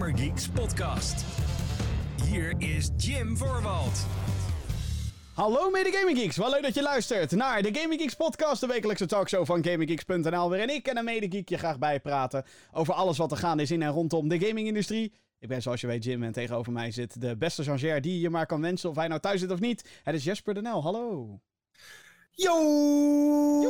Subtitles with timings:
[0.00, 1.24] Gamer Geeks podcast.
[2.24, 4.06] Hier is Jim Voorwald.
[5.34, 8.66] Hallo mede Gaming Geeks, wel leuk dat je luistert naar de Gaming Geeks podcast, de
[8.66, 13.30] wekelijkse talkshow van GamingGeeks.nl, waarin ik en een mede je graag bijpraten over alles wat
[13.30, 15.12] er gaande is in en rondom de gamingindustrie.
[15.38, 18.30] Ik ben zoals je weet Jim en tegenover mij zit de beste Jean die je
[18.30, 20.00] maar kan wensen of hij nou thuis zit of niet.
[20.02, 21.40] Het is Jesper de Nel, hallo.
[22.30, 23.60] Yo!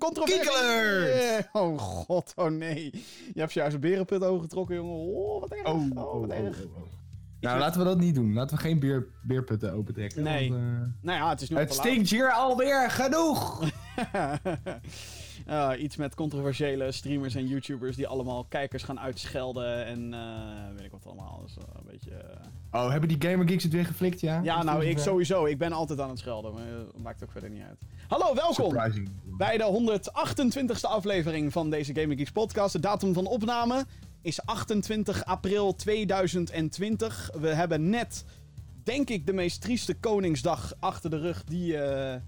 [0.00, 1.46] Controversie!
[1.52, 2.90] Oh god, oh nee.
[3.34, 4.94] Je hebt juist een berenput ogen jongen.
[4.94, 5.66] Oh, wat erg.
[5.66, 6.64] Oh, oh, wat oh, erg.
[6.64, 6.82] oh, oh.
[7.40, 8.32] Nou, laten we dat niet doen.
[8.32, 10.22] Laten we geen beer, beerputten opentrekken.
[10.22, 10.50] Nee.
[10.50, 10.68] Want, uh,
[11.00, 13.60] Nou ja, het is nu het stinkt hier alweer genoeg!
[15.46, 20.20] Ja, iets met controversiële streamers en YouTubers die allemaal kijkers gaan uitschelden en eh,
[20.76, 21.40] weet ik wat allemaal.
[21.46, 22.10] Dus, eh, een beetje.
[22.10, 22.82] eh.
[22.82, 24.40] Oh, hebben die Gamer Geeks het weer geflikt, ja?
[24.42, 25.44] Ja, nou, ik sowieso.
[25.44, 27.78] Ik ben altijd aan het schelden, maar uh, maakt ook verder niet uit.
[28.08, 29.10] Hallo, welkom Surprising.
[29.24, 30.08] bij de
[30.80, 32.72] 128ste aflevering van deze Gaming Geeks podcast.
[32.72, 33.84] De datum van opname
[34.22, 37.30] is 28 april 2020.
[37.40, 38.24] We hebben net,
[38.84, 42.20] denk ik, de meest trieste Koningsdag achter de rug die, eh,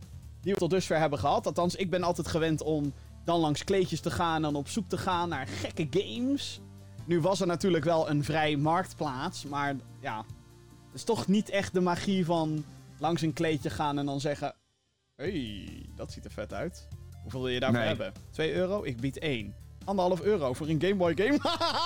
[0.42, 1.46] die we tot dusver hebben gehad.
[1.46, 2.92] Althans, ik ben altijd gewend om
[3.24, 6.60] dan langs kleedjes te gaan en op zoek te gaan naar gekke games.
[7.04, 10.16] Nu was er natuurlijk wel een vrij marktplaats, maar ja,
[10.86, 12.64] het is toch niet echt de magie van
[12.98, 14.54] langs een kleedje gaan en dan zeggen...
[15.16, 16.88] hey, dat ziet er vet uit.
[17.22, 17.88] Hoeveel wil je daarvoor Nee.
[17.88, 18.12] hebben?
[18.30, 18.84] 2 euro?
[18.84, 19.54] Ik bied 1.
[19.84, 21.38] Anderhalf euro voor een Game Boy game?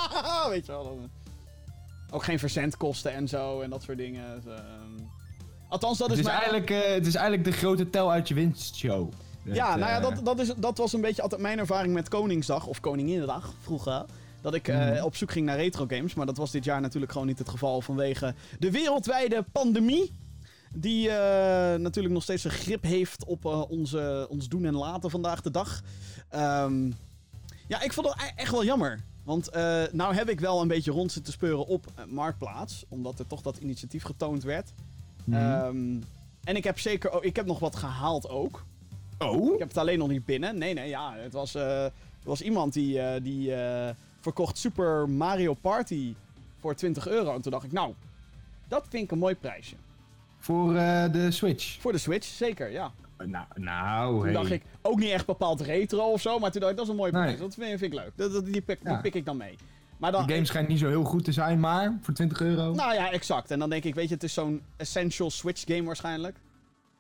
[0.51, 0.85] Weet je wel.
[0.85, 1.11] dan-
[2.11, 4.35] Ook geen verzendkosten en zo en dat soort dingen.
[4.43, 4.86] Dus, ehm,
[5.69, 6.37] Althans, dat Het is, mijn...
[6.37, 9.13] eigenlijk, eh, het is eigenlijk de grote tel uit je winst show.
[9.43, 11.95] Ja, Het, nou ja, eh, dat, dat, is, dat was een beetje altijd mijn ervaring
[11.95, 14.05] met Koningsdag of Koninginnedag vroeger.
[14.41, 15.03] Dat ik eh, Mhm.
[15.05, 16.15] op zoek ging naar retro games.
[16.15, 20.13] Maar dat was dit jaar natuurlijk gewoon niet het geval vanwege de wereldwijde pandemie.
[20.73, 21.09] Die
[21.79, 25.81] natuurlijk nog steeds een grip heeft op onze, ons doen en laten vandaag de dag.
[26.29, 26.91] Ehm,
[27.67, 29.01] ja, ik vond het e- echt wel jammer.
[29.25, 29.51] Want
[29.93, 32.85] nou heb ik wel een beetje rond zitten speuren op Marktplaats.
[32.89, 34.73] Omdat er toch dat initiatief getoond werd.
[35.27, 35.37] Mhm.
[35.41, 36.01] Ehm,
[36.45, 38.65] en ik heb zeker ook, ik heb nog wat gehaald ook.
[39.19, 39.53] oh?
[39.53, 40.59] Ik heb het alleen nog niet binnen.
[40.59, 41.15] Nee, nee, ja.
[41.17, 41.93] Het was, eh, er
[42.23, 46.15] was iemand die, eh, die eh, verkocht Super Mario Party
[46.61, 47.35] voor 20 euro.
[47.35, 47.95] En toen dacht ik, nou,
[48.69, 49.75] dat vind ik een mooi prijsje.
[50.39, 50.73] Voor
[51.13, 51.81] de Switch.
[51.81, 52.93] Voor de Switch, zeker, ja.
[53.25, 54.33] Nou, nou Toen hey.
[54.33, 56.93] dacht ik, ook niet echt bepaald retro of zo, maar toen dacht ik, dat is
[56.93, 57.23] een mooi Nee.
[57.23, 57.39] prijs.
[57.39, 58.11] Dat vind, vind ik leuk.
[58.15, 59.57] Dat, dat- die, pik, die pik ik dan mee.
[59.97, 62.75] Maar dan, De game schijnt niet zo heel goed te zijn, maar voor 20 euro.
[62.75, 63.51] Nou ja, exact.
[63.51, 66.37] En dan denk ik, weet je, het is zo'n essential Switch game waarschijnlijk.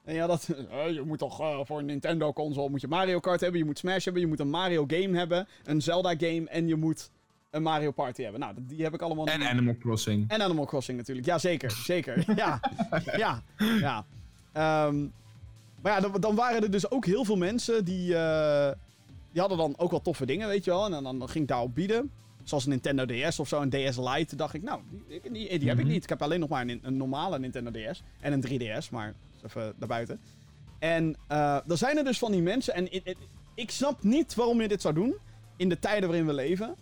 [0.05, 3.21] En ja, dat, eh, je moet toch eh, voor een Nintendo console moet je Mario
[3.21, 6.49] Kart hebben, je moet Smash hebben, je moet een Mario game hebben, een Zelda game
[6.49, 7.11] en je moet
[7.51, 8.41] een Mario Party hebben.
[8.41, 9.43] Nou, die heb ik allemaal en.
[9.43, 10.31] Animal Crossing.
[10.31, 11.27] En Animal Crossing natuurlijk.
[11.27, 11.71] Ja, zeker.
[11.93, 12.25] Zeker.
[12.37, 12.61] ja.
[13.17, 13.43] Ja.
[13.59, 14.05] Ja.
[14.53, 15.01] Ehm,
[15.83, 18.17] maar ja, dan, dan waren er dus ook heel veel mensen die...
[18.17, 18.71] eh,
[19.33, 20.84] die hadden dan ook wel toffe dingen, weet je wel.
[20.84, 22.11] En dan, dan ging ik daarop bieden.
[22.47, 24.37] Zoals een Nintendo DS of zo, een DS Lite.
[24.37, 25.93] dacht ik, nou, die, die, die, heb ik Mhm.
[25.93, 26.03] niet.
[26.03, 28.03] Ik heb alleen nog maar een, een normale Nintendo DS.
[28.21, 29.15] En een 3DS, maar
[29.47, 30.21] even daarbuiten.
[30.79, 32.75] En eh dan zijn er dus van die mensen...
[32.75, 32.93] En
[33.55, 35.15] ik, snap niet waarom je dit zou doen.
[35.57, 36.75] In de tijden waarin we leven.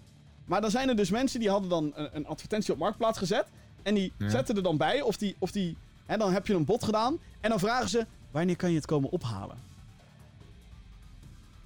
[0.44, 3.46] Maar dan zijn er dus mensen die hadden dan een, een advertentie op Marktplaats gezet.
[3.82, 4.28] En die Ja.
[4.28, 5.36] zetten er dan bij of die...
[5.38, 5.76] Of die
[6.06, 7.18] hè, dan heb je een bod gedaan.
[7.40, 9.56] En dan vragen ze, wanneer kan je het komen ophalen?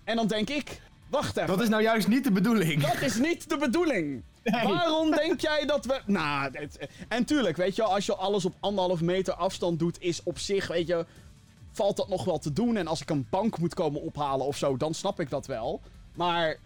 [0.04, 0.80] En dan denk ik,
[1.10, 1.48] wacht even.
[1.48, 2.82] Dat is nou juist niet de bedoeling.
[2.82, 4.22] Dat is niet de bedoeling.
[4.44, 6.00] Waarom denk jij dat we.
[6.06, 10.22] Nou, dit- en tuurlijk, weet je, als je alles op anderhalf meter afstand doet, is
[10.22, 11.06] op zich, weet je,
[11.72, 12.76] valt dat nog wel te doen.
[12.76, 15.80] En als ik een bank moet komen ophalen of zo, dan snap ik dat wel.
[16.14, 16.56] Maar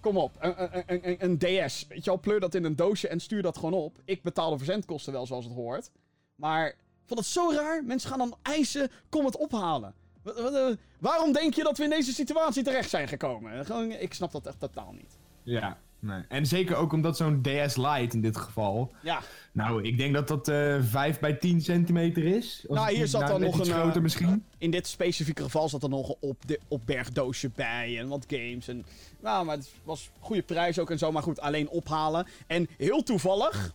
[0.00, 2.76] kom op, een, een, een, een- een DS, weet je wel, pleur dat in een
[2.76, 3.96] doosje en stuur dat gewoon op.
[4.04, 5.90] Ik betaal de verzendkosten wel zoals het hoort.
[6.34, 7.84] Maar ik vond het zo raar.
[7.84, 9.94] Mensen gaan dan eisen, kom het ophalen.
[10.24, 13.66] Wa- Waarom denk je dat we in deze situatie terecht zijn gekomen?
[13.66, 15.18] Gewoon, ik snap dat echt totaal niet.
[15.42, 16.22] Ja, nee.
[16.28, 18.92] En zeker ook omdat zo'n DS Lite in dit geval.
[19.02, 19.20] Ja,
[19.52, 22.64] Nou, ik denk dat dat eh 5 bij 10 centimeter is.
[22.68, 24.44] Als Nou, hier zat dan net nog een, eh, groter misschien.
[24.58, 28.68] in dit specifieke geval zat er nog een op, de, opbergdoosje bij en wat games.
[28.68, 28.84] En,
[29.20, 32.26] nou, maar het was goede prijs ook en zo, maar goed, alleen ophalen.
[32.46, 33.72] En heel toevallig,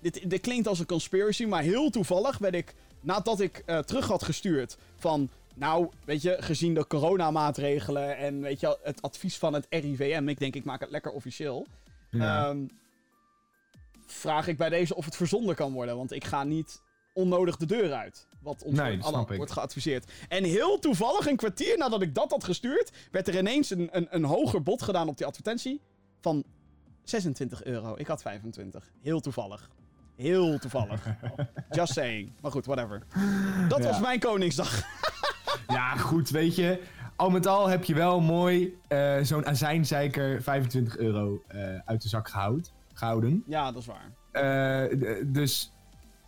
[0.00, 4.06] dit, dit klinkt als een conspiracy, maar heel toevallig werd ik, nadat ik eh, terug
[4.06, 9.52] had gestuurd van, nou, weet je, gezien de coronamaatregelen en weet je, het advies van
[9.52, 11.66] het RIVM, ik denk ik maak het lekker officieel.
[12.10, 12.48] Ja.
[12.48, 12.66] Ehm,
[14.06, 15.96] vraag ik bij deze of het verzonden kan worden.
[15.96, 18.26] Want ik ga niet onnodig de deur uit.
[18.40, 20.12] Wat ons Nee, wordt, wordt geadviseerd.
[20.28, 24.06] En heel toevallig, een kwartier nadat ik dat had gestuurd, werd er ineens een, een,
[24.10, 25.80] een hoger bod gedaan op die advertentie.
[26.20, 26.44] Van
[27.04, 27.94] 26 euro.
[27.96, 28.92] Ik had 25.
[29.00, 29.70] Heel toevallig.
[30.18, 31.02] Heel toevallig.
[31.70, 32.32] Just saying.
[32.40, 33.02] Maar goed, whatever.
[33.68, 33.84] Dat Ja.
[33.88, 34.80] was mijn Koningsdag.
[35.68, 36.82] Ja, goed, weet je.
[37.16, 42.08] al met al heb je wel mooi eh, zo'n azijnzeiker 25 euro eh, uit de
[42.08, 43.42] zak gehoud, gehouden.
[43.46, 44.10] Ja, dat is waar.
[44.90, 45.72] Eh, dus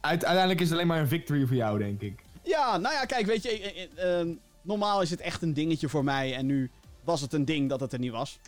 [0.00, 2.22] uit- uiteindelijk is het alleen maar een victory voor jou, denk ik.
[2.42, 4.28] Ja, nou ja, kijk, weet je, eh, eh, eh,
[4.62, 6.34] normaal is het echt een dingetje voor mij.
[6.34, 6.70] En nu
[7.04, 8.38] was het een ding dat het er niet was.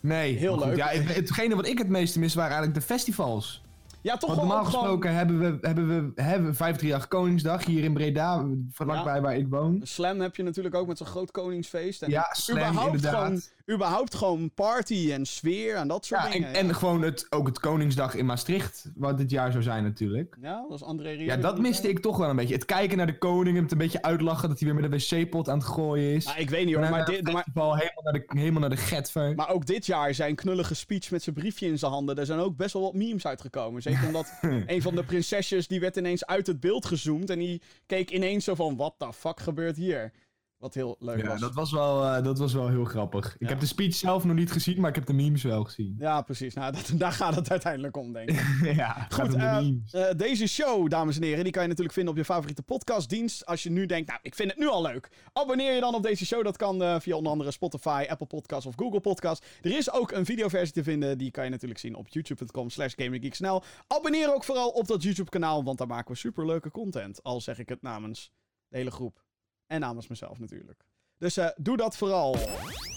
[0.00, 0.76] Nee, Heel goed, leuk.
[0.76, 3.62] Ja, het- hetgene wat ik het meeste mis waren eigenlijk de festivals.
[4.06, 7.84] Ja, toch Want normaal gewoon gesproken hebben we, hebben we hebben we 538 Koningsdag hier
[7.84, 9.80] in Breda, vlakbij waar ik woon.
[9.82, 12.02] Slam heb je natuurlijk ook met zo'n groot koningsfeest.
[12.02, 13.24] En Ja, Slam überhaupt inderdaad.
[13.24, 13.40] Gewoon,
[13.70, 16.54] überhaupt gewoon party en sfeer en dat soort Ja, en, dingen.
[16.54, 20.36] en gewoon het, ook het Koningsdag in Maastricht, wat dit jaar zou zijn natuurlijk.
[20.40, 21.24] ja, dat was André Rieu.
[21.24, 22.54] Ja, dat miste ik toch wel een beetje.
[22.54, 25.48] Het kijken naar de koning, het een beetje uitlachen dat hij weer met een wc-pot
[25.48, 26.24] aan het gooien is.
[26.24, 28.76] Nou, ik weet niet hoor, En maar, dit, maar, helemaal naar de, helemaal naar de
[28.76, 29.34] getver.
[29.34, 32.16] maar ook dit jaar zijn knullige speech met zijn briefje in zijn handen.
[32.18, 33.82] Er zijn ook best wel wat memes uitgekomen.
[33.82, 34.32] Zeker omdat
[34.66, 37.30] een van de prinsesjes die werd ineens uit het beeld gezoomd.
[37.30, 40.12] En die keek ineens zo van, wat the fuck gebeurt hier?
[40.58, 41.40] Wat heel leuk ja, was.
[41.40, 43.36] dat was, wel, eh, dat was wel heel grappig.
[43.38, 45.96] Ik heb de speech zelf nog niet gezien, maar ik heb de memes wel gezien.
[45.98, 46.54] Ja, precies.
[46.54, 48.40] Nou, dat, daar gaat het uiteindelijk om, denk ik.
[48.76, 49.58] ja, Goed, eh,
[49.90, 53.46] eh, deze show, dames en heren, die kan je natuurlijk vinden op je favoriete podcastdienst.
[53.46, 55.10] Als je nu denkt, nou, ik vind het nu al leuk.
[55.32, 56.44] Abonneer je dan op deze show.
[56.44, 59.46] Dat kan via onder andere Spotify, Apple Podcasts of Google Podcasts.
[59.62, 61.18] Er is ook een videoversie te vinden.
[61.18, 63.62] Die kan je natuurlijk zien op youtube.com slash gaminggeeksnel.
[63.86, 67.22] Abonneer ook vooral op dat YouTube kanaal, want daar maken we superleuke content.
[67.22, 68.32] Al zeg ik het namens
[68.68, 69.25] de hele groep.
[69.66, 70.84] En namens mezelf natuurlijk.
[71.18, 72.32] Dus eh, doe dat vooral.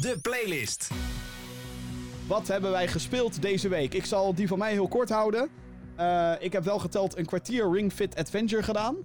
[0.01, 0.89] De playlist.
[2.27, 3.93] Wat hebben wij gespeeld deze week?
[3.93, 5.49] Ik zal die van mij heel kort houden.
[5.95, 8.95] Eh, ik heb wel geteld een kwartier Ring Fit Adventure gedaan.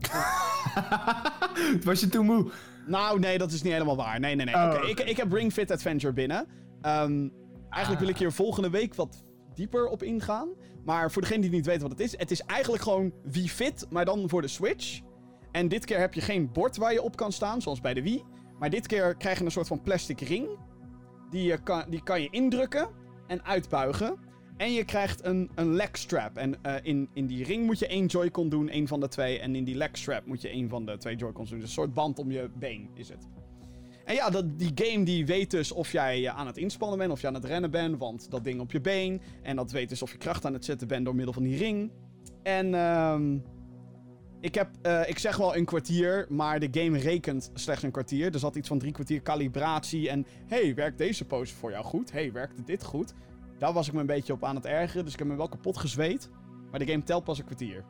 [1.84, 2.50] Was je toen moe?
[2.86, 4.20] Nou, nee, dat is niet helemaal waar.
[4.20, 4.54] Nee, nee, nee.
[4.54, 6.46] Oh, Oké, ik, ik heb Ring Fit Adventure binnen.
[6.80, 7.28] Ehm,
[7.70, 9.24] eigenlijk wil ik hier volgende week wat
[9.54, 10.48] dieper op ingaan.
[10.84, 13.86] Maar voor degene die niet weet wat het is, het is eigenlijk gewoon Wii Fit,
[13.90, 15.00] maar dan voor de Switch.
[15.56, 18.02] En dit keer heb je geen bord waar je op kan staan, zoals bij de
[18.02, 18.22] Wii.
[18.58, 20.48] Maar dit keer krijg je een soort van plastic ring.
[21.30, 22.88] Die, je kan, die kan je indrukken
[23.26, 24.16] en uitbuigen.
[24.56, 26.36] En je krijgt een, een leg strap.
[26.36, 29.38] En eh, in, in die ring moet je één Joy-Con doen, één van de twee.
[29.38, 31.58] En in die leg strap moet je één van de twee Joy-Cons doen.
[31.58, 33.28] Dus een soort band om je been is het.
[34.04, 37.12] En ja, dat, die game die weet dus of jij eh, aan het inspannen bent,
[37.12, 39.20] of je aan het rennen bent, want dat ding op je been.
[39.42, 41.58] En dat weet dus of je kracht aan het zetten bent door middel van die
[41.58, 41.90] ring.
[42.42, 43.38] En ehm
[44.46, 48.32] ik heb, eh, ik zeg wel een kwartier, maar de game rekent slechts een kwartier.
[48.32, 52.12] Er zat iets van drie kwartier calibratie en, hey, werkt deze pose voor jou goed?
[52.12, 53.14] Hey, werkte dit goed?
[53.58, 55.48] Daar was ik me een beetje op aan het ergeren, dus ik heb me wel
[55.48, 56.30] kapot gezweet.
[56.70, 57.84] Maar de game telt pas een kwartier.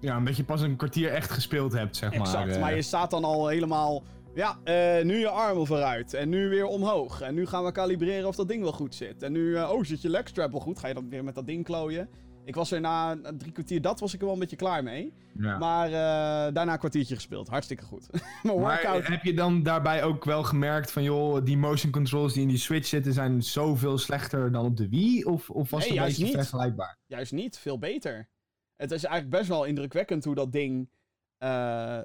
[0.00, 2.20] Ja, omdat je pas een kwartier echt gespeeld hebt, zeg maar.
[2.20, 2.60] Exact, eh.
[2.60, 4.02] maar je staat dan al helemaal...
[4.34, 6.14] Ja, eh, nu je armen vooruit.
[6.14, 7.20] En nu weer omhoog.
[7.20, 9.22] En nu gaan we kalibreren of dat ding wel goed zit.
[9.22, 10.78] En nu, oh, zit je legstrap wel goed?
[10.78, 12.08] Ga je dan weer met dat ding klooien?
[12.44, 15.12] Ik was er na drie kwartier, dat was ik er wel een beetje klaar mee.
[15.38, 15.58] Ja.
[15.58, 17.48] Maar eh, daarna een kwartiertje gespeeld.
[17.48, 18.06] Hartstikke goed.
[18.42, 19.06] Maar workout...
[19.06, 22.56] heb je dan daarbij ook wel gemerkt van, joh, die motion controls die in die
[22.58, 25.24] Switch zitten zijn zoveel slechter dan op de Wii?
[25.24, 26.34] Of, of was Nee, het een beetje niet.
[26.34, 26.98] vergelijkbaar?
[27.06, 28.28] Juist niet, veel beter.
[28.76, 30.90] Het is eigenlijk best wel indrukwekkend hoe dat ding
[31.38, 31.98] eh,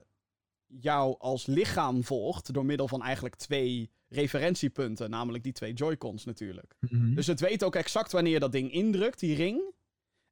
[0.67, 2.53] jou als lichaam volgt.
[2.53, 5.09] Door middel van eigenlijk twee referentiepunten.
[5.09, 6.75] Namelijk die twee Joy-Cons natuurlijk.
[6.79, 7.13] Mhm.
[7.15, 9.73] Dus het weet ook exact wanneer dat ding indrukt, die ring.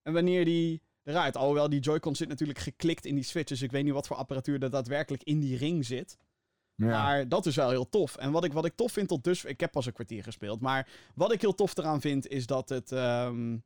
[0.04, 1.36] En wanneer die eruit.
[1.38, 3.48] Alhoewel die Joy-Con zit natuurlijk geklikt in die Switch.
[3.50, 6.18] Dus ik weet niet wat voor apparatuur er daadwerkelijk in die ring zit.
[6.76, 6.86] ja.
[6.88, 8.16] Maar dat is wel heel tof.
[8.16, 9.46] En wat ik, wat ik tof vind tot dus...
[9.46, 10.62] Ik heb pas een kwartier gespeeld.
[10.62, 12.92] Maar wat ik heel tof eraan vind, is dat het...
[12.92, 13.58] ehm,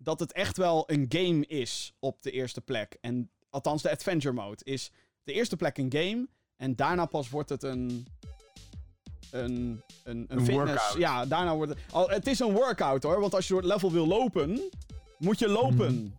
[0.00, 2.96] dat het echt wel een game is op de eerste plek.
[3.00, 4.90] En althans, de adventure mode is
[5.22, 6.28] de eerste plek een game.
[6.56, 8.06] En daarna pas wordt het een...
[9.30, 10.54] Een, een, een, Een fitness.
[10.54, 10.94] workout.
[10.98, 11.80] Ja, daarna wordt het...
[11.92, 13.20] Al, het is een workout hoor.
[13.20, 14.60] Want als je door het level wil lopen,
[15.18, 16.18] moet je lopen.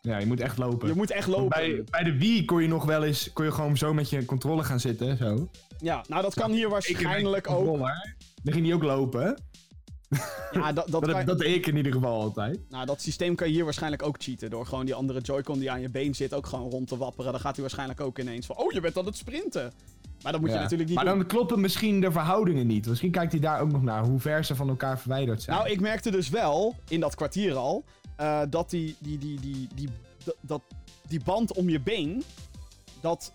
[0.00, 0.88] ja, je moet echt lopen.
[0.88, 1.48] Je moet echt lopen.
[1.48, 4.24] Bij, bij de Wii kon je nog wel eens, kon je gewoon zo met je
[4.24, 5.48] controle gaan zitten, zo.
[5.78, 7.78] Ja, nou dat kan hier waarschijnlijk ook.
[8.42, 9.42] Dan ging die ook lopen.
[10.52, 12.60] Ja, dat, dat Dat, kan- dat deed ik in ieder geval altijd.
[12.68, 14.50] Nou, dat systeem kan je hier waarschijnlijk ook cheaten.
[14.50, 17.32] Door gewoon die andere Joy-Con die aan je been zit ook gewoon rond te wapperen.
[17.32, 18.56] Dan gaat hij waarschijnlijk ook ineens van...
[18.56, 19.72] Oh, je bent aan het sprinten.
[20.22, 21.18] Maar dat moet je natuurlijk niet maar doen.
[21.18, 22.86] dan kloppen misschien de verhoudingen niet.
[22.86, 25.56] Misschien kijkt hij daar ook nog naar, hoe ver ze van elkaar verwijderd zijn.
[25.56, 27.84] Nou, ik merkte dus wel, in dat kwartier al...
[28.16, 29.88] eh, dat die, die, die, die, die,
[30.40, 30.62] dat-
[31.08, 32.22] die band om je been...
[33.00, 33.32] Dat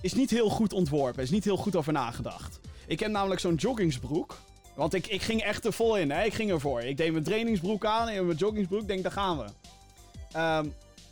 [0.00, 1.22] is niet heel goed ontworpen.
[1.22, 2.60] is niet heel goed over nagedacht.
[2.86, 4.38] Ik heb namelijk zo'n joggingsbroek.
[4.74, 6.22] Want ik, ik ging echt er vol in, hè.
[6.24, 6.80] Ik ging ervoor.
[6.80, 8.86] Ik deed mijn trainingsbroek aan en mijn joggingsbroek.
[8.88, 9.44] denk, daar gaan we.
[10.32, 10.64] Ehm,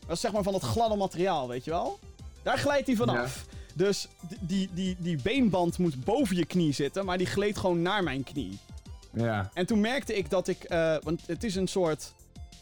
[0.06, 1.99] dat is zeg maar van dat gladde materiaal, weet je wel?
[2.42, 3.47] Daar glijdt hij vanaf.
[3.75, 7.83] Dus d- die, die, die beenband moet boven je knie zitten, maar die gleed gewoon
[7.83, 8.59] naar mijn knie.
[9.12, 9.50] Ja.
[9.54, 10.64] En toen merkte ik dat ik...
[10.64, 12.12] eh, want het is een soort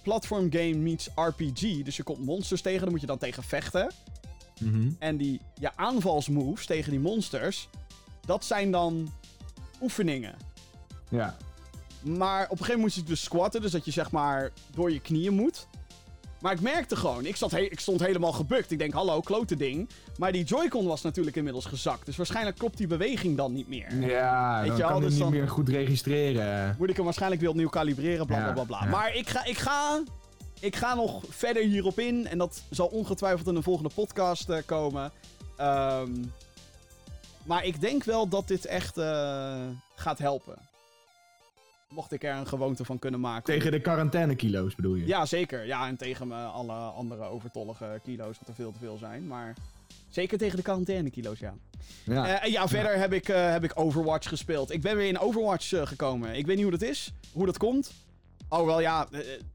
[0.02, 1.82] platform game meets RPG.
[1.82, 3.92] Dus je komt monsters tegen, daar moet je dan tegen vechten.
[4.60, 4.90] Mhm.
[4.98, 7.68] En die ja, aanvalsmoves tegen die monsters...
[8.26, 9.12] dat zijn dan
[9.80, 10.34] oefeningen.
[11.08, 11.36] Ja.
[12.02, 14.92] Maar op een gegeven moment moest je dus squatten, dus dat je zeg maar door
[14.92, 15.66] je knieën moet.
[16.42, 18.70] Maar ik merkte gewoon, ik, zat ik stond helemaal gebukt.
[18.70, 19.88] Ik denk, hallo, klote ding.
[20.18, 22.06] Maar die Joy-Con was natuurlijk inmiddels gezakt.
[22.06, 23.94] Dus waarschijnlijk klopt die beweging dan niet meer.
[24.00, 26.76] Ja, Weet dan je kan dus niet dan- meer goed registreren.
[26.78, 28.64] Moet ik hem waarschijnlijk weer opnieuw kalibreren, bla bla bla.
[28.64, 28.80] bla.
[28.84, 28.90] ja.
[28.90, 30.02] Maar ik ga, ik, ga,
[30.60, 32.26] ik ga nog verder hierop in.
[32.26, 35.12] En dat zal ongetwijfeld in een volgende podcast eh, komen.
[35.56, 36.10] Ehm,
[37.44, 39.60] maar ik denk wel dat dit echt eh,
[39.94, 40.58] gaat helpen.
[41.94, 43.54] Mocht ik er een gewoonte van kunnen maken.
[43.54, 45.06] Tegen de quarantainekilo's bedoel je?
[45.06, 45.66] Ja, zeker.
[45.66, 49.26] Ja, en tegen me alle andere overtollige kilo's, wat er veel te veel zijn.
[49.26, 49.54] Maar
[50.08, 51.54] zeker tegen de quarantainekilo's, ja.
[52.04, 52.40] Ja.
[52.40, 54.70] En ja, verder heb, ik, eh, heb ik Overwatch gespeeld.
[54.70, 56.34] Ik ben weer in Overwatch eh, gekomen.
[56.34, 57.92] Ik weet niet hoe dat is, hoe dat komt.
[58.48, 59.08] Oh, wel ja,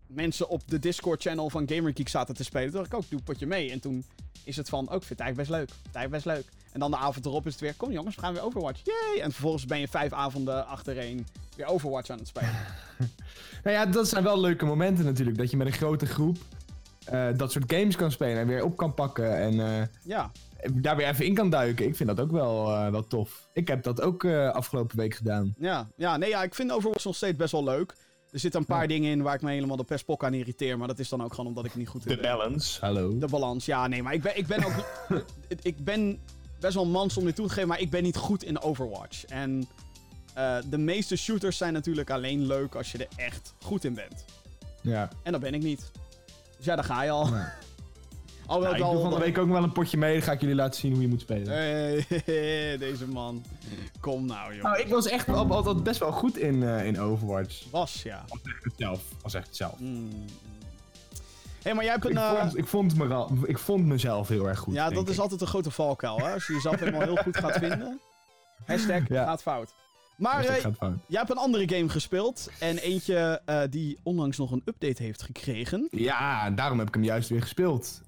[0.08, 2.70] mensen op de Discord-channel van GamerGeek zaten te spelen.
[2.70, 3.72] Toen dacht ik ook, doe een potje mee.
[3.72, 4.06] En toen
[4.44, 5.70] is het van, ook ik vind het eigenlijk best leuk.
[5.86, 6.67] Het eigenlijk best leuk.
[6.78, 8.80] En dan de avond erop is het weer, kom jongens, we gaan weer Overwatch.
[8.84, 9.22] Yay!
[9.24, 12.56] En vervolgens ben je vijf avonden achtereen weer Overwatch aan het spelen.
[13.64, 15.38] Nou ja, dat zijn wel leuke momenten natuurlijk.
[15.38, 16.38] Dat je met een grote groep
[17.06, 19.38] eh, dat soort games kan spelen en weer op kan pakken.
[19.38, 20.32] En eh, Ja,
[20.74, 21.86] daar weer even in kan duiken.
[21.86, 23.48] Ik vind dat ook wel, eh, wel tof.
[23.54, 25.54] Ik heb dat ook eh, afgelopen week gedaan.
[25.60, 27.96] ja, ja, nee, ja, ik vind Overwatch nog steeds best wel leuk.
[28.32, 28.88] Er zitten een paar Ja.
[28.88, 30.78] dingen in waar ik me helemaal de pestpok aan irriteer.
[30.78, 32.22] Maar dat is dan ook gewoon omdat ik niet goed in ben.
[32.38, 32.86] balance.
[32.86, 33.18] Hallo.
[33.18, 34.74] De balans, ja, nee, maar ik ben, ik ben ook.
[35.62, 36.20] ik ben
[36.60, 39.26] best wel mans om dit toe te geven, maar ik ben niet goed in Overwatch.
[39.26, 39.68] En
[40.34, 44.26] eh, de meeste shooters zijn natuurlijk alleen leuk als je er echt goed in bent.
[44.82, 45.10] Ja.
[45.24, 45.92] En dat ben ik niet.
[46.58, 47.28] Dus ja, daar ga je al.
[47.28, 47.54] Ja.
[48.46, 49.02] Alhoewel Ja, ik doe wel.
[49.02, 50.14] van de week ook wel een potje mee.
[50.14, 51.54] Dan ga ik jullie laten zien hoe je moet spelen.
[51.54, 52.06] Hey,
[52.86, 53.44] deze man.
[54.00, 54.64] Kom nou, joh.
[54.64, 57.64] Nou, ik was echt wel, altijd best wel goed in, eh, in Overwatch.
[57.72, 58.26] Was, ja.
[58.30, 59.02] Als echt het zelf.
[59.22, 59.80] Als echt zelf.
[59.80, 60.10] Mm.
[61.68, 62.12] Hé, maar jij hebt een.
[62.12, 64.74] Ik, eh, vond, ik, vond me ik vond mezelf heel erg goed.
[64.74, 66.34] ja, dat is altijd een grote valkuil, hè?
[66.34, 68.00] Als je jezelf helemaal heel goed gaat vinden.
[68.66, 69.26] Hashtag Ja.
[69.26, 69.74] gaat fout.
[70.18, 70.64] Maar eh.
[71.08, 72.50] Jij hebt een andere game gespeeld.
[72.60, 75.88] En eentje eh, die onlangs nog een update heeft gekregen.
[75.92, 78.02] Ja, daarom heb ik hem juist weer gespeeld.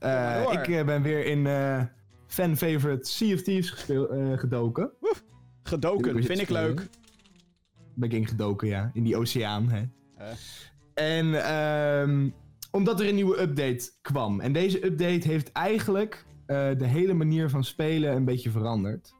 [0.51, 1.47] Ik ben weer in
[2.27, 3.69] fan-favorite Sea of Thieves
[4.35, 4.91] gedoken.
[5.63, 6.87] Gedoken, Hoe vind ik leuk.
[7.95, 8.89] Ben ik ingedoken, ja.
[8.93, 9.83] In die oceaan, hè.
[10.93, 12.29] En ehm,
[12.71, 14.39] omdat er een nieuwe update kwam.
[14.39, 19.13] En deze update heeft eigenlijk eh, de hele manier van spelen een beetje veranderd.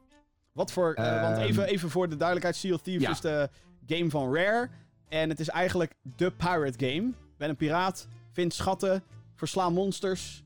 [0.52, 0.92] Wat voor.
[0.94, 1.46] eh, want Ehm.
[1.46, 3.10] even, even voor de duidelijkheid: Sea of Thieves Ja.
[3.10, 3.48] is de
[3.86, 4.68] game van Rare.
[5.08, 7.12] En het is eigenlijk de pirate game.
[7.38, 9.02] Ben een piraat, vind schatten,
[9.34, 10.44] versla monsters,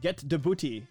[0.00, 0.82] get the booty.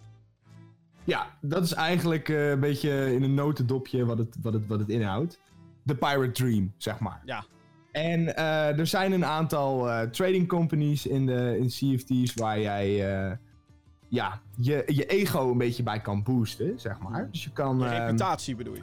[1.04, 4.80] Ja, dat is eigenlijk eh, een beetje in een notendopje wat het, wat het, wat
[4.80, 5.40] het inhoudt.
[5.84, 7.22] De Pirate Dream, zeg maar.
[7.26, 7.46] Ja.
[7.92, 11.68] En eh, er zijn een aantal eh, trading companies in de in
[12.06, 13.38] Thieves waar jij eh,
[14.08, 17.28] ja, je, je ego een beetje bij kan boosten, zeg maar.
[17.32, 17.86] Dus je kan...
[17.86, 18.82] Ehm, reputatie bedoel je.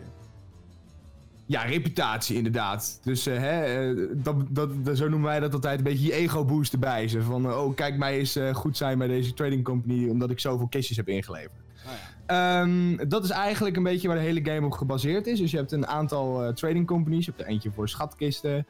[1.47, 3.01] ja, reputatie inderdaad.
[3.03, 6.81] Dus hè, dat, dat, dat- zo noemen wij dat altijd een beetje je ego boosten
[6.81, 7.23] bij ze.
[7.23, 10.97] Van, oh, kijk mij eens goed zijn bij deze trading company omdat ik zoveel kistjes
[10.97, 11.53] heb ingeleverd.
[11.87, 11.93] Oh,
[12.27, 12.61] ja.
[12.61, 15.39] Ehm, dat is eigenlijk een beetje waar de hele game op gebaseerd is.
[15.39, 17.25] Dus je hebt een aantal trading companies.
[17.25, 18.67] Je hebt er eentje voor schatkisten.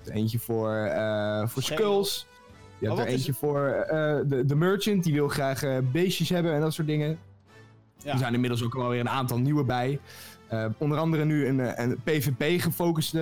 [0.00, 2.26] Hebt er eentje voor, eh, voor skulls.
[2.78, 5.04] Je hebt Oh, er eentje voor eh, de, de merchant.
[5.04, 7.18] Die wil graag eh, beestjes hebben en dat soort dingen.
[8.02, 8.12] Ja.
[8.12, 10.00] Er zijn inmiddels ook wel weer een aantal nieuwe bij.
[10.78, 13.18] Onder andere nu een, een PvP-gefocuste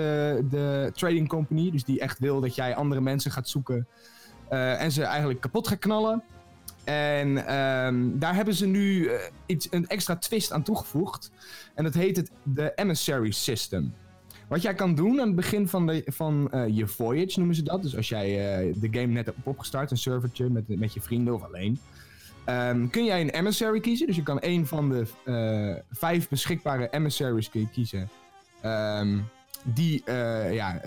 [0.51, 1.71] de trading company.
[1.71, 3.87] Dus die echt wil dat jij andere mensen gaat zoeken.
[4.49, 6.23] en ze eigenlijk kapot gaat knallen.
[6.85, 9.11] En ehm, daar hebben ze nu
[9.47, 11.31] iets, een extra twist aan toegevoegd.
[11.75, 13.95] En dat heet het de Emissary System.
[14.49, 17.63] Wat jij kan doen aan het begin van, de, van eh, je voyage, noemen ze
[17.63, 17.83] dat.
[17.83, 21.35] Dus als jij eh, de game net hebt opgestart, een servertje met, met je vrienden
[21.35, 21.81] of alleen.
[22.45, 24.07] ehm, kun jij een emissary kiezen.
[24.07, 28.09] Dus je kan een van de eh, vijf beschikbare emissaries kiezen.
[28.61, 29.19] Ehm,
[29.65, 30.03] die
[30.51, 30.81] ja,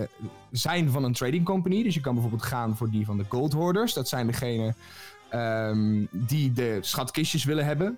[0.52, 1.84] zijn van een trading company.
[1.84, 3.94] Dus je kan bijvoorbeeld gaan voor die van de gold hoarders.
[3.94, 4.76] Dat zijn degenen
[5.30, 7.98] ehm, die de schatkistjes willen hebben.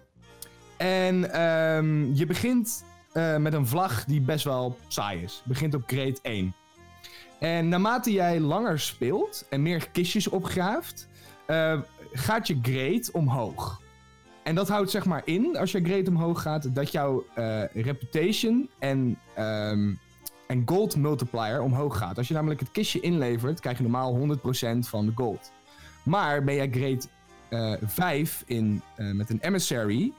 [0.78, 1.16] En
[2.14, 5.42] je begint eh, met een vlag die best wel saai is.
[5.46, 6.54] Begint op grade 1.
[7.40, 11.08] En naarmate jij langer speelt en meer kistjes opgraaft,
[11.46, 11.80] eh,
[12.14, 13.82] gaat je grade omhoog.
[14.44, 18.70] En dat houdt zeg maar in, als je grade omhoog gaat, dat jouw eh, reputation
[18.80, 19.94] en, ehm,
[20.48, 22.18] en gold multiplier omhoog gaat.
[22.18, 25.52] Als je namelijk het kistje inlevert, krijg je normaal 100% van de gold.
[26.04, 27.02] Maar ben jij grade
[27.50, 30.14] eh 5 in, met een emissary,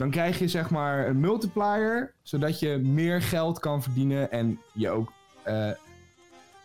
[0.00, 4.90] dan krijg je zeg maar een multiplier, zodat je meer geld kan verdienen en je
[4.90, 5.70] ook eh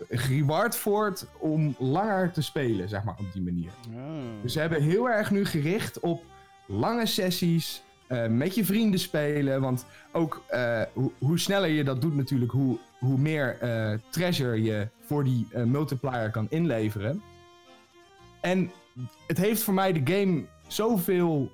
[0.09, 3.71] reward wordt om langer te spelen, zeg maar, op die manier.
[3.89, 4.41] Oh.
[4.41, 6.23] Dus ze hebben heel erg nu gericht op
[6.67, 9.61] lange sessies, eh, met je vrienden spelen.
[9.61, 13.57] Want ook eh, hoe, hoe sneller je dat doet natuurlijk, hoe, hoe meer
[14.09, 17.21] treasure je voor die multiplier kan inleveren.
[18.41, 18.71] En
[19.27, 21.51] het heeft voor mij de game zoveel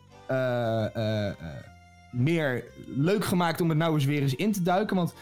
[2.12, 4.96] meer leuk gemaakt om het nou eens weer eens in te duiken.
[4.96, 5.14] Want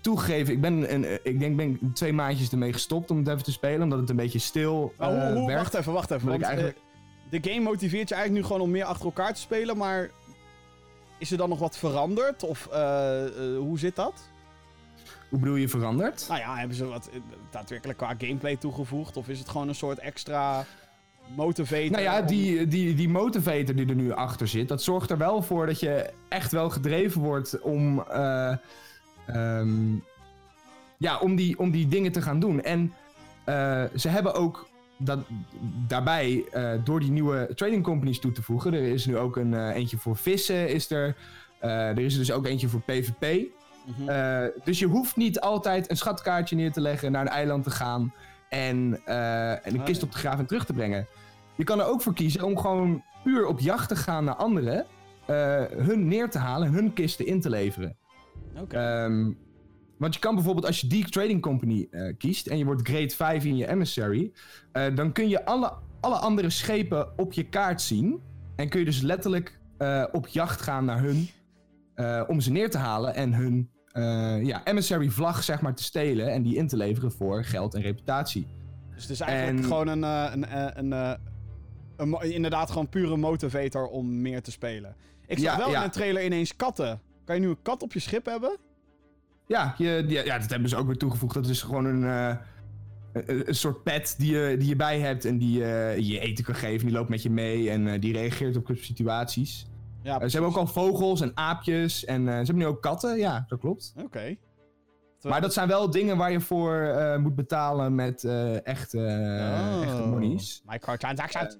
[0.00, 3.52] toegegeven, ik ben, een, ik denk ben twee maandjes ermee gestopt om het even te
[3.52, 3.82] spelen.
[3.82, 5.52] Omdat het een beetje stil eh, werkt.
[5.62, 6.28] wacht even, wacht even.
[6.28, 9.40] Want, eigenlijk- eh, de game motiveert je eigenlijk nu gewoon om meer achter elkaar te
[9.40, 10.10] spelen, maar
[11.18, 12.42] is er dan nog wat veranderd?
[12.42, 14.30] Of eh, eh, hoe zit dat?
[15.28, 16.24] Hoe bedoel je veranderd?
[16.28, 17.20] Nou ja, hebben ze wat eh,
[17.50, 19.16] daadwerkelijk qua gameplay toegevoegd?
[19.16, 20.64] Of is het gewoon een soort extra
[21.36, 21.90] motivator?
[21.90, 25.42] Nou ja, die, die, die motivator die er nu achter zit, dat zorgt er wel
[25.42, 28.56] voor dat je echt wel gedreven wordt om, eh,
[29.26, 29.94] ehm,
[30.96, 32.62] ja, om, die, om die dingen te gaan doen.
[32.62, 32.92] En
[33.44, 35.18] eh, ze hebben ook dat,
[35.86, 39.70] daarbij, eh, door die nieuwe trading companies toe te voegen, er is nu ook een
[39.70, 41.16] eentje voor vissen, is er.
[41.60, 43.50] Er is er dus ook eentje voor PvP.
[43.84, 44.48] Mhm.
[44.64, 48.12] Dus je hoeft niet altijd een schatkaartje neer te leggen, naar een eiland te gaan
[48.48, 51.06] en, en een Ah, kist op te graven en terug te brengen.
[51.56, 54.86] Je kan er ook voor kiezen om gewoon puur op jacht te gaan naar anderen,
[55.26, 57.96] eh, hun neer te halen en hun kisten in te leveren.
[58.60, 58.76] Oké.
[58.76, 59.32] Ehm,
[59.98, 63.10] want je kan bijvoorbeeld, als je die trading company eh, kiest en je wordt grade
[63.10, 64.32] 5 in je emissary,
[64.72, 68.20] eh, dan kun je alle, alle andere schepen op je kaart zien.
[68.56, 69.60] En kun je dus letterlijk
[70.12, 71.28] op jacht gaan naar hun
[72.28, 73.70] om ze neer te halen en hun
[74.46, 77.82] ja, emissary vlag zeg maar te stelen en die in te leveren voor geld en
[77.82, 78.46] reputatie.
[78.94, 81.18] dus het is eigenlijk en- gewoon een, een, een,
[82.02, 84.96] een inderdaad gewoon pure motivator om meer te spelen.
[85.26, 87.00] Ik zag Ja, wel in de trailer ineens katten.
[87.24, 88.56] Kan je nu een kat op je schip hebben?
[89.46, 91.34] Ja, je, ja, dat hebben ze ook weer toegevoegd.
[91.34, 92.36] Dat is gewoon een, eh,
[93.12, 96.44] een, een soort pet die je, die je bij hebt en die eh, je eten
[96.44, 96.86] kan geven.
[96.86, 99.66] Die loopt met je mee en eh, die reageert op situaties.
[100.02, 103.18] Ja, ze hebben ook al vogels en aapjes en ze hebben nu ook katten.
[103.18, 103.94] Ja, dat klopt.
[104.04, 104.36] Oké.
[105.22, 108.24] Maar dat zijn wel dingen waar je voor moet betalen met
[108.64, 109.82] echte, Oh.
[109.82, 110.62] echte monies.
[110.66, 111.58] Microtransactions.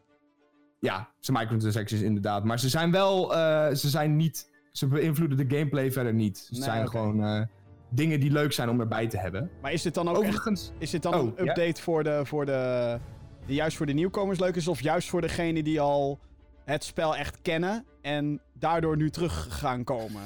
[0.82, 2.44] Ja, ze microtransactions inderdaad.
[2.44, 6.38] Maar ze zijn wel, eh, ze zijn niet, ze beïnvloeden de gameplay verder niet.
[6.40, 7.42] Het Nee, zijn gewoon eh,
[7.90, 9.50] dingen die leuk zijn om erbij te hebben.
[9.60, 12.20] maar is dit dan ook echt Overigens, Is dit dan Oh, een update voor de,
[12.24, 12.98] voor de.
[13.46, 14.68] die juist voor de nieuwkomers leuk is?
[14.68, 16.18] Of juist voor degenen die al
[16.64, 20.22] het spel echt kennen en daardoor nu terug gaan komen?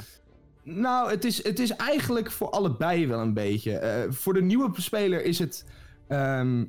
[0.63, 3.79] Nou, het is, het is eigenlijk voor allebei wel een beetje.
[3.79, 5.65] Eh, voor de nieuwe speler is het.
[6.09, 6.65] ehm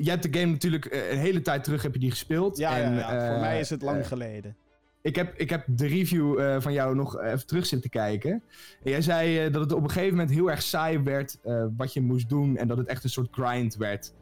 [0.00, 2.56] je hebt de game natuurlijk eh, een hele tijd terug heb je die gespeeld.
[2.56, 3.26] Ja, en, ja, ja.
[3.26, 4.56] voor eh, mij is het lang eh, geleden.
[5.02, 8.42] ik, heb, ik heb de review van jou nog even terug zitten kijken.
[8.82, 11.38] En jij zei dat het op een gegeven moment heel erg saai werd
[11.76, 12.56] wat je moest doen.
[12.56, 14.14] En dat het echt een soort grind werd.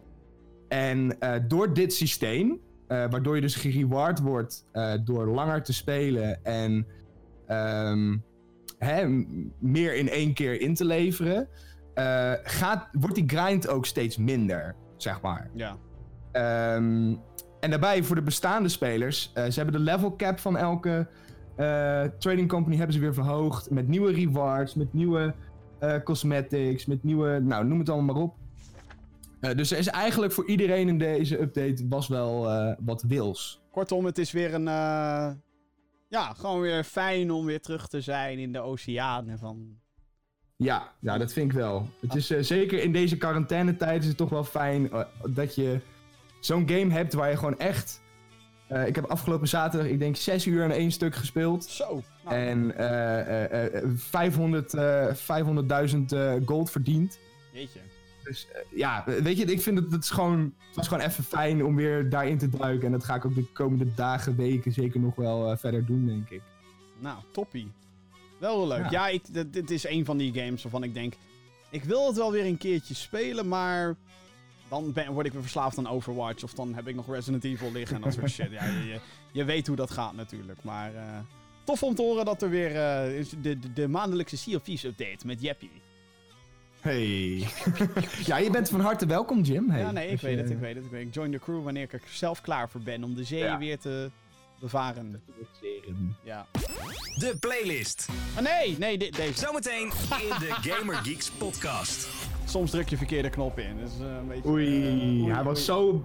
[0.69, 4.65] En door dit systeem, waardoor je dus gereward wordt
[5.05, 6.87] door langer te spelen en
[7.47, 8.17] ehm,
[8.79, 9.25] hè,
[9.59, 11.49] meer in één keer in te leveren,
[12.43, 15.51] gaat, wordt die grind ook steeds minder, zeg maar.
[15.55, 15.77] Ja.
[16.33, 17.15] Ehm,
[17.61, 21.09] en daarbij voor de bestaande spelers, eh, ze hebben de level cap van elke
[21.57, 23.71] eh, trading company hebben ze weer verhoogd.
[23.71, 25.35] Met nieuwe rewards, met nieuwe
[25.79, 28.37] eh, cosmetics, met nieuwe, nou noem het allemaal maar op.
[29.57, 32.49] Dus er is eigenlijk voor iedereen in deze update was wel
[32.81, 33.63] wat wils.
[33.71, 34.65] Kortom, het is weer een.
[36.09, 39.79] ja, gewoon weer fijn om weer terug te zijn in de oceanen van.
[40.63, 41.89] Ja, ja, dat vind ik wel.
[42.01, 45.81] Het is eh, zeker in deze quarantainetijd is het toch wel fijn eh, dat je
[46.41, 48.01] zo'n game hebt waar je gewoon echt.
[48.69, 51.65] eh, ik heb afgelopen zaterdag, ik denk, zes uur aan één stuk gespeeld.
[51.65, 52.03] Zo.
[52.25, 57.19] Nou, En eh, eh, eh, 500, eh, 500.000 eh, gold verdiend.
[57.53, 57.81] jeetje.
[58.25, 61.65] Dus ja, weet je, ik vind het, het, is gewoon, het was gewoon even fijn
[61.65, 62.87] om weer daarin te duiken.
[62.87, 66.31] En dat ga ik ook de komende dagen, weken zeker nog wel verder doen, denk
[66.31, 66.43] ik.
[66.99, 67.71] Nou, toppie.
[68.39, 68.91] Wel heel leuk.
[68.91, 69.09] Ja, Ja.
[69.09, 71.15] ik, dit, dit is een van die games waarvan ik denk...
[71.71, 73.97] Ik wil het wel weer een keertje spelen, maar...
[74.69, 76.43] Dan ben, word ik weer verslaafd aan Overwatch.
[76.43, 78.51] Of dan heb ik nog Resident Evil liggen en dat soort shit.
[78.51, 79.01] Ja, je, je,
[79.33, 80.63] je weet hoe dat gaat natuurlijk.
[80.63, 81.19] Maar eh,
[81.65, 84.85] tof om te horen dat er weer eh, de, de, de maandelijkse Sea of Thieves
[84.85, 85.69] update met Jeppy.
[86.81, 87.47] Hey.
[88.27, 89.71] ja, je bent van harte welkom, Jim.
[89.71, 91.09] Hey, ja, nee, ik je- weet het, ik weet het, ik weet het.
[91.09, 93.59] Ik join de crew wanneer ik er zelf klaar voor ben om de zee Ja.
[93.59, 94.11] weer te
[94.61, 95.23] bevaren.
[96.23, 96.47] Ja.
[97.19, 98.09] De playlist.
[98.37, 99.39] Oh nee, nee, dit, deze.
[99.39, 99.83] Zometeen
[100.21, 102.09] in de Gamer Geeks podcast.
[102.45, 103.77] Soms druk je verkeerde knop in.
[103.77, 106.05] Dus, eh, een beetje, Oei, eh, hij was zo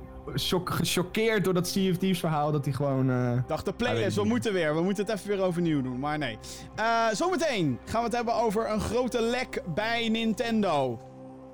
[0.64, 3.10] gechoqueerd door dat Sea of Thieves verhaal dat hij gewoon...
[3.10, 4.76] eh, Ik dacht, de Ah, playlist, we moeten weer.
[4.76, 6.38] We moeten het even weer overnieuw doen, maar nee.
[6.76, 11.00] Eh, zometeen gaan we het hebben over een grote lek bij Nintendo.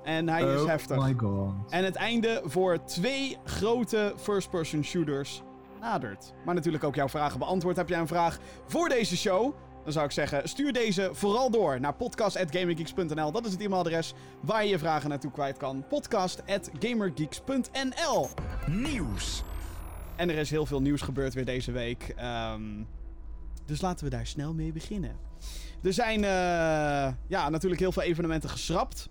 [0.04, 0.98] En hij is oh heftig.
[1.08, 1.54] my god.
[1.70, 5.42] En het einde voor twee grote first-person shooters
[5.80, 6.34] nadert.
[6.46, 7.76] Maar natuurlijk ook jouw vragen beantwoord.
[7.76, 9.54] Heb jij een vraag voor deze show?
[9.84, 13.32] Dan zou ik zeggen, stuur deze vooral door naar podcast.gamergeeks.nl.
[13.32, 15.86] Dat is het e-mailadres waar je je vragen naartoe kwijt kan.
[15.90, 18.30] podcast.gamergeeks.nl
[18.68, 19.44] Nieuws.
[20.16, 22.14] En er is heel veel nieuws gebeurd weer deze week.
[22.16, 22.62] Ehm,
[23.66, 25.16] dus laten we daar snel mee beginnen.
[25.84, 29.10] Er zijn eh, ja, natuurlijk heel veel evenementen geschrapt.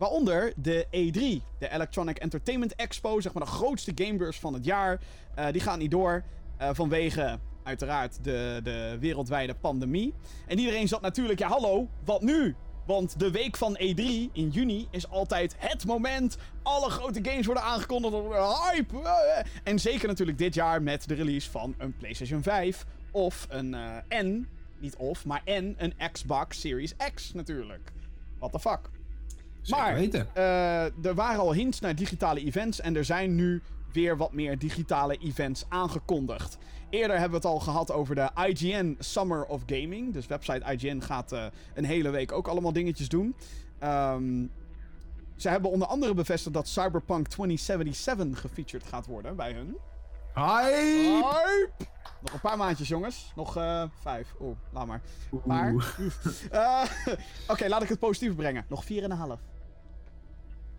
[0.00, 5.00] Waaronder de E3, de Electronic Entertainment Expo, zeg maar de grootste gamebeurs van het jaar.
[5.34, 6.24] Eh, die gaat niet door
[6.56, 10.14] eh, vanwege uiteraard de, de wereldwijde pandemie.
[10.46, 12.54] En iedereen zat natuurlijk, ja hallo, wat nu?
[12.86, 16.36] Want de week van E3 in juni is altijd het moment.
[16.62, 18.14] Alle grote games worden aangekondigd.
[18.14, 18.98] Hype!
[18.98, 19.44] eh.
[19.64, 22.86] En zeker natuurlijk dit jaar met de release van een PlayStation 5.
[23.10, 27.92] Of een eh, N, niet of, maar en een Xbox Series X natuurlijk.
[28.38, 28.99] What the fuck?
[29.68, 29.96] Maar-.
[29.96, 34.58] Eh, er waren al hints naar digitale events en er zijn nu weer wat meer
[34.58, 36.58] digitale events aangekondigd.
[36.90, 40.12] Eerder hebben we het al gehad over de IGN Summer of Gaming.
[40.12, 41.44] Dus website IGN gaat eh,
[41.74, 43.36] een hele week ook allemaal dingetjes doen.
[43.78, 44.46] Ehm,
[45.36, 49.76] ze hebben onder andere bevestigd dat Cyberpunk 2077 gefeatured gaat worden bij hun.
[50.34, 51.22] Hi!
[51.22, 51.70] Hype!
[52.22, 53.32] Nog een paar maandjes, jongens.
[53.36, 54.34] Nog eh, vijf.
[54.40, 55.00] Oeh, laat maar.
[55.44, 55.96] Maar-.
[56.50, 56.82] Eh,
[57.48, 58.64] Oké, laat ik het positief brengen.
[58.68, 58.88] Nog 4,5.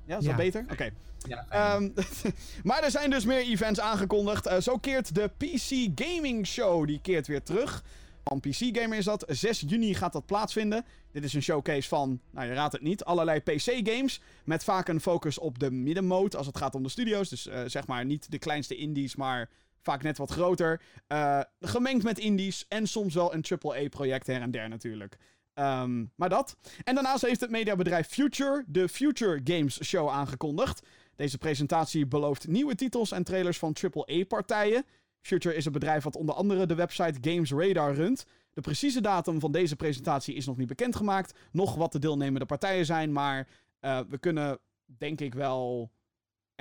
[0.06, 0.36] Ja, is dat Ja.
[0.36, 0.65] beter?
[0.71, 0.89] Oké.
[1.17, 1.45] Ja.
[1.49, 1.89] Ehm,
[2.63, 4.45] maar er zijn dus meer events aangekondigd.
[4.45, 7.84] Eh, zo keert de PC Gaming Show die keert weer terug.
[8.23, 9.23] Van PC Gamer is dat.
[9.27, 10.86] 6 juni gaat dat plaatsvinden.
[11.12, 14.21] Dit is een showcase van, nou je raadt het niet, allerlei PC-games.
[14.43, 17.30] Met vaak een focus op de middenmoot als het gaat om de studio's.
[17.30, 19.49] Dus zeg maar niet de kleinste indies, maar
[19.81, 20.81] vaak net wat groter.
[21.07, 25.17] Eh, gemengd met indies en soms wel een AAA-project her en der natuurlijk.
[25.53, 26.57] Ehm, maar dat.
[26.83, 30.87] En daarnaast heeft het mediabedrijf Future de Future Games Show aangekondigd.
[31.15, 34.85] Deze presentatie belooft nieuwe titels en trailers van AAA-partijen.
[35.21, 38.25] Future is een bedrijf wat onder andere de website Games Radar runt.
[38.53, 41.39] De precieze datum van deze presentatie is nog niet bekendgemaakt.
[41.51, 43.47] Nog wat de deelnemende partijen zijn, maar
[43.79, 45.91] eh, we kunnen denk ik wel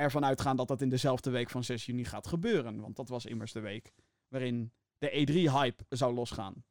[0.01, 2.81] ervan uitgaan dat dat in dezelfde week van 6 juni gaat gebeuren.
[2.81, 3.93] Want dat was immers de week
[4.29, 6.65] waarin de E3-hype zou losgaan.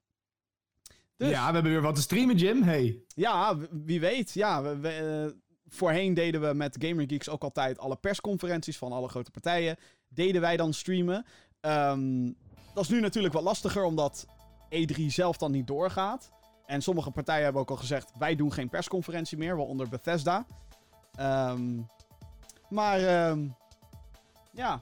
[1.16, 2.64] Dus, Ja, we hebben weer wat te streamen, Jim.
[2.64, 3.04] Hey.
[3.08, 4.34] ja, wie weet.
[4.34, 8.92] Ja, we, we, eh, voorheen deden we met Gamer Geeks ook altijd alle persconferenties van
[8.92, 9.78] alle grote partijen.
[10.08, 11.26] Deden wij dan streamen.
[11.60, 12.32] Ehm,
[12.74, 14.26] dat is nu natuurlijk wat lastiger, omdat
[14.70, 16.32] E3 zelf dan niet doorgaat.
[16.66, 20.46] En sommige partijen hebben ook al gezegd: wij doen geen persconferentie meer, waaronder Bethesda.
[21.12, 21.82] Ehm,
[22.70, 23.48] maar ehm,
[24.52, 24.82] ja.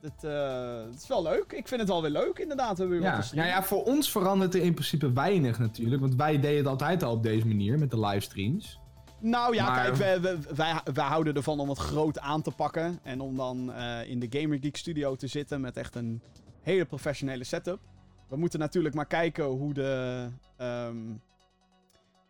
[0.00, 1.52] Het, eh, het is wel leuk.
[1.52, 2.70] Ik vind het wel weer leuk, inderdaad.
[2.76, 3.22] We hebben weer wat Ja.
[3.22, 3.50] streamen.
[3.50, 6.00] Ja, ja, voor ons verandert er in principe weinig natuurlijk.
[6.00, 8.78] Want wij deden het altijd al op deze manier met de livestreams.
[9.20, 12.50] Nou ja, Maar- kijk, wij, wij, wij, wij houden ervan om het groot aan te
[12.50, 12.98] pakken.
[13.02, 16.22] En om dan eh, in de Gamer Geek studio te zitten met echt een
[16.62, 17.80] hele professionele setup.
[18.28, 20.96] We moeten natuurlijk maar kijken hoe de, ehm,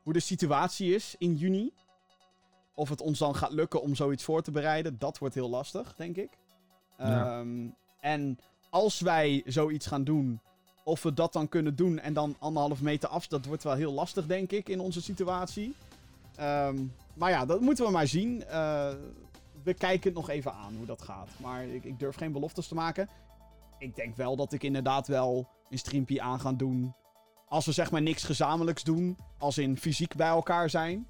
[0.02, 1.72] hoe de situatie is in juni.
[2.78, 4.98] Of het ons dan gaat lukken om zoiets voor te bereiden.
[4.98, 6.30] Dat wordt heel lastig, denk ik.
[6.98, 7.38] Ja.
[7.38, 7.66] Ehm,
[8.00, 8.38] en
[8.70, 10.40] als wij zoiets gaan doen,
[10.84, 13.92] of we dat dan kunnen doen en dan anderhalf meter af, dat wordt wel heel
[13.92, 15.74] lastig, denk ik, in onze situatie.
[16.36, 16.76] Ehm,
[17.14, 18.44] maar ja, dat moeten we maar zien.
[18.44, 18.90] Eh,
[19.62, 21.28] we kijken het nog even aan hoe dat gaat.
[21.36, 23.08] Maar ik, ik durf geen beloftes te maken.
[23.78, 26.94] Ik denk wel dat ik inderdaad wel een streampje aan ga doen.
[27.48, 31.06] Als we zeg maar niks gezamenlijks doen, als in fysiek bij elkaar zijn,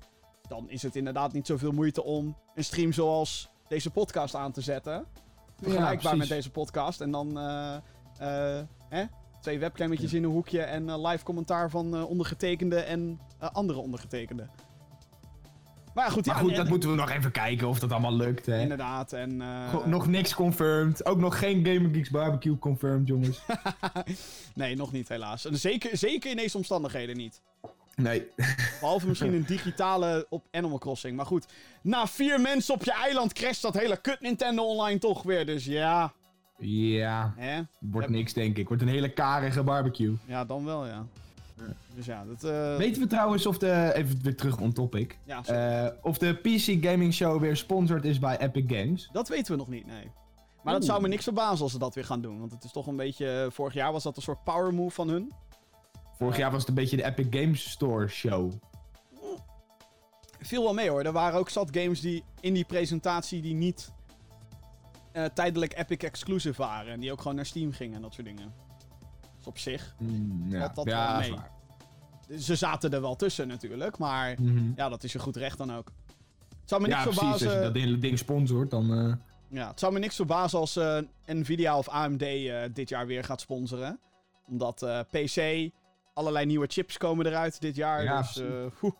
[0.48, 4.60] dan is het inderdaad niet zoveel moeite om een stream zoals deze podcast aan te
[4.60, 5.06] zetten.
[5.60, 7.00] Vergelijkbaar met deze podcast.
[7.00, 7.74] En dan eh,
[8.18, 9.04] eh, hè?
[9.40, 14.46] twee webcammetjes in een hoekje en eh, live commentaar van ondergetekende en andere ondergetekende.
[15.94, 17.92] Maar ja, goed, Maar ja, goed, en- dat moeten we nog even kijken of dat
[17.92, 18.46] allemaal lukt.
[18.46, 18.60] Hè.
[18.60, 19.42] Inderdaad, en...
[19.84, 21.06] nog niks confirmed.
[21.06, 23.40] Ook nog geen Gamer Geeks barbecue confirmed, jongens.
[24.54, 25.44] nee, nog niet helaas.
[25.44, 27.42] En zeker, zeker in deze omstandigheden niet.
[27.98, 28.26] Nee.
[28.80, 31.16] Behalve misschien een digitale op Animal Crossing.
[31.16, 31.46] Maar goed,
[31.82, 35.46] na vier mensen op je eiland crasht dat hele kut Nintendo Online toch weer.
[35.46, 36.12] Dus ja,
[36.58, 37.60] Ja, hè?
[37.80, 38.68] wordt niks denk ik.
[38.68, 40.16] Wordt een hele karige barbecue.
[40.24, 41.06] Ja, dan wel, ja.
[41.94, 42.44] Dus ja, dat...
[42.44, 43.90] eh, Weten we trouwens of de...
[43.94, 45.18] Even weer terug on topic.
[45.24, 45.44] ja.
[45.44, 49.08] Eh, of de PC Gaming Show weer sponsored is bij Epic Games.
[49.12, 50.10] dat weten we nog niet, nee.
[50.62, 52.38] Maar dat zou me niks verbazen als ze dat weer gaan doen.
[52.38, 53.48] Want het is toch een beetje...
[53.52, 55.32] Vorig jaar was dat een soort power move van hun.
[56.18, 58.52] Vorig jaar was het een beetje de Epic Games Store show.
[60.40, 61.02] Viel wel mee hoor.
[61.02, 63.92] Er waren ook zat games die in die presentatie die niet
[65.12, 66.92] eh, tijdelijk Epic exclusive waren.
[66.92, 68.52] En die ook gewoon naar Steam gingen en dat soort dingen.
[69.36, 69.94] Dus op zich.
[69.98, 71.28] Mm, ja, dat wel ja, mee.
[71.30, 71.50] is waar.
[72.38, 73.98] Ze zaten er wel tussen natuurlijk.
[73.98, 74.72] Maar Mhm.
[74.76, 75.92] ja, dat is je goed recht dan ook.
[76.60, 77.32] Het zou me Ja, niks precies.
[77.32, 77.72] Als je verbazen.
[77.72, 78.92] dat hele ding sponsort, dan...
[78.92, 79.14] eh,
[79.50, 82.24] Ja, het zou me niks verbazen als eh, Nvidia of AMD
[82.72, 84.00] dit jaar weer gaat sponsoren.
[84.46, 85.70] Omdat PC,
[86.18, 88.02] allerlei nieuwe chips komen eruit dit jaar.
[88.02, 88.46] Ja, dus eh.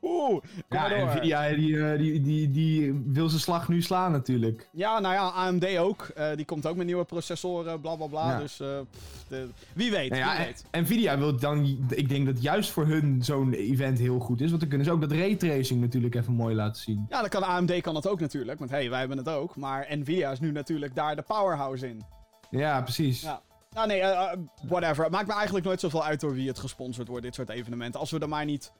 [0.00, 1.04] Kom Ja.
[1.04, 4.68] Nvidia die, eh, die, die, die wil zijn slag nu slaan natuurlijk.
[4.72, 6.02] Ja, nou ja, AMD ook.
[6.14, 8.30] Eh, die komt ook met nieuwe processoren, bla bla bla.
[8.30, 8.38] Ja.
[8.38, 10.64] Dus eh, pff, de- wie weet, Nou ja, wie weet.
[10.70, 14.48] en- Nvidia wil dan, ik denk dat juist voor hun zo'n event heel goed is.
[14.48, 17.06] Want dan kunnen ze ook dat raytracing natuurlijk even mooi laten zien.
[17.08, 18.58] Ja, dan kan AMD kan dat ook natuurlijk.
[18.58, 19.56] Want hey, wij hebben het ook.
[19.56, 22.02] Maar Nvidia is nu natuurlijk daar de powerhouse in.
[22.50, 23.22] Ja, precies.
[23.22, 23.40] Ja.
[23.74, 25.04] Nou nee, eh, eh, whatever.
[25.04, 28.00] Het maakt me eigenlijk nooit zoveel uit door wie het gesponsord wordt, dit soort evenementen.
[28.00, 28.72] Als we er maar niet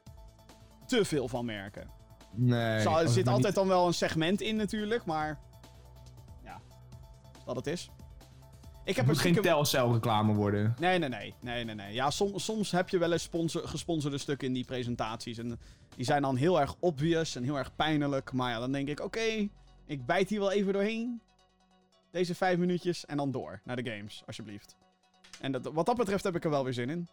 [0.87, 1.91] te veel van merken.
[2.33, 2.81] Nee.
[2.81, 5.39] Zo, er zit altijd dan wel een segment in natuurlijk, maar...
[6.45, 6.61] Ja,
[7.45, 7.91] dat het is.
[8.85, 9.53] Ik heb Het moet geen stiekem...
[9.53, 10.75] telcel reclame worden.
[10.79, 11.35] Nee, nee, nee.
[11.41, 11.95] nee, nee, nee.
[11.95, 15.39] Ja, soms, soms heb je wel eens sponsor, gesponsorde stukken in die presentaties.
[15.39, 15.59] En
[15.97, 18.33] die zijn dan heel erg obvious en heel erg pijnlijk.
[18.33, 19.49] Maar ja, dan denk ik, oké,
[19.87, 21.21] ik bijt hier wel even doorheen.
[22.11, 24.77] Deze vijf minuutjes en dan door naar de games, alsjeblieft.
[25.45, 27.09] En dat, wat dat betreft heb ik er wel weer zin in.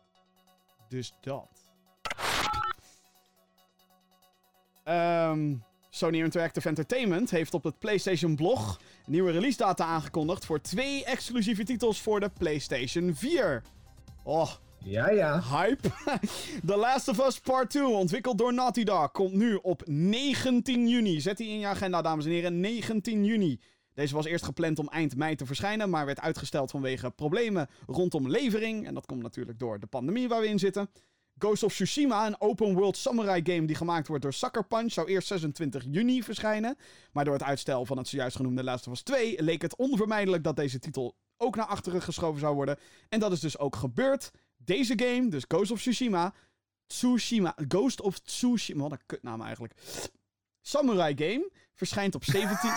[0.87, 1.47] Dus dat.
[4.83, 5.55] Ehm,
[5.89, 11.63] Sony Interactive Entertainment heeft op het PlayStation blog nieuwe release data aangekondigd voor twee exclusieve
[11.63, 13.63] titels voor de PlayStation 4.
[14.23, 15.41] Oh, Ja, ja.
[15.41, 15.89] hype.
[16.67, 21.21] The Last of Us Part 2, ontwikkeld door Naughty Dog, komt nu op 19 juni.
[21.21, 22.59] Zet die in je agenda, dames en heren.
[22.59, 23.59] 19 juni.
[23.93, 28.29] Deze was eerst gepland om eind mei te verschijnen, maar werd uitgesteld vanwege problemen rondom
[28.29, 28.87] levering.
[28.87, 30.89] En dat komt natuurlijk door de pandemie waar we in zitten.
[31.37, 35.07] Ghost of Tsushima, een open world samurai game die gemaakt wordt door Sucker Punch, zou
[35.07, 36.77] eerst 26 juni verschijnen.
[37.11, 40.43] Maar door het uitstel van het zojuist genoemde Last of Us 2 leek het onvermijdelijk
[40.43, 42.77] dat deze titel ook naar achteren geschoven zou worden.
[43.09, 44.31] En dat is dus ook gebeurd.
[44.57, 46.33] Deze game, dus Ghost of Tsushima,
[46.87, 49.73] Tsushima, Ghost of Tsushima, wat een kutnaam eigenlijk.
[50.61, 51.51] Samurai game
[51.87, 52.69] verschijnt op 17...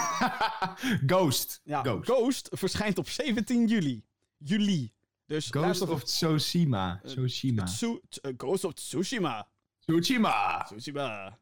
[1.13, 1.61] Ghost.
[1.65, 2.05] ja, Ghost.
[2.09, 4.05] Ghost verschijnt op 17 juli.
[4.39, 4.93] Juli.
[5.27, 7.01] Dus Ghost of Tsushima.
[7.03, 7.65] Eh, Tsushima.
[7.65, 9.49] Tsu- eh, Ghost of Tsushima.
[9.79, 10.63] Tsushima.
[10.67, 11.39] Tsushima.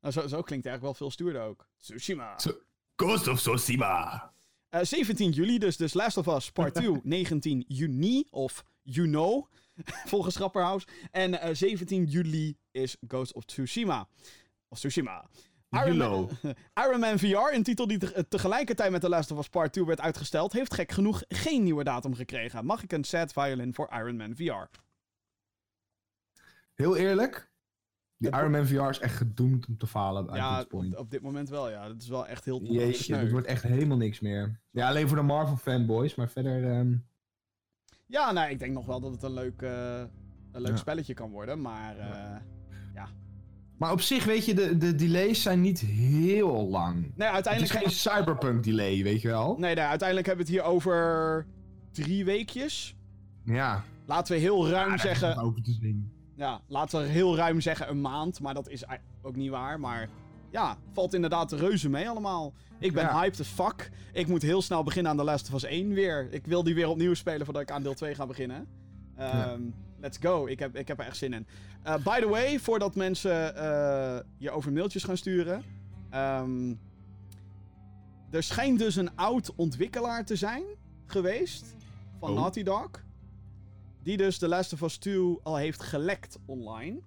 [0.00, 1.68] Nou, zo, zo klinkt eigenlijk wel veel stoerder ook.
[1.78, 2.34] Tsushima.
[2.34, 2.58] Tsu-
[2.96, 4.32] Ghost of Tsushima.
[4.68, 9.46] Eh, 17 juli dus, dus Last of Us Part 2, 19 juni, of you know,
[10.12, 10.84] volgens Grapperhaus.
[11.10, 14.08] En eh, 17 juli is Ghost of Tsushima.
[14.68, 15.28] Of Tsushima.
[15.84, 16.30] Iron Man,
[16.74, 19.84] Iron Man VR, een titel die te- tegelijkertijd met The Last of Us Part 2
[19.84, 22.64] werd uitgesteld, heeft gek genoeg geen nieuwe datum gekregen.
[22.64, 24.68] Mag ik een sad violin voor Iron Man VR?
[26.74, 27.50] Heel eerlijk.
[28.16, 30.92] Die Iron Man VR is echt gedoemd om te falen Ja, dit point.
[30.94, 31.88] op, op dit moment wel, ja.
[31.88, 34.60] Dat is wel echt heel Jeetje, het wordt echt helemaal niks meer.
[34.70, 36.70] Ja, alleen voor de Marvel fanboys, maar verder...
[36.70, 36.94] ehm,
[38.06, 39.98] Ja, nou, ik denk nog wel dat het een leuk, eh,
[40.52, 40.76] een leuk Ja.
[40.76, 41.98] spelletje kan worden, maar...
[41.98, 42.36] eh,
[43.76, 46.94] Maar op zich, weet je, de, de delays zijn niet heel lang.
[46.94, 47.72] Nee, Het is uiteindelijk...
[47.72, 49.56] geen cyberpunk delay, weet je wel?
[49.58, 51.46] Nee, nee, uiteindelijk hebben we het hier over
[51.92, 52.96] drie weekjes.
[53.44, 53.84] Ja.
[54.06, 55.54] Laten we heel ruim zeggen...
[55.62, 56.12] te zien.
[56.36, 58.40] Ja, laten we heel ruim zeggen een maand.
[58.40, 58.84] Maar dat is
[59.22, 59.80] ook niet waar.
[59.80, 60.08] Maar
[60.50, 62.52] ja, valt inderdaad reuze mee allemaal.
[62.78, 63.20] Ik ben Ja.
[63.20, 63.90] hyped as fuck.
[64.12, 66.28] Ik moet heel snel beginnen aan The Last of Us 1 weer.
[66.30, 68.66] Ik wil die weer opnieuw spelen voordat ik aan deel 2 ga beginnen.
[69.16, 69.60] Ehm,
[70.02, 70.46] Let's go.
[70.46, 71.46] Ik heb, ik heb er echt zin in.
[71.82, 75.62] Eh, by the way, voordat mensen eh, je over mailtjes gaan sturen.
[76.10, 76.74] ehm,
[78.30, 80.62] er schijnt dus een oud ontwikkelaar te zijn
[81.06, 81.76] geweest.
[82.18, 82.36] Van Oh.
[82.36, 82.90] Naughty Dog.
[84.02, 87.00] Die dus The Last of Us 2 al heeft gelekt online.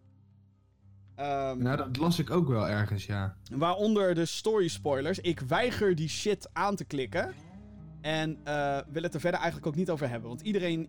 [1.16, 3.36] Ehm, Nou, dat las ik ook wel ergens, ja.
[3.52, 5.20] Waaronder de story spoilers.
[5.20, 7.34] Ik weiger die shit aan te klikken.
[8.02, 10.30] En eh, wil het er verder eigenlijk ook niet over hebben.
[10.30, 10.88] Want iedereen.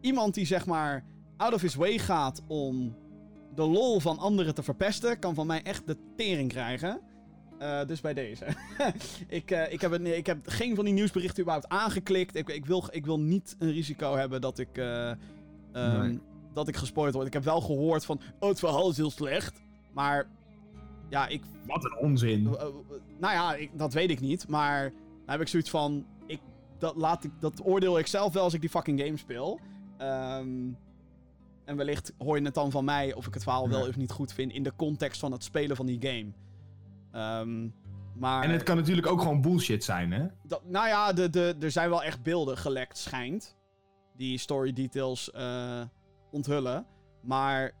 [0.00, 1.04] Iemand die zeg maar.
[1.36, 2.96] out of his way gaat om.
[3.54, 5.18] de lol van anderen te verpesten.
[5.18, 7.00] kan van mij echt de tering krijgen.
[7.58, 8.46] Eh, dus bij deze.
[9.28, 12.36] ik, eh, ik, heb het, nee, ik heb geen van die nieuwsberichten überhaupt aangeklikt.
[12.36, 14.76] Ik, ik, wil, ik wil niet een risico hebben dat ik.
[15.72, 16.20] Nee.
[16.52, 17.26] Dat ik gespoord word.
[17.26, 18.20] Ik heb wel gehoord van.
[18.38, 19.62] Oh, het verhaal is heel slecht.
[19.92, 20.26] Maar.
[21.08, 22.42] Ja, ik Wat een onzin.
[22.42, 22.60] uh, uh,
[23.18, 24.48] nou ja, ik, dat weet ik niet.
[24.48, 26.06] Maar dan heb ik zoiets van.
[26.26, 26.40] Ik,
[26.78, 29.60] dat, laat ik, dat oordeel ik zelf wel als ik die fucking game speel.
[30.00, 30.68] Ehm,
[31.64, 34.10] en wellicht hoor je het dan van mij of ik het verhaal wel of niet
[34.10, 34.52] goed vind.
[34.52, 36.32] in de context van het spelen van die game.
[37.12, 37.68] Ehm,
[38.18, 38.44] maar.
[38.44, 40.26] En het kan natuurlijk ook gewoon bullshit zijn, hè?
[40.42, 43.56] dat, nou ja, de, de, er zijn wel echt beelden gelekt, schijnt.
[44.16, 45.80] Die story details eh,
[46.30, 46.86] onthullen.
[47.22, 47.72] Maar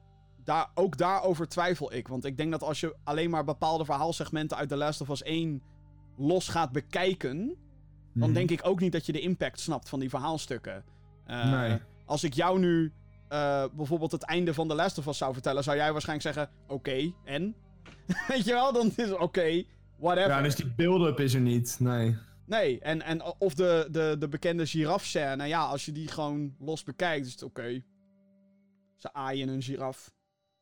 [0.44, 2.08] daar, ook daarover twijfel ik.
[2.08, 5.22] Want ik denk dat als je alleen maar bepaalde verhaalsegmenten uit The Last of Us
[5.22, 5.62] 1
[6.16, 7.36] los gaat bekijken.
[8.14, 8.32] dan Mhm.
[8.32, 10.84] denk ik ook niet dat je de impact snapt van die verhaalstukken.
[11.24, 11.78] Eh, Nee.
[12.10, 12.92] Als ik jou nu
[13.28, 16.54] eh, bijvoorbeeld het einde van The Last of Us zou vertellen, zou jij waarschijnlijk zeggen:
[16.68, 17.54] Oké, en?
[18.28, 19.62] Weet je wel, dan is het oké,
[19.98, 20.30] whatever.
[20.30, 21.76] Ja, dus die build-up is er niet.
[21.80, 22.16] Nee.
[22.46, 25.46] Nee, en, en of de, de, de bekende giraf-scène.
[25.46, 27.82] Ja, als je die gewoon los bekijkt, is het oké.
[28.96, 30.12] Ze aaien een giraf.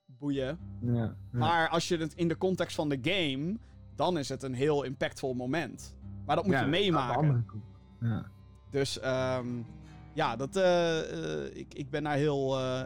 [0.06, 0.58] Boeien.
[0.80, 1.16] Ja, ja.
[1.32, 3.58] Maar als je het in de context van de game,
[3.96, 5.96] dan is het een heel impactvol moment.
[6.26, 7.46] Maar dat moet Ja, je meemaken.
[8.70, 9.46] Dus ehm,
[10.18, 12.59] ja, dat, eh, eh, ik, ik ben daar heel.
[12.59, 12.85] eh,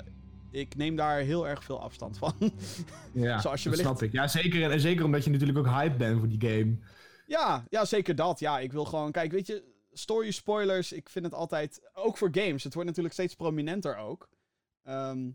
[0.50, 2.34] ik neem daar heel erg veel afstand van.
[3.12, 4.12] Ja, Zoals je dat wellicht- snap ik.
[4.12, 6.76] Ja, zeker, en zeker omdat je natuurlijk ook hype bent voor die game.
[7.26, 8.38] ja, ja, zeker dat.
[8.40, 9.12] Ja, ik wil gewoon.
[9.12, 10.92] Kijk, weet je, story spoilers.
[10.92, 11.90] Ik vind het altijd.
[11.92, 12.64] Ook voor games.
[12.64, 14.28] Het wordt natuurlijk steeds prominenter ook.
[14.82, 15.30] Ehm,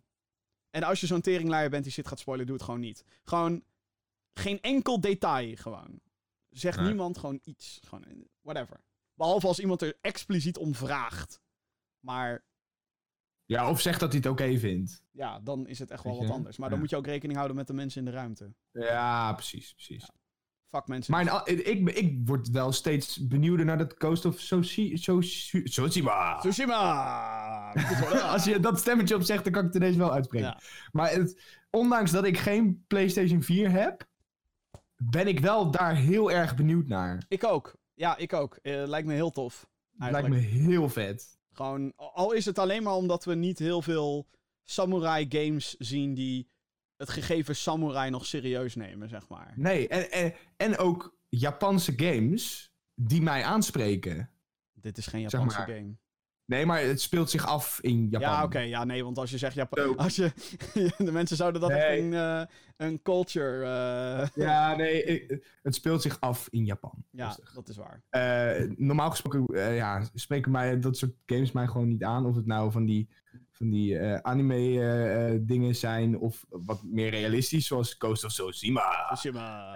[0.70, 3.04] en als je zo'n teringleier bent die shit gaat spoilen, doe het gewoon niet.
[3.24, 3.64] Gewoon
[4.34, 5.56] geen enkel detail.
[5.56, 6.00] Gewoon.
[6.50, 6.86] Zeg Nee.
[6.86, 7.80] niemand gewoon iets.
[7.88, 8.80] Gewoon whatever.
[9.14, 11.40] Behalve als iemand er expliciet om vraagt.
[12.00, 12.46] Maar
[13.46, 15.04] Ja, of zeg dat hij het oké vindt.
[15.12, 16.58] ja, dan is het echt wel wat anders.
[16.58, 16.84] Maar dan Ja.
[16.84, 18.54] moet je ook rekening houden met de mensen in de ruimte.
[18.72, 20.10] Ja, precies, precies.
[20.70, 21.14] Fuck mensen.
[21.14, 26.40] Maar in ik, ik word wel steeds benieuwder naar dat Coast of Soshi- Soshi- Tsushima.
[26.42, 28.20] Hoor.
[28.22, 30.48] Als je dat stemmetje op zegt, dan kan ik het ineens wel uitspreken.
[30.48, 30.60] Ja.
[30.92, 34.08] Maar het, ondanks dat ik geen PlayStation 4 heb,
[34.96, 37.24] ben ik wel daar heel erg benieuwd naar.
[37.28, 37.76] Ik ook.
[37.94, 38.56] Ja, ik ook.
[38.56, 39.60] Eh, lijkt me heel tof.
[39.60, 40.52] Het lijkt Eigenlijk.
[40.52, 41.37] me heel vet.
[41.58, 44.28] Gewoon, al is het alleen maar omdat we niet heel veel
[44.64, 46.50] samurai games zien die
[46.96, 49.54] het gegeven samurai nog serieus nemen, zeg maar.
[49.56, 54.30] Nee, en, en, en ook Japanse games die mij aanspreken.
[54.74, 55.68] Dit is geen Zeg Japanse maar.
[55.68, 55.98] game.
[56.48, 58.30] Nee, maar het speelt zich af in Japan.
[58.30, 58.60] Ja, oké.
[58.60, 59.98] ja, nee, want als je zegt Japan...
[59.98, 60.32] Als je,
[60.98, 61.80] de mensen zouden dat Nee.
[61.80, 62.42] echt een, eh,
[62.78, 63.64] een culture...
[63.64, 65.26] eh, Ja, nee,
[65.64, 67.04] het speelt zich af in Japan.
[67.12, 67.54] ja, Rustig.
[67.54, 68.04] dat is waar.
[68.10, 72.26] Eh, normaal gesproken ja, spreken mij dat soort games mij gewoon niet aan.
[72.26, 73.10] Of het nou van die,
[73.52, 79.06] van die anime dingen zijn of wat meer realistisch, zoals Coast of Tsushima.
[79.14, 79.74] Tsushima.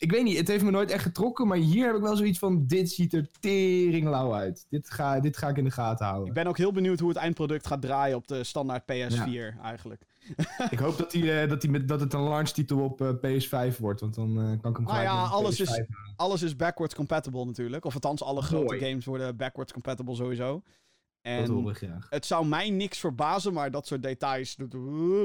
[0.00, 2.38] Ik weet niet, het heeft me nooit echt getrokken, maar hier heb ik wel zoiets
[2.38, 4.66] van, dit ziet er teringlauw uit.
[4.68, 6.34] Dit ga, dit ga ik in de gaten ik houden.
[6.34, 10.02] ben ook heel benieuwd hoe het eindproduct gaat draaien op de standaard PS4, eigenlijk.
[10.70, 13.76] Ik hoop dat, die, eh, dat, die met, dat het een launchtitel op eh, PS5
[13.78, 15.84] wordt, want dan eh, kan ik hem Nou gelijk ja, op alles PS5 is,
[16.16, 17.84] alles is backwards compatible natuurlijk.
[17.84, 18.80] Of althans, alle grote Mooi.
[18.80, 20.52] games worden backwards compatible sowieso.
[20.52, 20.62] Dat
[21.32, 22.06] En hoor ik graag.
[22.10, 24.72] het zou mij niks verbazen, maar dat soort details dat-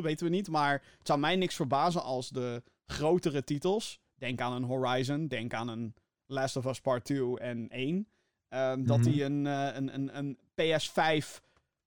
[0.01, 0.49] weten we niet.
[0.49, 5.53] Maar het zou mij niks verbazen als de grotere titels, denk aan een Horizon, denk
[5.53, 5.93] aan een
[6.25, 8.07] Last of Us Part 2 en 1,
[8.47, 9.09] ehm, dat Mhm.
[9.09, 11.41] die een, eh, een, een, een PS5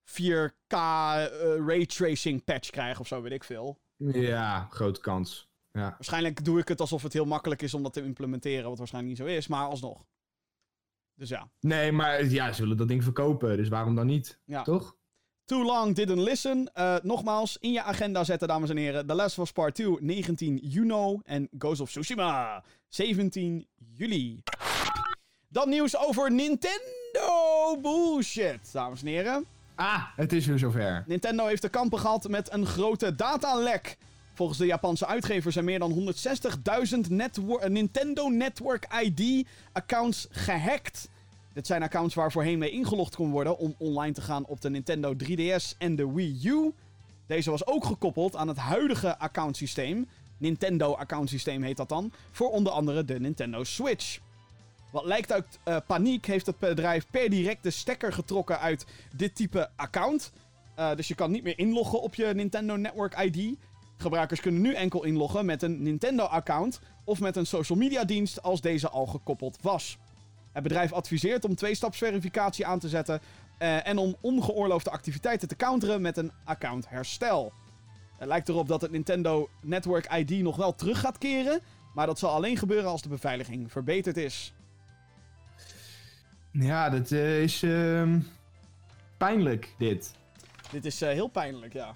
[0.04, 1.26] 4K eh,
[1.66, 3.80] raytracing patch krijgen of zo, weet ik veel.
[3.96, 5.48] Ja, grote kans.
[5.72, 5.90] Ja.
[5.90, 9.18] Waarschijnlijk doe ik het alsof het heel makkelijk is om dat te implementeren, wat waarschijnlijk
[9.18, 10.04] niet zo is, maar alsnog.
[11.14, 11.50] Dus ja.
[11.60, 14.40] Nee, maar ja, ze willen dat ding verkopen, dus waarom dan niet?
[14.44, 14.62] Ja.
[14.62, 14.96] Toch?
[15.48, 16.70] Too long didn't listen.
[16.74, 19.06] Eh, nogmaals, in je agenda zetten, dames en heren.
[19.06, 21.18] The Last of Us Part 2, 19 juni.
[21.24, 24.42] En Ghost of Tsushima, 17 juli.
[25.48, 29.44] Dan nieuws over Nintendo bullshit, dames en heren.
[29.74, 31.04] Ah, het is weer zover.
[31.06, 33.96] Nintendo heeft te kampen gehad met een grote datalek.
[34.34, 41.08] Volgens de Japanse uitgever zijn meer dan 160.000 netwo- eh, Nintendo Network ID-accounts gehackt.
[41.58, 44.70] Dit zijn accounts waar voorheen mee ingelogd kon worden om online te gaan op de
[44.70, 46.72] Nintendo 3DS en de Wii U.
[47.26, 50.08] Deze was ook gekoppeld aan het huidige accountsysteem.
[50.36, 52.12] Nintendo accountsysteem heet dat dan.
[52.30, 54.18] Voor onder andere de Nintendo Switch.
[54.92, 59.34] Wat lijkt uit eh, paniek heeft het bedrijf per direct de stekker getrokken uit dit
[59.34, 60.32] type account.
[60.74, 63.56] Eh, dus je kan niet meer inloggen op je Nintendo Network ID.
[63.96, 68.60] Gebruikers kunnen nu enkel inloggen met een Nintendo-account of met een social media dienst als
[68.60, 69.98] deze al gekoppeld was.
[70.58, 73.20] Het bedrijf adviseert om tweestapsverificatie aan te zetten
[73.58, 77.52] eh, en om ongeoorloofde activiteiten te counteren met een accountherstel.
[78.16, 81.60] Het lijkt erop dat het Nintendo Network ID nog wel terug gaat keren,
[81.94, 84.54] maar dat zal alleen gebeuren als de beveiliging verbeterd is.
[86.52, 88.20] Ja, dat eh, is ehm,
[89.16, 90.14] pijnlijk, dit.
[90.70, 91.94] Dit is eh, heel pijnlijk, ja.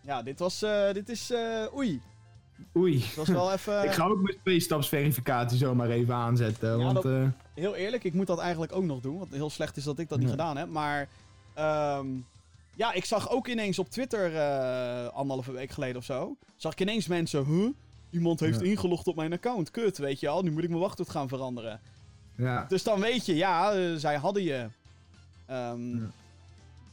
[0.00, 0.58] Ja, dit was.
[0.92, 1.32] dit is.
[1.74, 2.02] oei.
[2.76, 3.04] Oei.
[3.16, 3.82] Was wel even.
[3.84, 6.94] ik ga ook mijn tweestapsverificatie zomaar even aanzetten, Ja, want...
[6.94, 9.18] dat- eh, Heel eerlijk, ik moet dat eigenlijk ook nog doen.
[9.18, 10.32] Want heel slecht is dat ik dat niet Ja.
[10.32, 10.68] gedaan heb.
[10.68, 11.08] Maar.
[11.54, 12.06] ehm,
[12.74, 14.36] ja, ik zag ook ineens op Twitter.
[14.36, 16.36] eh, anderhalve week geleden of zo.
[16.56, 17.44] Zag ik ineens mensen.
[17.44, 17.68] Huh?
[18.10, 18.66] Iemand heeft Ja.
[18.66, 19.70] ingelogd op mijn account.
[19.70, 20.42] Kut, weet je al.
[20.42, 21.80] Nu moet ik mijn wachtwoord gaan veranderen.
[22.36, 22.64] ja.
[22.68, 24.66] Dus dan weet je, ja, eh, zij hadden je.
[25.48, 25.76] Ja.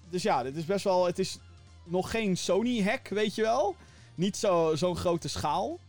[0.09, 1.05] Dus ja, dit is best wel.
[1.05, 1.39] Het is
[1.83, 3.75] nog geen Sony-hack, weet je wel.
[4.15, 5.79] Niet zo- zo'n grote schaal.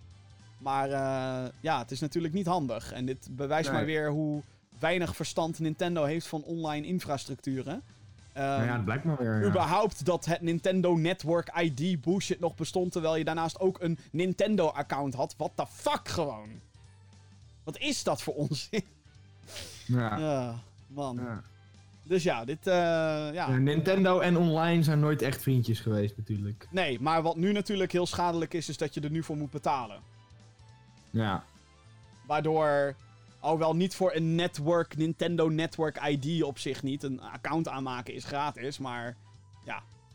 [0.58, 2.92] Maar eh, ja, het is natuurlijk niet handig.
[2.92, 3.76] En dit bewijst Nee.
[3.78, 4.42] maar weer hoe
[4.78, 7.82] weinig verstand Nintendo heeft van online infrastructuren.
[8.32, 9.40] Ehm, Nou ja, dat blijkt maar weer.
[9.40, 9.46] ja.
[9.48, 12.92] überhaupt dat het Nintendo Network ID bullshit nog bestond.
[12.92, 15.34] Terwijl je daarnaast ook een Nintendo-account had.
[15.36, 16.48] What the fuck gewoon?
[17.64, 18.84] Wat is dat voor onzin?
[19.86, 20.18] Ja.
[20.18, 21.16] Ja, man.
[21.16, 21.42] Ja.
[22.04, 22.66] Dus ja, dit...
[22.66, 23.30] eh, ja.
[23.32, 26.68] Ja, Nintendo en online zijn nooit echt vriendjes geweest, natuurlijk.
[26.70, 29.50] Nee, maar wat nu natuurlijk heel schadelijk is, is dat je er nu voor moet
[29.50, 30.00] betalen.
[31.10, 31.44] Ja.
[32.26, 32.94] Waardoor,
[33.40, 38.24] alhoewel niet voor een network, Nintendo Network ID op zich niet, een account aanmaken is
[38.24, 39.16] gratis, maar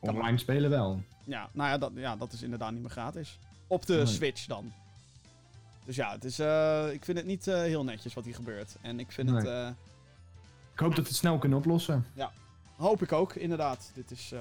[0.01, 1.01] Online spelen wel.
[1.23, 3.39] ja, nou ja, dat, ja, dat is inderdaad niet meer gratis.
[3.67, 4.05] Op de Nee.
[4.05, 4.71] Switch dan.
[5.85, 8.75] Dus ja, het is, eh, ik vind het niet eh, heel netjes wat hier gebeurt.
[8.81, 9.71] En ik vind het, Nee.
[10.79, 12.05] Ik hoop dat we het snel kunnen oplossen.
[12.77, 13.91] hoop ik ook, inderdaad.
[13.93, 14.39] Dit is eh,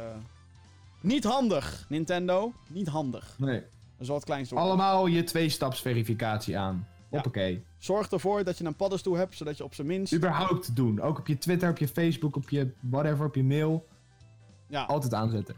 [1.01, 2.53] niet handig, Nintendo.
[2.67, 3.35] Niet handig.
[3.39, 3.63] Nee.
[3.99, 4.67] Dat is kleinste woord.
[4.67, 6.89] Allemaal je twee-staps-verificatie aan.
[7.09, 7.65] Hoppakee.
[7.79, 10.15] Zorg ervoor dat je een paddenstoel hebt, zodat je op zijn minst...
[10.15, 11.01] Überhaupt doen.
[11.01, 13.89] Ook op je Twitter, op je Facebook, op je whatever, op je mail.
[14.67, 15.57] Ja, Altijd aanzetten.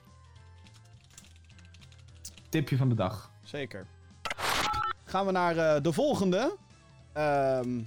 [2.49, 3.31] Tipje van de dag.
[3.45, 3.87] zeker.
[5.05, 6.57] Gaan we naar eh, de volgende.
[7.13, 7.81] Ehm,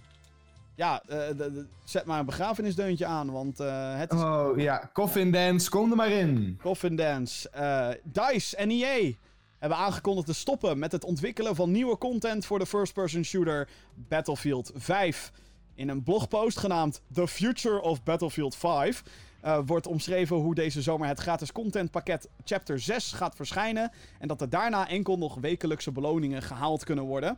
[0.75, 4.89] ja, eh, de- de- zet maar een begrafenisdeuntje aan, want eh, het is Oh ja,
[4.93, 6.59] Coffin Dance, kom er maar in.
[6.61, 7.49] Coffin Dance.
[7.49, 9.11] Eh, DICE en EA
[9.59, 14.71] hebben aangekondigd te stoppen met het ontwikkelen van nieuwe content voor de first-person shooter Battlefield
[14.75, 15.31] 5.
[15.75, 19.03] In een blogpost genaamd The Future of Battlefield 5
[19.41, 23.91] eh, wordt omschreven hoe deze zomer het gratis contentpakket Chapter 6 gaat verschijnen.
[24.19, 27.37] En dat er daarna enkel nog wekelijkse beloningen gehaald kunnen worden.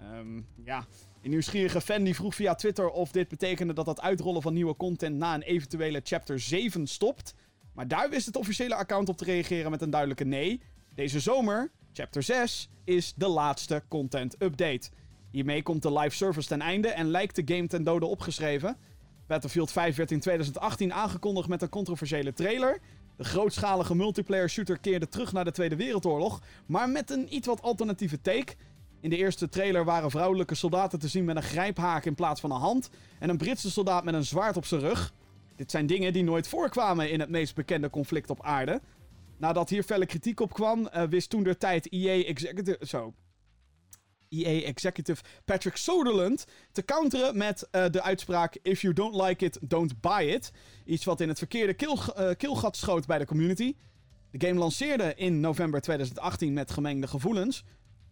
[0.00, 0.84] Ehm, ja,
[1.24, 4.76] een nieuwsgierige fan die vroeg via Twitter of dit betekende dat het uitrollen van nieuwe
[4.76, 7.34] content na een eventuele Chapter 7 stopt.
[7.72, 10.60] Maar daar wist het officiële account op te reageren met een duidelijke nee.
[10.94, 14.90] Deze zomer, Chapter 6, is de laatste content update.
[15.30, 18.76] Hiermee komt de live service ten einde en lijkt de game ten dode opgeschreven.
[19.26, 22.78] Battlefield 5 werd in 2018 aangekondigd met een controversiële trailer.
[23.16, 27.62] De grootschalige multiplayer shooter keerde terug naar de Tweede Wereldoorlog, maar met een iets wat
[27.62, 28.54] alternatieve take.
[29.04, 32.50] In de eerste trailer waren vrouwelijke soldaten te zien met een grijphaak in plaats van
[32.50, 35.14] een hand en een Britse soldaat met een zwaard op zijn rug.
[35.56, 38.80] Dit zijn dingen die nooit voorkwamen in het meest bekende conflict op aarde.
[39.36, 42.86] Nadat hier felle kritiek op kwam, eh, wist toen de tijd EA Executive...
[42.86, 43.14] Zo.
[44.28, 48.58] EA Executive Patrick Soderlund te counteren met eh, de uitspraak...
[48.62, 50.52] If you don't like it, don't buy it.
[50.84, 53.76] Iets wat in het verkeerde keel, eh, keelgat schoot bij de community.
[54.30, 57.64] De game lanceerde in november 2018 met gemengde gevoelens.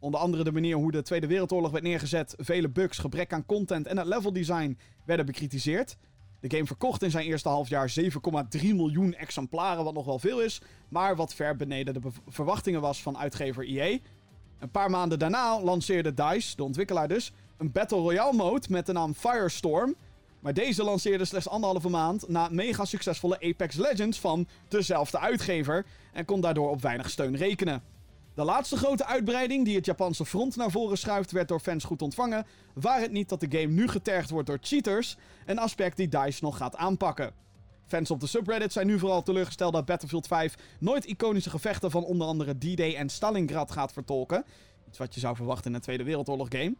[0.02, 3.86] Onder andere de manier hoe de Tweede Wereldoorlog werd neergezet, vele bugs, gebrek aan content
[3.86, 5.96] en het level design werden bekritiseerd.
[6.40, 8.08] De game verkocht in zijn eerste halfjaar 7,3
[8.60, 13.18] miljoen exemplaren, wat nog wel veel is, maar wat ver beneden de verwachtingen was van
[13.18, 13.98] uitgever EA.
[14.58, 18.92] Een paar maanden daarna lanceerde DICE, de ontwikkelaar dus, een Battle Royale mode met de
[18.92, 19.94] naam Firestorm.
[20.40, 26.24] Maar deze lanceerde slechts anderhalve maand na mega succesvolle Apex Legends van dezelfde uitgever en
[26.24, 27.82] kon daardoor op weinig steun rekenen.
[28.34, 32.02] De laatste grote uitbreiding die het Japanse front naar voren schuift, werd door fans goed
[32.02, 35.16] ontvangen, waar het niet dat de game nu getergd wordt door cheaters,
[35.46, 37.32] een aspect die DICE nog gaat aanpakken.
[37.86, 42.04] Fans op de subreddit zijn nu vooral teleurgesteld dat Battlefield 5 nooit iconische gevechten van
[42.04, 44.44] onder andere D-Day en Stalingrad gaat vertolken.
[44.88, 46.74] Iets wat je zou verwachten in een Tweede Wereldoorlog game.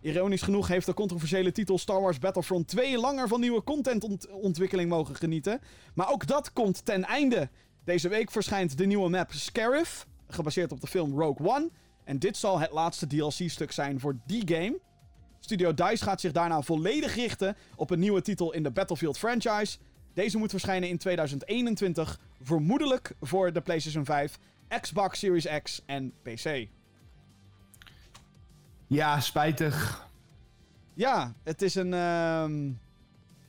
[0.00, 5.14] Ironisch genoeg heeft de controversiële titel Star Wars Battlefront 2 langer van nieuwe contentontwikkeling mogen
[5.14, 5.60] genieten.
[5.94, 7.48] Maar ook dat komt ten einde.
[7.84, 11.70] Deze week verschijnt de nieuwe map Scarif, gebaseerd op de film Rogue One.
[12.04, 14.78] En dit zal het laatste DLC-stuk zijn voor die game.
[15.40, 19.78] Studio DICE gaat zich daarna volledig richten op een nieuwe titel in de Battlefield franchise.
[20.14, 24.38] Deze moet verschijnen in 2021, vermoedelijk voor de PlayStation 5,
[24.80, 26.66] Xbox Series X en PC.
[28.86, 30.06] Ja, spijtig.
[30.94, 31.94] Ja, het is een.
[31.94, 32.70] ehm,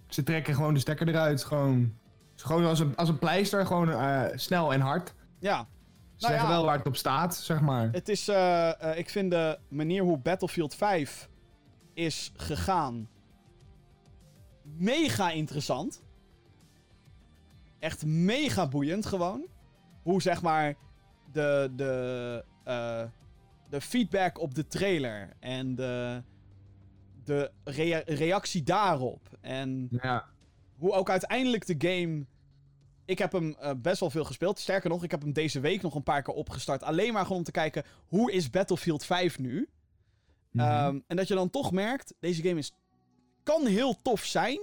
[0.07, 1.43] Ze trekken gewoon de stekker eruit.
[1.43, 1.93] Gewoon,
[2.35, 5.13] gewoon als, een, als een pleister, gewoon eh, snel en hard.
[5.39, 5.67] ja,
[6.23, 6.55] Nou zeggen ja.
[6.57, 7.89] wel waar het op staat, zeg maar.
[7.91, 8.27] het is.
[8.27, 11.29] eh, eh, ik vind de manier hoe Battlefield 5
[11.93, 13.09] is gegaan.
[14.63, 16.03] mega interessant.
[17.79, 19.45] Echt mega boeiend gewoon.
[20.03, 20.75] Hoe zeg maar.
[21.31, 21.71] De.
[21.75, 23.03] de eh,
[23.69, 25.29] de feedback op de trailer.
[25.39, 26.21] En de.
[27.23, 29.37] De rea- reactie daarop.
[29.41, 30.25] En Ja.
[30.77, 32.25] hoe ook uiteindelijk de game.
[33.05, 34.59] Ik heb hem eh, best wel veel gespeeld.
[34.59, 36.83] Sterker nog, ik heb hem deze week nog een paar keer opgestart.
[36.83, 39.69] Alleen maar gewoon om te kijken hoe is Battlefield 5 nu.
[40.53, 42.73] Ehm, en dat je dan toch merkt, deze game is,
[43.43, 44.59] kan heel tof zijn.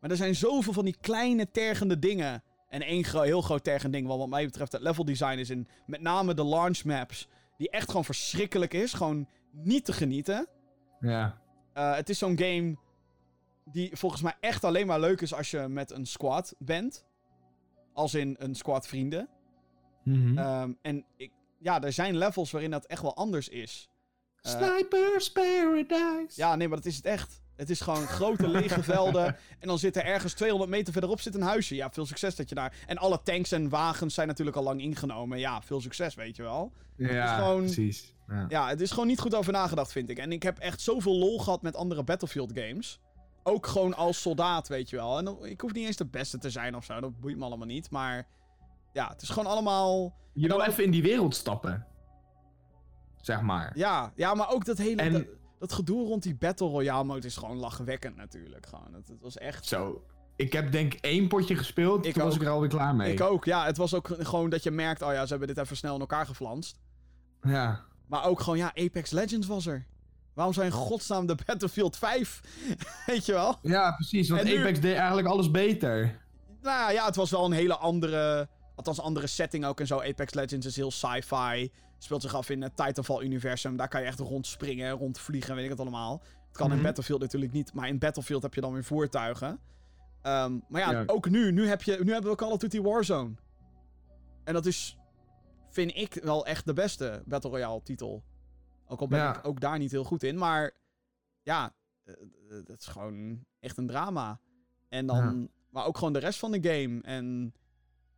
[0.00, 2.42] Maar er zijn zoveel van die kleine tergende dingen.
[2.68, 5.68] En één heel groot tergend ding, wat wat mij betreft het level design is in
[5.86, 7.28] met name de launch maps.
[7.56, 8.92] Die echt gewoon verschrikkelijk is.
[8.92, 10.46] Gewoon niet te genieten.
[11.00, 11.42] ja.
[11.72, 12.76] Eh, het is zo'n game
[13.64, 17.04] die volgens mij echt alleen maar leuk is als je met een squad bent.
[17.94, 19.28] Als in een squad vrienden.
[20.04, 20.38] Mhm.
[20.38, 23.88] Ehm, en ik, ja, er zijn levels waarin dat echt wel anders is.
[24.40, 26.32] Eh, Snipers Paradise.
[26.40, 27.42] ja, nee, maar dat is het echt.
[27.56, 29.36] Het is gewoon grote lege velden.
[29.60, 31.74] En dan zit er ergens 200 meter verderop zit een huisje.
[31.74, 32.76] Ja, veel succes dat je daar...
[32.86, 35.38] En alle tanks en wagens zijn natuurlijk al lang ingenomen.
[35.38, 36.72] Ja, veel succes, weet je wel.
[36.96, 38.14] Ja, gewoon- precies.
[38.28, 38.44] Ja.
[38.48, 40.18] Ja, het is gewoon niet goed over nagedacht, vind ik.
[40.18, 43.00] En ik heb echt zoveel lol gehad met andere Battlefield games.
[43.46, 45.18] Ook gewoon als soldaat, weet je wel.
[45.18, 47.00] En ik hoef niet eens de beste te zijn of zo.
[47.00, 47.90] Dat boeit me allemaal niet.
[47.90, 48.26] Maar
[48.92, 50.14] ja, het is gewoon allemaal...
[50.32, 51.86] Je wil even in die wereld stappen.
[53.20, 53.72] Zeg maar.
[53.78, 55.02] Ja, ja maar ook dat hele...
[55.02, 55.26] En- Dat,
[55.58, 58.66] dat gedoe rond die Battle Royale mode is gewoon lachwekkend natuurlijk.
[58.66, 58.94] Gewoon.
[58.94, 59.66] Het, het was echt...
[59.66, 60.04] Zo.
[60.36, 62.06] Ik heb denk ik één potje gespeeld.
[62.06, 63.12] Ik toen was ik er alweer klaar mee.
[63.12, 63.64] Ik ook, ja.
[63.64, 65.02] Het was ook gewoon dat je merkt...
[65.02, 66.80] Oh ja, ze hebben dit even snel in elkaar geflanst.
[67.42, 67.84] Ja.
[68.06, 69.86] Maar ook gewoon, ja, Apex Legends was er.
[70.34, 72.40] Waarom zijn in godsnaam de Battlefield 5?
[73.06, 73.58] weet je wel?
[73.62, 74.28] ja, precies.
[74.28, 76.20] Want nu- Apex deed eigenlijk alles beter.
[76.62, 78.48] Nou ja, het was wel een hele andere...
[78.76, 80.00] Althans, andere setting ook en zo.
[80.00, 81.70] Apex Legends is heel sci-fi.
[81.98, 83.76] Speelt zich af in het Titanfall-universum.
[83.76, 86.22] Daar kan je echt rondspringen, rondvliegen, weet ik het allemaal.
[86.48, 86.84] Het kan in Mhm.
[86.84, 87.72] Battlefield natuurlijk niet.
[87.74, 89.58] Maar in Battlefield heb je dan weer voertuigen.
[90.22, 91.02] Ehm, maar ja, Ja.
[91.06, 91.52] ook nu.
[91.52, 93.30] Nu, heb je, nu hebben we Call of Duty Warzone.
[94.44, 94.98] En dat is,
[95.70, 98.22] vind ik, wel echt de beste Battle Royale titel.
[98.86, 99.36] Ook al ben Ja.
[99.38, 100.38] ik ook daar niet heel goed in.
[100.38, 100.70] Maar
[101.42, 101.74] ja,
[102.04, 104.40] eh, eh, het is gewoon echt een drama.
[104.88, 107.00] En dan, maar ook gewoon de rest van de game.
[107.02, 107.54] En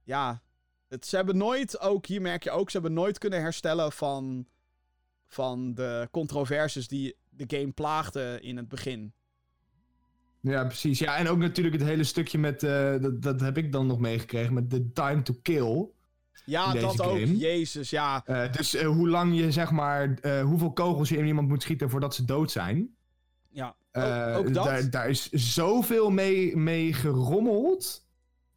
[0.02, 0.42] ja,
[0.88, 4.46] het, ze hebben nooit, ook hier merk je ook, ze hebben nooit kunnen herstellen van,
[5.26, 9.14] van de controversies die de game plaagden in het begin.
[10.40, 10.98] Ja, precies.
[10.98, 13.98] Ja, en ook natuurlijk het hele stukje met, eh, dat, dat heb ik dan nog
[13.98, 15.88] meegekregen, met de time to kill.
[16.44, 17.18] Ja, dat ook.
[17.18, 18.22] Jezus, ja.
[18.24, 21.62] Eh, dus eh, hoe lang je, zeg maar, eh, hoeveel kogels je in iemand moet
[21.62, 22.96] schieten voordat ze dood zijn.
[23.50, 24.64] Ja, ook, ook dat.
[24.64, 28.06] Daar, daar is zoveel mee, mee gerommeld,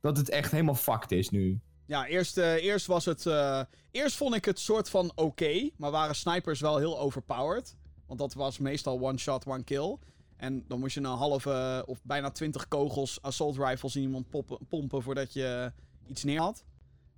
[0.02, 1.60] dat het echt helemaal fucked is nu.
[1.86, 3.26] Ja, eerst, eerst was het.
[3.92, 7.78] eerst vond ik het soort van oké, maar waren snipers wel heel overpowered.
[8.06, 9.98] Want dat was meestal one shot, one kill.
[10.38, 14.30] En dan moest je een halve of bijna twintig kogels assault rifles in iemand
[14.70, 15.72] pompen voordat je
[16.08, 16.64] iets neer had.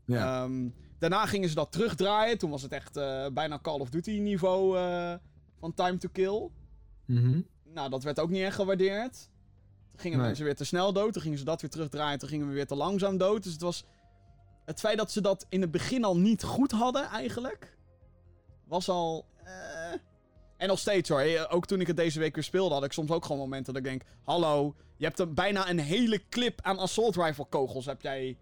[0.06, 0.44] Ja.
[0.44, 0.68] Ehm,
[1.00, 2.38] daarna gingen ze dat terugdraaien.
[2.38, 5.14] Toen was het echt eh, bijna Call of Duty niveau eh,
[5.60, 6.50] van time to kill.
[7.06, 7.42] Mhm.
[7.74, 9.14] Nou, dat werd ook niet echt gewaardeerd.
[9.92, 10.28] Toen gingen Nee.
[10.28, 11.14] mensen weer te snel dood.
[11.14, 12.20] Toen gingen ze dat weer terugdraaien.
[12.20, 13.44] Toen gingen we weer te langzaam dood.
[13.44, 13.86] Dus het was...
[14.66, 17.78] Het feit dat ze dat in het begin al niet goed hadden, eigenlijk...
[18.68, 19.26] Was al...
[19.44, 19.54] eh,
[20.58, 21.48] En nog steeds hoor.
[21.50, 23.84] Ook toen ik het deze week weer speelde, had ik soms ook gewoon momenten dat
[23.84, 24.02] ik denk...
[24.24, 28.38] Hallo, je hebt een, bijna een hele clip aan assault rifle kogels heb jij,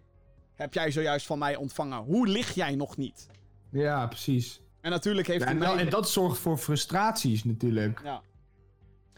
[0.60, 1.98] heb jij zojuist van mij ontvangen.
[1.98, 3.28] Hoe lig jij nog niet?
[3.72, 4.62] Ja, precies.
[4.82, 5.68] En natuurlijk heeft Ja, en, mij...
[5.68, 8.02] dan- en dat zorgt voor frustraties natuurlijk.
[8.04, 8.22] Ja.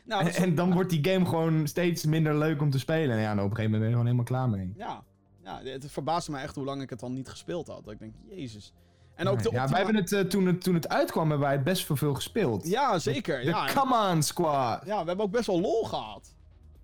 [0.06, 3.16] Nou, En, dan wordt die game gewoon steeds minder leuk om te spelen.
[3.16, 4.74] En ja, en op een gegeven moment ben je gewoon helemaal klaar mee.
[4.78, 5.04] Ja,
[5.44, 7.84] ja, het verbaasde me echt hoe lang ik het dan niet gespeeld had.
[7.84, 8.74] Dat ik denk, jezus.
[9.16, 11.56] En ook de ja, wij hebben het, eh, toen het toen het uitkwam, hebben wij
[11.56, 12.68] het best veel, veel gespeeld.
[12.68, 13.40] Ja, zeker.
[13.40, 13.68] De ja.
[13.74, 14.86] Come On Squad.
[14.86, 16.36] ja, we hebben ook best wel lol gehad.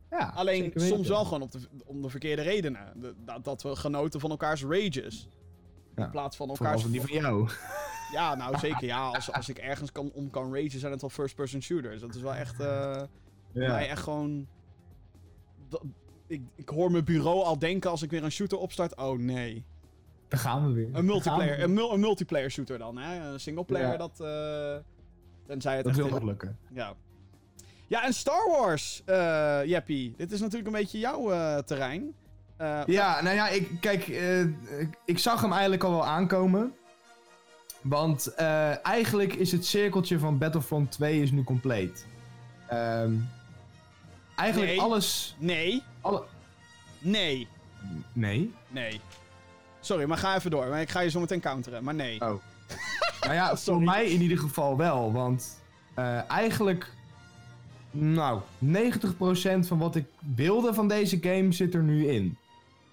[0.09, 2.93] Ja, Alleen soms wel gewoon op de, om de verkeerde redenen.
[3.01, 5.27] De- dat, dat we genoten van elkaars rages.
[5.95, 6.81] Ja, In plaats van Vooral elkaars...
[6.81, 7.49] van die van jou.
[8.11, 8.85] Ja, nou zeker.
[8.85, 12.01] Ja, als, als ik ergens kan, om kan ragen, zijn het wel first-person shooters.
[12.01, 12.59] Dat is wel echt...
[12.59, 13.01] eh
[13.53, 14.47] bij mij echt gewoon...
[15.69, 15.83] dat-
[16.27, 18.95] ik, ik hoor mijn bureau al denken als ik weer een shooter opstart.
[18.95, 19.65] Oh nee.
[20.27, 20.89] Daar gaan we weer.
[20.93, 23.29] Een multiplayer, een, mul- een multiplayer shooter dan, hè?
[23.31, 23.97] Een singleplayer, Ja.
[23.97, 24.19] dat...
[24.19, 24.75] eh
[25.47, 26.57] tenzij het Dat echt wil nog lukken.
[26.73, 26.93] Ja.
[27.87, 29.01] Ja, en Star Wars,
[29.65, 30.13] Jeppie.
[30.17, 32.13] Dit is natuurlijk een beetje jouw eh, terrein.
[32.57, 36.73] Eh, Ja, nou ja, ik, kijk, ik, ik zag hem eigenlijk al wel aankomen.
[37.81, 38.35] Want
[38.83, 42.05] eigenlijk is het cirkeltje van Battlefront 2 is nu compleet.
[42.67, 43.13] Ehm,
[44.35, 44.81] eigenlijk Nee.
[44.81, 45.35] alles...
[45.39, 46.23] Nee, Alle...
[46.99, 47.47] nee,
[48.13, 48.53] Nee?
[48.67, 49.01] nee.
[49.79, 50.67] Sorry, maar ga even door.
[50.67, 52.21] Maar ik ga je zo meteen counteren, maar nee.
[52.21, 52.33] Oh.
[53.21, 55.11] nou ja, voor mij in ieder geval wel.
[55.11, 55.61] Want
[56.27, 56.95] eigenlijk...
[57.91, 58.69] Nou, 90%
[59.59, 62.37] van wat ik wilde van deze game zit er nu in.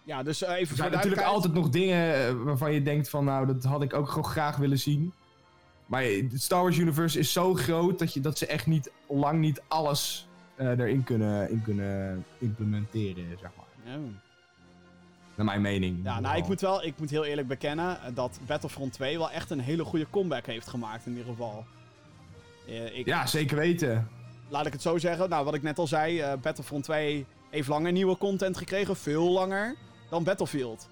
[0.05, 3.24] Ja, dus eh, even Er zijn natuurlijk altijd nog dingen eh, waarvan je denkt van...
[3.24, 5.12] Nou, dat had ik ook gewoon graag willen zien.
[5.86, 9.40] Maar het Star Wars Universe is zo groot dat, je, dat ze echt niet, lang
[9.40, 13.99] niet alles eh, erin kunnen, in kunnen implementeren, zeg maar.
[15.34, 16.01] Naar mijn mening.
[16.05, 19.30] Ja, nou, ik moet wel, ik moet heel eerlijk bekennen eh, dat Battlefront 2 wel
[19.30, 21.64] echt een hele goede comeback heeft gemaakt in ieder geval.
[22.68, 24.09] Eh, ik, Ja, zeker weten.
[24.49, 25.28] Laat ik het zo zeggen.
[25.28, 28.97] Nou, wat ik net al zei, eh, Battlefront 2 heeft langer nieuwe content gekregen.
[28.97, 29.74] Veel langer
[30.11, 30.88] dan Battlefield.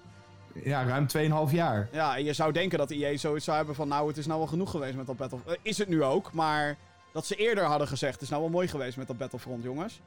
[0.63, 1.89] Ja, ruim 2,5 jaar.
[1.91, 3.87] Ja, en je zou denken dat EA zoiets zou hebben van...
[3.87, 5.57] Nou, het is nou wel genoeg geweest met dat Battlefront.
[5.61, 6.77] is het nu ook, maar
[7.11, 8.13] dat ze eerder hadden gezegd...
[8.13, 10.01] Het is nou wel mooi geweest met dat Battlefront, jongens.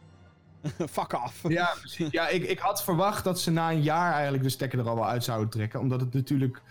[0.91, 1.41] Fuck af.
[1.49, 2.11] Ja, precies.
[2.11, 4.95] Ja, ik, ik had verwacht dat ze na een jaar eigenlijk de stekker er al
[4.95, 5.81] wel uit zouden trekken.
[5.81, 6.63] Omdat het natuurlijk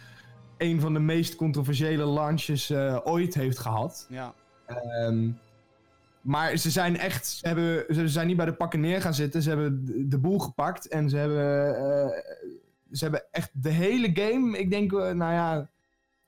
[0.57, 4.07] een van de meest controversiële launches eh, ooit heeft gehad.
[4.09, 4.34] Ja.
[4.65, 5.30] Ehm,
[6.26, 9.41] maar ze zijn echt, ze, hebben, ze zijn niet bij de pakken neer gaan zitten.
[9.41, 12.09] Ze hebben de, boel gepakt en ze hebben, eh,
[12.91, 15.69] ze hebben echt de hele game, ik denk, eh, nou ja,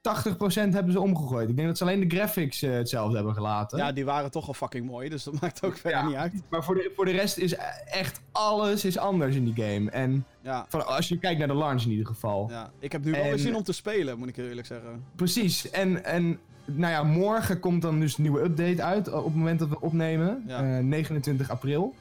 [0.01, 1.49] 80% hebben ze omgegooid.
[1.49, 3.77] Ik denk dat ze alleen de graphics eh, hetzelfde hebben gelaten.
[3.77, 6.07] Ja, die waren toch al fucking mooi, dus dat maakt ook verder Ja.
[6.07, 6.33] niet uit.
[6.49, 9.89] Maar voor de, voor de rest is echt alles is anders in die game.
[9.91, 12.49] En Ja, van, als je kijkt naar de launch in ieder geval.
[12.49, 12.71] ja.
[12.79, 15.03] ik heb nu wel weer zin om te spelen, moet ik eerlijk zeggen.
[15.15, 15.69] Precies.
[15.69, 16.39] En, en
[16.72, 19.82] nou ja, morgen komt dan dus een nieuwe update uit op het moment dat we
[19.82, 20.43] opnemen.
[20.47, 20.78] Ja.
[20.78, 21.95] Eh, 29 april.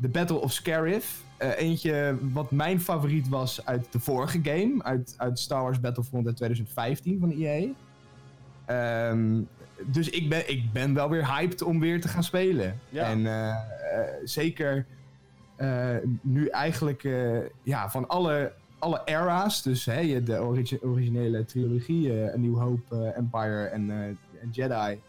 [0.00, 1.22] The Battle of Scarif.
[1.36, 4.74] Eh, eentje wat mijn favoriet was uit de vorige game.
[4.82, 7.68] Uit, uit Star Wars Battlefront uit 2015 van de EA.
[8.64, 9.40] Ehm,
[9.86, 12.78] dus ik ben, ik ben wel weer hyped om weer te gaan spelen.
[12.88, 13.04] Ja.
[13.04, 13.56] En eh, eh,
[14.24, 14.86] zeker
[15.62, 18.52] eh, nu eigenlijk eh, ja, van alle,
[18.82, 19.62] alle era's.
[19.62, 24.06] Dus hè, je- de origi- originele trilogie, eh A New Hope, eh, Empire en, eh,
[24.42, 25.00] en Jedi.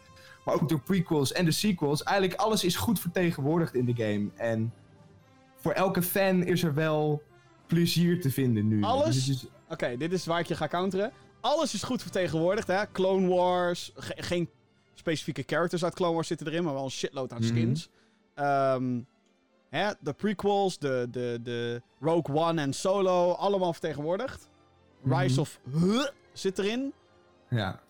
[0.44, 2.02] Maar ook de prequels en de sequels.
[2.02, 4.28] Eigenlijk alles is goed vertegenwoordigd in de game.
[4.36, 4.72] En
[5.56, 7.22] voor elke fan is er wel
[7.66, 8.82] plezier te vinden nu.
[8.82, 9.14] Alles?
[9.14, 11.12] Dus is- Oké, dit is waar ik je ga counteren.
[11.40, 12.82] Alles is goed vertegenwoordigd, hè.
[12.92, 14.48] Clone Wars, ge- geen
[14.94, 17.48] specifieke characters uit Clone Wars zitten erin, maar wel een shitload aan Mhm.
[17.48, 17.88] skins.
[18.34, 19.00] Ehm,
[19.76, 24.48] hè, de prequels, de, de, de Rogue One en Solo, allemaal vertegenwoordigd.
[25.04, 25.40] Rise Mhm.
[25.40, 26.92] of Huh zit erin.
[27.48, 27.80] ja.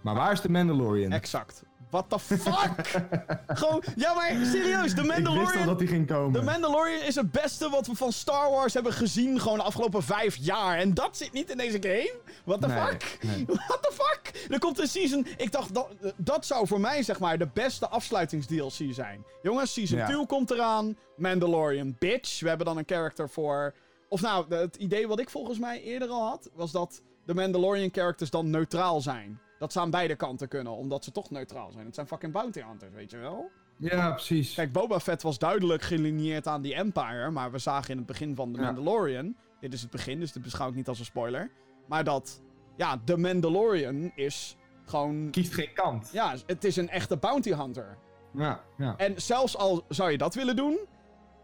[0.00, 1.12] Maar waar is de Mandalorian?
[1.12, 1.62] Exact.
[1.90, 3.02] What the fuck?
[3.58, 5.66] Gewoon, ja maar serieus, de Ik wist al Mandalorian...
[5.66, 6.32] dat die ging komen.
[6.32, 10.02] De Mandalorian is het beste wat we van Star Wars hebben gezien gewoon de afgelopen
[10.02, 10.78] vijf jaar.
[10.78, 12.14] En dat zit niet in deze game?
[12.44, 13.18] What the Nee, fuck?
[13.22, 13.44] nee.
[13.66, 14.46] What the fuck?
[14.50, 15.26] Er komt een season...
[15.36, 19.24] Ik dacht, dat, dat zou voor mij zeg maar de beste afsluitings-DLC zijn.
[19.42, 20.06] Jongens, season Ja.
[20.06, 20.96] 2 komt eraan.
[21.16, 22.40] Mandalorian, bitch.
[22.40, 23.74] We hebben dan een character voor...
[24.08, 26.50] Of nou, het idee wat ik volgens mij eerder al had...
[26.54, 29.40] was dat de Mandalorian characters dan neutraal zijn.
[29.60, 31.86] Dat ze aan beide kanten kunnen, omdat ze toch neutraal zijn.
[31.86, 33.50] Het zijn fucking bounty hunters, weet je wel?
[33.76, 34.54] Ja, precies.
[34.54, 37.30] Kijk, Boba Fett was duidelijk gelineerd aan die Empire.
[37.30, 38.64] Maar we zagen in het begin van The Ja.
[38.64, 39.36] Mandalorian.
[39.60, 41.50] Dit is het begin, dus dit beschouw ik niet als een spoiler.
[41.86, 42.42] Maar dat,
[42.76, 45.30] ja, The Mandalorian is gewoon.
[45.30, 46.10] Kiest geen kant.
[46.12, 47.98] Ja, het is een echte bounty hunter.
[48.32, 48.94] Ja, ja.
[48.96, 50.78] En zelfs al zou je dat willen doen.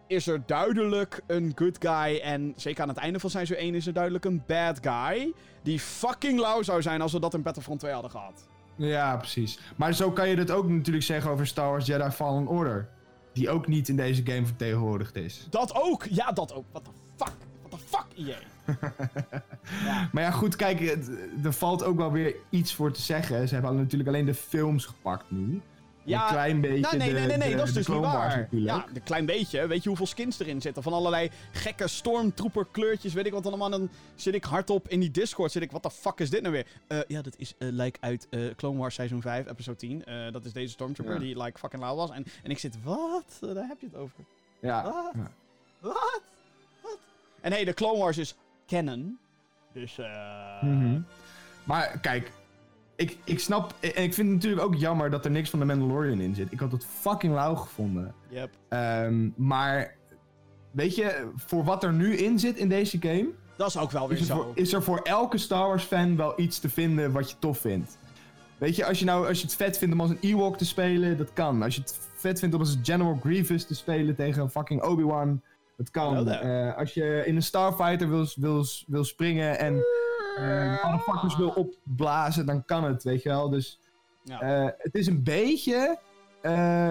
[0.07, 2.21] Is er duidelijk een good guy.
[2.23, 5.33] En zeker aan het einde van seizoen 1 is er duidelijk een bad guy.
[5.63, 8.49] Die fucking lauw zou zijn als we dat in Battlefront 2 hadden gehad.
[8.77, 9.59] Ja, precies.
[9.77, 12.89] Maar zo kan je dat ook natuurlijk zeggen over Star Wars Jedi Fallen Order.
[13.33, 15.47] Die ook niet in deze game vertegenwoordigd is.
[15.51, 16.05] Dat ook!
[16.05, 16.65] Ja, dat ook.
[16.71, 17.33] What the fuck?
[17.69, 18.37] What the fuck, EA?
[19.85, 20.09] ja.
[20.13, 20.81] Maar ja, goed, kijk,
[21.45, 23.49] er valt ook wel weer iets voor te zeggen.
[23.49, 25.61] Ze hebben natuurlijk alleen de films gepakt nu.
[26.07, 28.39] Ja, een klein beetje Nou, nee, nee, nee, nee, de- dat is dus niet waar.
[28.39, 28.71] natuurlijk.
[28.73, 29.67] Ja, een klein beetje.
[29.67, 30.83] Weet je hoeveel skins erin zitten?
[30.83, 33.71] Van allerlei gekke stormtrooper kleurtjes, weet ik wat allemaal.
[33.71, 36.53] Dan zit ik hardop in die Discord, zit ik, wat de fuck is dit nou
[36.53, 36.67] weer?
[36.87, 40.05] Eh, ja, dat is eh like uit eh, Clone Wars seizoen 5, episode 10.
[40.05, 41.21] Eh, dat is deze stormtrooper Ja.
[41.21, 42.11] die like fucking lauw was.
[42.11, 43.39] En, en ik zit, wat?
[43.41, 44.15] Daar heb je het over.
[44.61, 45.13] Ja, Wat?
[45.15, 45.31] ja.
[45.81, 46.21] Wat?
[46.83, 46.99] Wat?
[47.41, 48.35] En hey, de Clone Wars is
[48.67, 49.19] canon.
[49.73, 50.63] Dus, eh...
[50.63, 51.01] Mhm.
[51.65, 52.33] Maar kijk,
[52.97, 53.74] ik, ik snap...
[53.80, 56.53] En ik vind het natuurlijk ook jammer dat er niks van de Mandalorian in zit.
[56.53, 58.14] Ik had het fucking lauw gevonden.
[58.28, 58.51] Yep.
[58.68, 59.94] Ehm, maar,
[60.70, 63.28] weet je, voor wat er nu in zit in deze game...
[63.57, 64.42] Dat is ook wel weer Is er, zo.
[64.42, 67.59] voor, is er voor elke Star Wars fan wel iets te vinden wat je tof
[67.59, 67.99] vindt?
[68.59, 70.64] Weet je, als je, nou, als je het vet vindt om als een Ewok te
[70.64, 71.62] spelen, dat kan.
[71.62, 75.42] Als je het vet vindt om als General Grievous te spelen tegen fucking Obi-Wan,
[75.76, 76.28] dat kan.
[76.28, 79.84] Eh, als je in een Starfighter wil, wil, wil springen en
[80.37, 83.49] eh motherfuckers wil opblazen, dan kan het, weet je wel.
[83.51, 83.78] Dus
[84.22, 84.41] Ja.
[84.41, 85.99] eh, het is een beetje
[86.41, 86.89] eh,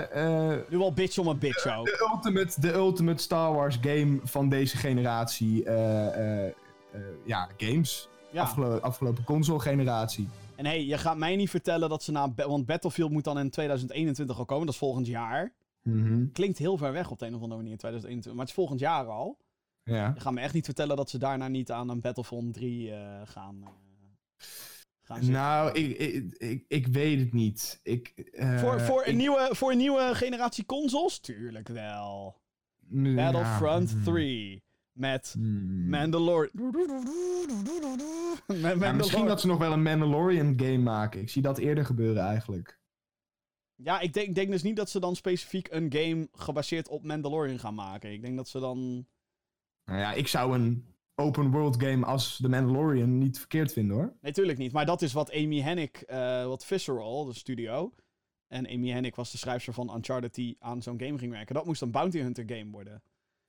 [0.70, 1.86] Nu wel bitch om een bitch ook.
[1.86, 5.64] de, ultimate, de ultimate Star Wars game van deze generatie
[7.26, 8.10] ja, games.
[8.32, 8.42] Ja.
[8.42, 10.30] Afgelo- afgelopen console generatie.
[10.56, 12.34] En hey, je gaat mij niet vertellen dat ze na...
[12.36, 15.54] Want Battlefield moet dan in 2021 al komen, dat is volgend jaar.
[15.82, 16.26] Mhm.
[16.34, 18.32] Klinkt heel ver weg op de een of andere manier, 2021.
[18.32, 19.38] Maar het is volgend jaar al.
[19.86, 20.12] Ja.
[20.16, 23.22] Je gaat me echt niet vertellen dat ze daarna niet aan een Battlefront 3 eh,
[23.26, 24.46] gaan, eh,
[25.02, 25.32] gaan.
[25.32, 27.80] Nou, ik, ik, ik, ik weet het niet.
[27.84, 31.20] Ik, eh, voor, voor, een nieuwe, voor een nieuwe generatie consoles?
[31.20, 32.42] Tuurlijk wel.
[32.90, 34.04] ja, Battlefront mhm.
[34.04, 34.64] 3.
[34.92, 35.90] Met Mhm.
[35.90, 36.72] Mandalorian.
[38.48, 41.22] Met Ja, misschien dat ze nog wel een Mandalorian game maken.
[41.22, 42.80] Ik zie dat eerder gebeuren eigenlijk.
[43.76, 47.04] Ja, ik denk, ik denk dus niet dat ze dan specifiek een game gebaseerd op
[47.04, 48.12] Mandalorian gaan maken.
[48.12, 49.08] Ik denk dat ze dan...
[49.86, 54.14] Nou ja, ik zou een open world game als The Mandalorian niet verkeerd vinden hoor.
[54.22, 54.72] Nee, tuurlijk niet.
[54.72, 57.94] Maar dat is wat Amy Hennig, eh, wat Visceral, de studio.
[58.48, 61.56] En Amy Hennig was de schrijfster van Uncharted die aan zo'n game ging werken.
[61.56, 63.04] Dat moest een Bounty Hunter game worden.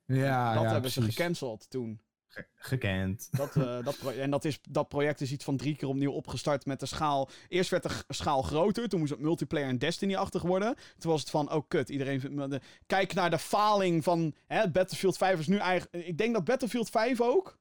[0.04, 2.00] Ja, dat ja, hebben ze gecanceld toen.
[2.26, 3.28] Ge- gekend.
[3.36, 6.66] Dat, eh, dat en dat, is, dat project is iets van drie keer opnieuw opgestart
[6.66, 7.28] met de schaal.
[7.48, 10.74] Eerst werd de schaal groter, toen moest het multiplayer en Destiny-achtig worden.
[10.98, 12.60] Toen was het van, oh kut, iedereen de...
[12.86, 16.06] Kijk naar de faling van hè, Battlefield 5 is nu eigenlijk...
[16.06, 17.58] Ik denk dat Battlefield 5 ook,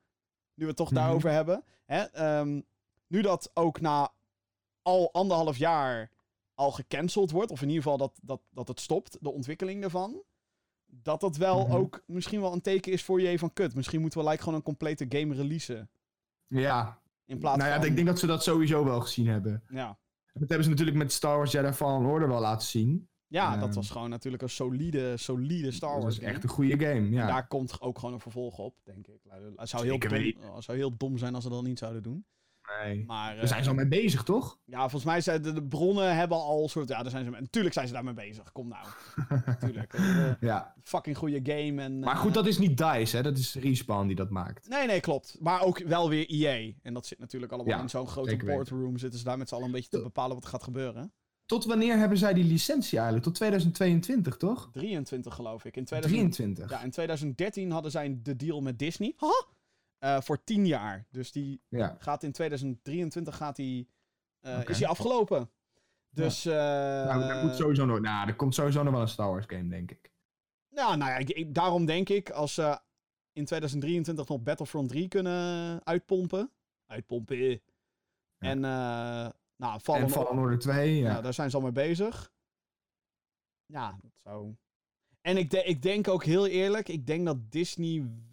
[0.53, 0.99] nu we het toch Mhm.
[0.99, 2.61] daarover hebben, hè, ehm,
[3.07, 4.11] nu dat ook na
[4.82, 6.11] al anderhalf jaar
[6.53, 10.22] al gecanceld wordt, of in ieder geval dat, dat, dat het stopt, de ontwikkeling ervan,
[11.01, 11.75] dat dat wel Mhm.
[11.75, 13.75] ook misschien wel een teken is voor je van kut.
[13.75, 15.89] Misschien moeten we like gewoon een complete game releasen.
[16.47, 17.85] Ja, In plaats nou ja, van...
[17.85, 19.63] ik denk dat ze dat sowieso wel gezien hebben.
[19.69, 19.97] Ja,
[20.33, 23.07] Dat hebben ze natuurlijk met Star Wars Jedi Fallen Order wel laten zien.
[23.27, 26.35] ja Ehm, dat was gewoon natuurlijk een solide, solide Star dat Wars was game.
[26.35, 27.27] echt een goede game, ja.
[27.27, 29.19] Daar komt ook gewoon een vervolg op, denk ik.
[29.55, 32.25] Het zou heel, dom, zou heel dom zijn als ze dat niet zouden doen.
[32.84, 33.03] Nee.
[33.07, 34.57] Maar Daar zijn ze eh, al mee bezig, toch?
[34.66, 36.88] ja, volgens mij zijn de, de bronnen hebben al een soort...
[36.89, 38.51] Ja, daar zijn ze, natuurlijk zijn ze daarmee bezig.
[38.51, 38.86] Kom nou.
[39.45, 39.93] Natuurlijk.
[39.93, 40.74] Eh, Ja.
[40.84, 41.82] fucking goede game.
[41.82, 43.24] En, Maar eh, goed, dat is niet DICE, hè?
[43.24, 44.70] Dat is Respawn die dat maakt.
[44.70, 45.38] Nee, nee, klopt.
[45.39, 46.72] Maar ook wel weer EA.
[46.82, 48.97] En dat zit natuurlijk allemaal Ja, in zo'n grote boardroom.
[48.97, 51.13] Zitten ze daar met z'n allen een beetje te bepalen wat er gaat gebeuren.
[51.45, 53.26] Tot wanneer hebben zij die licentie eigenlijk?
[53.26, 54.70] Tot 2022, toch?
[54.72, 55.78] 23 geloof ik.
[55.78, 56.70] In 2000, 23.
[56.70, 59.13] ja, in 2013 hadden zij de deal met Disney.
[59.18, 59.45] Haha!
[60.06, 61.06] Eh, voor 10 jaar.
[61.12, 61.95] Dus die Ja.
[61.99, 63.89] gaat in 2023 gaat die,
[64.39, 65.49] eh, is die afgelopen.
[66.10, 69.45] Dus, eh Nou, moet sowieso nog, nou, er komt sowieso nog wel een Star Wars
[69.47, 70.12] game, denk ik.
[70.68, 72.80] ja, nou ja, ik- ik- daarom denk ik, als ze
[73.34, 76.51] in 2023 nog Battlefront 3 kunnen uitpompen.
[76.86, 77.62] Uitpompen.
[78.38, 81.22] En, nou, Fallen, en Fallen Order 2, ja.
[81.22, 82.32] Daar zijn ze al mee bezig.
[83.66, 84.56] Ja, dat zou.
[85.22, 87.99] En ik, de- ik denk ook heel eerlijk, ik denk dat Disney.
[87.99, 88.24] mm,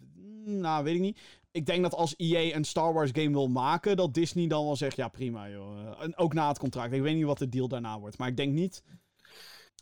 [0.59, 1.19] Nou, weet ik niet.
[1.53, 4.75] Ik denk dat als EA een Star Wars game wil maken, dat Disney dan wel
[4.75, 6.01] zegt: ja, prima joh.
[6.01, 6.93] En ook na het contract.
[6.93, 8.17] Ik weet niet wat de deal daarna wordt.
[8.17, 8.83] Maar ik denk niet.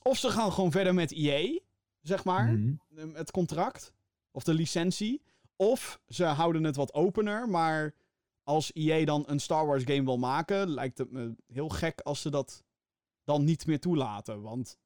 [0.03, 1.59] Of ze gaan gewoon verder met EA,
[2.01, 2.53] zeg maar.
[2.53, 2.73] Mhm.
[2.95, 3.93] eh, Het contract.
[4.31, 5.21] Of de licentie.
[5.55, 7.95] Of ze houden het wat opener, maar
[8.43, 12.21] als EA dan een Star Wars game wil maken, lijkt het me heel gek als
[12.21, 12.63] ze dat
[13.23, 14.41] dan niet meer toelaten.
[14.41, 14.77] Want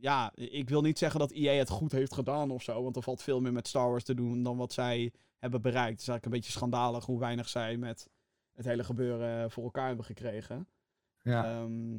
[0.00, 3.02] ja, ik wil niet zeggen dat EA het goed heeft gedaan of zo, want er
[3.02, 5.90] valt veel meer met Star Wars te doen dan wat zij hebben bereikt.
[5.90, 8.08] Het is eigenlijk een beetje schandalig hoe weinig zij met
[8.52, 10.68] het hele gebeuren voor elkaar hebben gekregen.
[11.22, 11.44] Ja.
[11.44, 11.98] Ehm,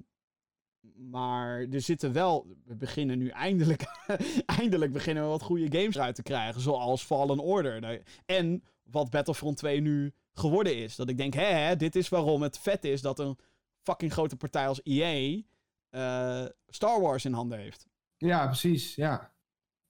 [1.09, 2.47] maar er zitten wel.
[2.65, 3.83] We beginnen nu eindelijk.
[4.59, 6.61] eindelijk beginnen we wat goede games uit te krijgen.
[6.61, 8.01] Zoals Fallen Order.
[8.25, 10.95] En wat Battlefront 2 nu geworden is.
[10.95, 13.37] Dat ik denk, hè, hè, dit is waarom het vet is dat een
[13.81, 15.41] fucking grote partij als EA.
[15.89, 17.87] eh, Star Wars in handen heeft.
[18.19, 18.95] Ja, precies.
[18.95, 19.33] Ja.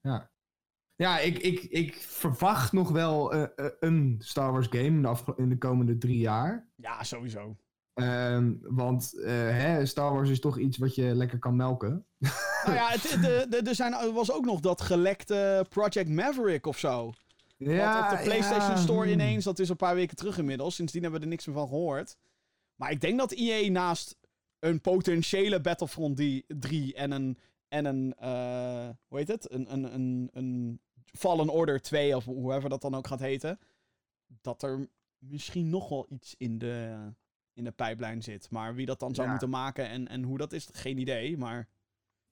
[0.02, 0.32] Ja,
[0.96, 5.08] ja ik, ik, ik verwacht nog wel eh, eh, een Star Wars game in de,
[5.08, 6.68] afge- in de komende drie jaar.
[6.76, 7.58] Ja, sowieso.
[7.94, 12.06] Ehm, want eh, hè, Star Wars is toch iets wat je lekker kan melken.
[12.66, 16.66] nou ja, het, de, de, er zijn, er was ook nog dat gelekte Project Maverick
[16.66, 17.14] of zo.
[17.58, 20.76] Ja, Wat op de PlayStation ja, Store ineens, dat is een paar weken terug inmiddels.
[20.76, 22.18] Sindsdien hebben we er niks meer van gehoord.
[22.76, 24.18] Maar ik denk dat EA naast
[24.60, 27.38] een potentiële Battlefront die- 3 en een,
[27.70, 29.52] en een eh, hoe heet het?
[29.52, 33.60] Een, een, een, een Fallen Order 2 of hoever dat dan ook gaat heten.
[34.42, 36.98] Dat er misschien nog wel iets in de,
[37.54, 38.50] in de pijplijn zit.
[38.52, 39.32] Maar wie dat dan zou Ja.
[39.32, 41.38] moeten maken en, en hoe dat is, geen idee.
[41.38, 41.70] Maar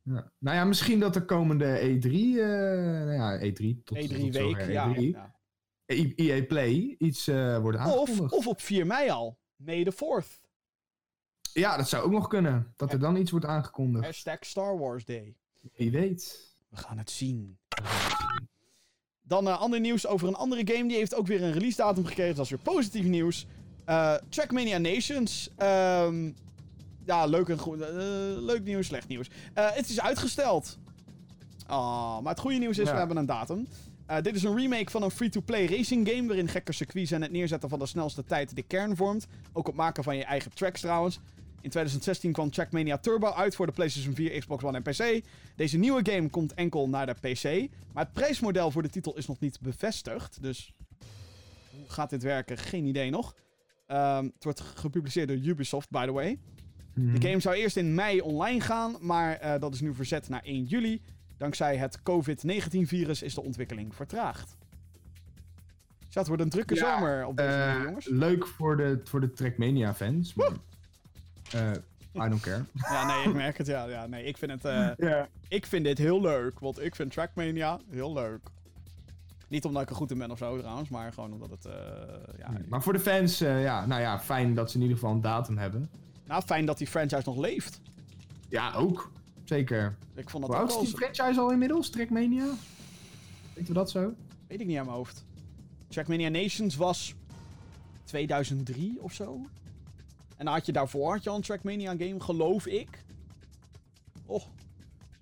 [0.01, 0.31] Ja.
[0.39, 2.45] Nou ja, misschien dat de komende E3, eh
[3.05, 5.35] nou ja, E3 tot, E3 tot week, zover ja, E3, ja.
[5.85, 8.31] E- EA Play iets eh wordt Of, aangekondigd.
[8.33, 9.39] of op 4 mei al.
[9.55, 10.45] May the 4th.
[11.59, 12.73] Ja, dat zou ook nog kunnen.
[12.75, 14.05] Dat er dan iets wordt aangekondigd.
[14.05, 15.35] Hashtag Star Wars Day.
[15.75, 16.55] Wie weet.
[16.69, 17.57] We gaan het zien.
[19.21, 20.87] Dan eh, ander nieuws over een andere game.
[20.87, 22.35] Die heeft ook weer een release datum gekregen.
[22.35, 23.45] Dat is weer positief nieuws.
[23.85, 25.49] Eh, Trackmania Nations.
[25.57, 26.31] Ehm,
[27.05, 27.81] ja, leuk en goed.
[27.81, 27.87] eh,
[28.35, 29.29] leuk nieuws, slecht nieuws.
[29.53, 30.77] Het is uitgesteld.
[31.67, 32.91] Ah, maar het goede nieuws is, Ja.
[32.93, 33.67] we hebben een datum.
[34.21, 36.27] Dit is een remake van een free-to-play racing game...
[36.27, 39.27] waarin gekke circuits en het neerzetten van de snelste tijd de kern vormt.
[39.53, 41.19] Ook het maken van je eigen tracks trouwens.
[41.67, 45.25] In 2016 kwam Trackmania Turbo uit voor de PlayStation 4, Xbox One en PC.
[45.55, 47.69] Deze nieuwe game komt enkel naar de PC.
[47.93, 50.41] Maar het prijsmodel voor de titel is nog niet bevestigd.
[50.41, 50.73] Dus
[51.71, 52.57] hoe gaat dit werken?
[52.57, 53.35] Geen idee nog.
[53.87, 56.39] Ehm, het wordt gepubliceerd door Ubisoft, by the way.
[56.93, 57.19] Mhm.
[57.19, 60.41] De game zou eerst in mei online gaan, maar eh, dat is nu verzet naar
[60.43, 61.01] 1 juli.
[61.37, 64.57] Dankzij het COVID-19-virus is de ontwikkeling vertraagd.
[65.99, 68.07] Dus ja, het wordt een drukke Ja, zomer op deze manier, jongens.
[68.07, 70.33] leuk voor de, voor de Trackmania fans.
[70.33, 70.51] Maar,
[71.53, 71.71] eh,
[72.25, 72.63] I don't care.
[72.93, 73.67] Ja, nee, ik merk het.
[73.67, 74.65] Ja, ja nee, ik vind het...
[74.65, 75.27] eh, Ja.
[75.47, 78.39] ik vind dit heel leuk, want ik vind Trackmania heel leuk.
[79.47, 81.65] Niet omdat ik er goed in ben of zo trouwens, maar gewoon omdat het...
[81.65, 81.73] eh,
[82.39, 85.13] ja, Maar voor de fans, eh, ja, nou ja, fijn dat ze in ieder geval
[85.13, 85.89] een datum hebben.
[86.25, 87.81] Nou, fijn dat die franchise nog leeft.
[88.49, 89.11] Ja, ook.
[89.43, 89.95] Zeker.
[90.15, 91.89] Ik vond dat Hoe oud is die franchise al inmiddels?
[91.89, 92.45] Trackmania?
[93.53, 94.13] Weten we dat zo?
[94.47, 95.25] Weet ik niet aan mijn hoofd.
[95.87, 97.15] Trackmania Nations was
[98.03, 99.41] 2003 of zo.
[100.37, 103.03] En dan had je daarvoor had je al een Trackmania game, geloof ik.
[104.25, 104.43] Oh,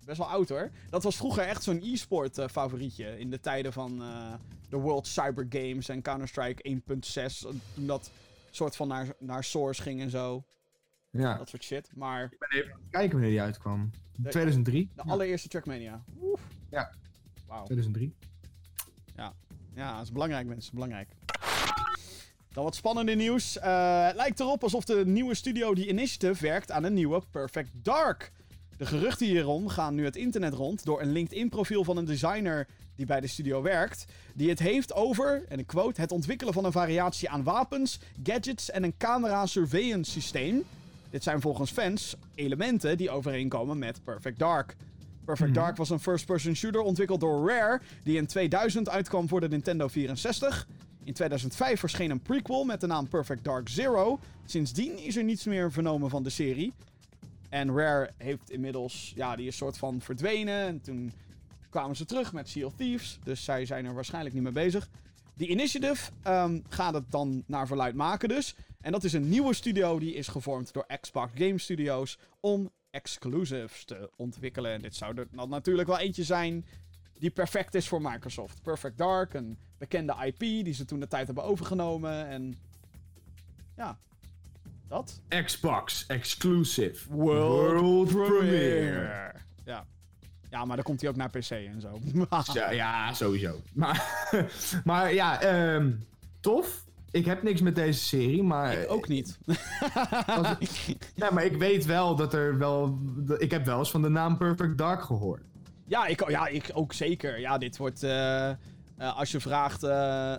[0.05, 0.71] best wel oud hoor.
[0.89, 3.19] Dat was vroeger echt zo'n e-sport eh, favorietje.
[3.19, 4.33] In de tijden van eh,
[4.69, 7.37] de World Cyber Games en Counter-Strike 1.6.
[7.73, 8.11] Toen dat
[8.51, 10.43] soort van naar, naar Source ging en zo.
[11.09, 11.37] Ja.
[11.37, 11.91] Dat soort shit.
[11.95, 13.91] Maar Ik ben even aan het kijken wanneer die uitkwam.
[14.15, 14.89] De- 2003.
[14.95, 16.03] de allereerste Trackmania.
[16.21, 16.41] Oef.
[16.69, 16.91] Ja.
[17.47, 17.63] Wauw.
[17.63, 18.15] 2003.
[19.75, 20.73] Ja, dat is belangrijk, mensen.
[20.73, 21.09] Belangrijk.
[22.55, 23.59] Dan wat spannende nieuws.
[23.59, 27.69] Eh, het lijkt erop alsof de nieuwe studio die Initiative werkt aan een nieuwe Perfect
[27.83, 28.31] Dark.
[28.77, 33.05] De geruchten hierom gaan nu het internet rond door een LinkedIn-profiel van een designer die
[33.05, 34.05] bij de studio werkt.
[34.33, 38.71] Die het heeft over, en ik quote, het ontwikkelen van een variatie aan wapens, gadgets
[38.71, 40.63] en een camera-surveillance systeem.
[41.09, 44.75] Dit zijn volgens fans elementen die overeenkomen met Perfect Dark.
[45.25, 45.59] Perfect Mhm.
[45.59, 49.87] Dark was een first-person shooter ontwikkeld door Rare, die in 2000 uitkwam voor de Nintendo
[49.87, 50.67] 64.
[51.05, 54.19] In 2005 verscheen een prequel met de naam Perfect Dark Zero.
[54.45, 56.73] Sindsdien is er niets meer vernomen van de serie.
[57.49, 60.67] En Rare heeft inmiddels, ja, die is soort van verdwenen.
[60.67, 61.11] En toen
[61.69, 63.19] kwamen ze terug met Sea of Thieves.
[63.23, 64.89] Dus zij zijn er waarschijnlijk niet mee bezig.
[65.33, 68.55] Die Initiative ehm, gaat het dan naar verluid maken dus.
[68.81, 73.85] En dat is een nieuwe studio die is gevormd door Xbox Game Studios om exclusives
[73.85, 74.71] te ontwikkelen.
[74.71, 76.65] En dit zou er natuurlijk wel eentje zijn
[77.19, 78.61] die perfect is voor Microsoft.
[78.61, 82.27] Perfect Dark, een bekende IP die ze toen de tijd hebben overgenomen.
[82.27, 82.55] En
[83.75, 83.97] ja,
[84.87, 85.21] dat.
[85.43, 87.13] Xbox exclusive.
[87.13, 89.33] World premiere.
[89.65, 89.85] Ja.
[90.49, 91.99] Ja, maar dan komt hij ook naar PC en zo.
[92.53, 93.61] Ja, ja, sowieso.
[93.73, 94.27] Maar,
[94.83, 95.91] maar ja, ehm,
[96.39, 96.83] tof.
[97.11, 98.87] Ik heb niks met deze serie, maar...
[98.87, 99.37] ook niet.
[100.25, 100.47] Als
[101.15, 102.99] Ja, maar ik weet wel dat er wel...
[103.37, 105.41] Ik heb wel eens van de naam Perfect Dark gehoord.
[105.87, 107.39] Ja, ik, ja, ik ook zeker.
[107.39, 108.03] Ja, dit wordt.
[108.03, 108.57] eh, eh,
[108.97, 109.83] als je vraagt.
[109.83, 110.35] eh,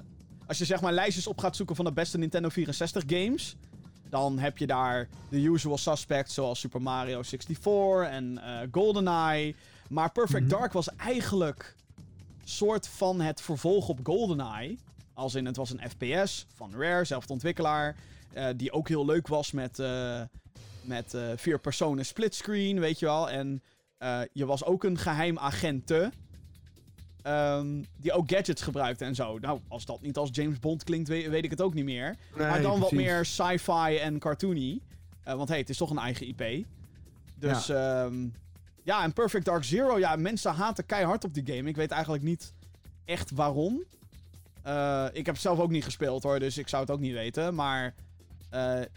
[0.47, 3.57] als je zeg maar lijstjes op gaat zoeken van de beste Nintendo 64 games.
[4.11, 8.40] Dan heb je daar de usual suspects zoals Super Mario 64 en
[8.72, 9.55] GoldenEye.
[9.88, 10.51] Maar Perfect Mhm.
[10.51, 11.74] Dark was eigenlijk
[12.44, 14.78] soort van het vervolg op GoldenEye.
[15.14, 17.97] Als in het was een FPS van Rare, zelfde ontwikkelaar.
[18.57, 19.82] die ook heel leuk was met,
[20.82, 23.30] met vier personen splitscreen, weet je wel.
[23.30, 23.62] En
[23.99, 26.12] eh, je was ook een geheim agente.
[27.22, 29.38] ehm, die ook gadgets gebruikte en zo.
[29.38, 32.16] Nou, als dat niet als James Bond klinkt, weet, weet ik het ook niet meer.
[32.36, 34.80] maar dan wat meer sci-fi en cartoony.
[35.22, 36.66] Eh, want hey, het is toch een eigen IP.
[37.34, 38.11] Dus ja.
[38.82, 39.99] ja, en Perfect Dark Zero.
[39.99, 41.68] Ja, mensen haten keihard op die game.
[41.68, 42.53] Ik weet eigenlijk niet
[43.05, 43.84] echt waarom.
[44.62, 47.12] Eh, ik heb het zelf ook niet gespeeld hoor, dus ik zou het ook niet
[47.12, 47.55] weten.
[47.55, 47.94] Maar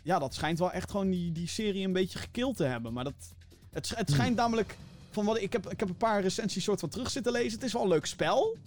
[0.04, 2.94] ja, dat schijnt wel echt gewoon die, die serie een beetje gekild te hebben.
[2.94, 3.34] Maar dat,
[3.72, 4.76] het, het schijnt namelijk...
[5.24, 7.52] Van wat, ik, heb, ik heb een paar recensies soort van terug zitten lezen.
[7.52, 8.58] Het is wel een leuk spel.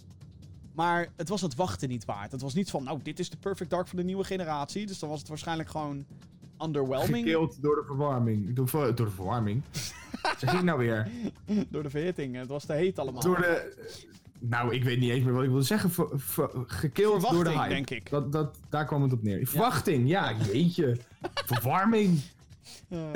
[0.73, 2.31] Maar het was het wachten niet waard.
[2.31, 4.85] Het was niet van, nou, dit is de Perfect Dark van de nieuwe generatie.
[4.85, 6.05] Dus dan was het waarschijnlijk gewoon
[6.61, 7.25] underwhelming.
[7.25, 8.55] Gekild door de verwarming.
[8.55, 9.61] Door, door de verwarming?
[10.39, 11.07] zeg ik nou weer?
[11.69, 12.35] Door de verhitting.
[12.35, 13.21] Het was te heet allemaal.
[13.21, 13.73] Door de...
[14.39, 15.91] Nou, ik weet niet eens meer wat ik wilde zeggen.
[16.15, 16.49] Ver,
[16.93, 17.69] door de hype.
[17.69, 18.09] denk ik.
[18.09, 19.47] Dat, dat, daar kwam het op neer.
[19.47, 20.97] Verwachting, ja, jeetje.
[21.45, 22.21] Verwarming.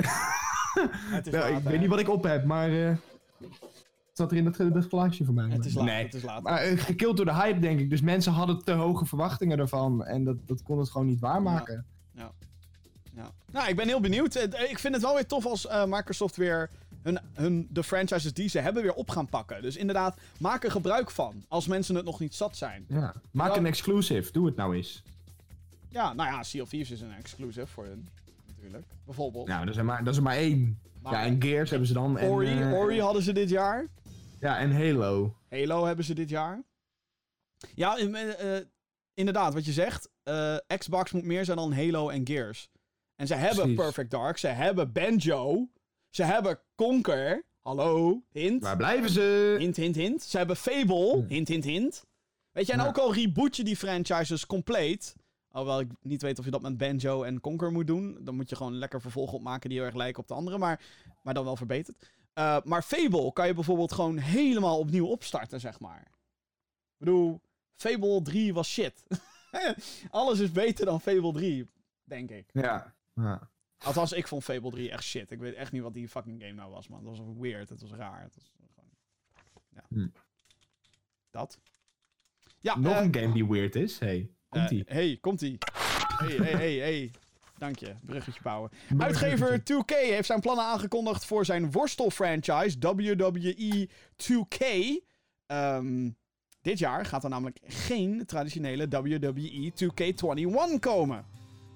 [0.78, 0.92] Nou,
[1.30, 1.70] laat, ik hè.
[1.70, 2.70] weet niet wat ik op heb, maar...
[2.70, 2.96] eh,
[4.12, 5.48] zat er in dat, dat glaasje voor mij.
[5.48, 6.04] Het is laat, nee.
[6.04, 6.42] het is laat.
[6.42, 7.90] Maar eh, gekild door de hype, denk ik.
[7.90, 10.04] Dus mensen hadden te hoge verwachtingen ervan.
[10.04, 11.86] En dat, dat kon het gewoon niet waarmaken.
[13.14, 13.30] Ja.
[13.52, 14.34] Nou, ik ben heel benieuwd.
[14.34, 16.70] Eh, Ik vind het wel weer tof als eh, Microsoft weer
[17.02, 19.62] hun, hun, de franchises die ze hebben weer op gaan pakken.
[19.62, 21.44] Dus inderdaad, maak er gebruik van.
[21.48, 22.84] Als mensen het nog niet zat zijn.
[22.88, 23.14] Ja.
[23.30, 23.56] Maak Ja.
[23.56, 24.32] een exclusive.
[24.32, 25.02] Doe het nou eens.
[25.88, 28.08] Ja, nou ja, Sea of Thieves is een exclusive voor hun.
[28.46, 28.84] Natuurlijk.
[29.04, 29.46] Bijvoorbeeld.
[29.48, 30.78] Nou, dat is er maar, dat is er maar één.
[31.10, 32.18] Ja, en Gears hebben ze dan.
[32.18, 33.86] En, Ori, eh, Ori hadden ze dit jaar.
[34.40, 35.36] Ja, en Halo.
[35.48, 36.62] Halo hebben ze dit jaar.
[37.74, 38.64] Ja, eh, eh,
[39.14, 40.08] inderdaad, wat je zegt.
[40.78, 42.70] Xbox moet meer zijn dan Halo en Gears.
[43.16, 43.76] En ze hebben Precies.
[43.76, 44.38] Perfect Dark.
[44.38, 45.68] Ze hebben Banjo.
[46.10, 47.46] Ze hebben Conker.
[47.62, 48.62] Hallo, hint.
[48.62, 49.56] Waar blijven ze?
[49.58, 50.22] Hint, hint, hint.
[50.22, 51.24] Ze hebben Fable.
[51.28, 52.04] Hint, hint, hint.
[52.52, 52.86] Weet je, en Ja.
[52.86, 55.14] ook al reboot je die franchises compleet.
[55.58, 58.18] Alhoewel ik niet weet of je dat met Banjo en Conker moet doen.
[58.20, 60.58] Dan moet je gewoon lekker vervolgen opmaken die heel erg lijken op de andere.
[60.58, 60.80] Maar,
[61.22, 62.10] maar dan wel verbeterd.
[62.32, 66.00] Eh, maar Fable kan je bijvoorbeeld gewoon helemaal opnieuw opstarten, zeg maar.
[66.00, 67.40] Ik bedoel,
[67.74, 69.06] Fable 3 was shit.
[70.10, 71.70] Alles is beter dan Fable 3,
[72.04, 72.50] denk ik.
[72.52, 72.94] Ja.
[73.14, 73.50] ja.
[73.78, 75.30] Althans, ik vond Fable 3 echt shit.
[75.30, 77.06] Ik weet echt niet wat die fucking game nou was, man.
[77.06, 78.22] Het was weird, het was raar.
[78.22, 78.90] Het was gewoon...
[79.68, 79.84] Ja.
[79.88, 80.08] Hm.
[81.30, 81.58] Dat.
[82.58, 83.98] Ja, Nog eh, een game die weird is.
[83.98, 84.84] Hey, komt ie.
[84.84, 85.58] eh, hey, komt-ie.
[86.16, 87.10] Hey, hey, hey, hey.
[87.58, 88.70] Dank je, bruggetje bouwen.
[88.98, 94.64] Uitgever 2K heeft zijn plannen aangekondigd voor zijn worstelfranchise WWE 2K.
[95.46, 96.10] Ehm,
[96.62, 101.24] Dit jaar gaat er namelijk geen traditionele E WWE 2K21 komen.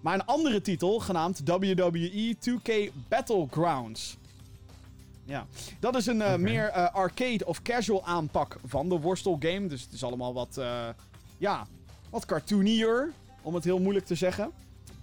[0.01, 4.17] Maar een andere titel genaamd WWE 2K Battlegrounds.
[5.25, 5.47] Ja,
[5.81, 9.67] dat is een eh, meer eh, arcade of casual aanpak van de worstelgame.
[9.67, 10.61] Dus het is allemaal wat,
[11.39, 11.67] ja,
[12.13, 13.11] wat cartoonier,
[13.43, 14.51] om het heel moeilijk te zeggen.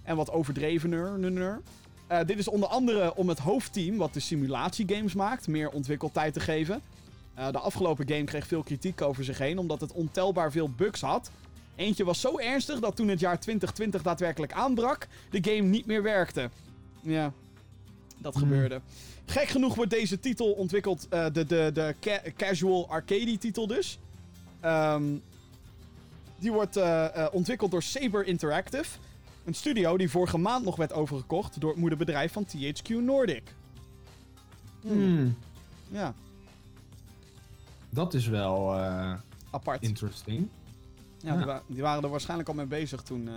[0.02, 1.60] En wat overdrevener.
[2.06, 6.40] Eh, dit is onder andere om het hoofdteam, wat de simulatiegames maakt, meer ontwikkeltijd te
[6.40, 6.80] geven.
[7.34, 11.00] Eh, de afgelopen game kreeg veel kritiek over zich heen, omdat het ontelbaar veel bugs
[11.00, 11.30] had.
[11.76, 16.02] Eentje was zo ernstig dat toen het jaar 2020 daadwerkelijk aanbrak, de game niet meer
[16.02, 16.50] werkte.
[17.00, 17.32] Ja,
[18.18, 18.42] dat Hmm.
[18.42, 18.80] gebeurde.
[19.26, 23.98] Gek genoeg wordt deze titel ontwikkeld, eh, de, de, de ca- casual arcade titel dus.
[24.60, 25.02] Ehm,
[26.40, 28.98] die wordt eh, eh, ontwikkeld door Saber Interactive.
[29.44, 33.54] Een studio die vorige maand nog werd overgekocht door het moederbedrijf van THQ Nordic.
[34.80, 35.36] Hmm, Hmm,
[35.90, 36.14] Ja,
[37.90, 39.14] dat is wel eh,
[39.50, 39.82] apart.
[39.82, 40.48] interesting.
[41.18, 43.28] Ja, Die, wa- die waren er waarschijnlijk al mee bezig toen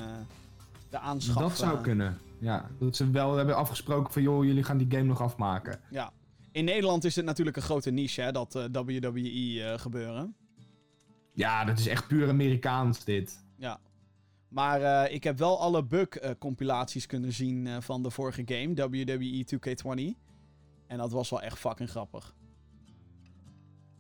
[0.90, 1.44] de aanschaf...
[1.44, 2.18] dat zou kunnen.
[2.40, 5.80] Ja, dat ze wel hebben afgesproken van joh, jullie gaan die game nog afmaken.
[5.90, 6.12] Ja.
[6.52, 10.36] In Nederland is het natuurlijk een grote niche, hè, dat WWE gebeuren.
[11.34, 13.46] Ja, dat is echt puur Amerikaans dit.
[13.58, 13.80] Ja.
[14.48, 19.46] Maar eh, ik heb wel alle bug-compilaties kunnen zien eh, van de vorige game, WWE
[19.56, 20.20] 2K20.
[20.88, 22.36] En dat was wel echt fucking grappig.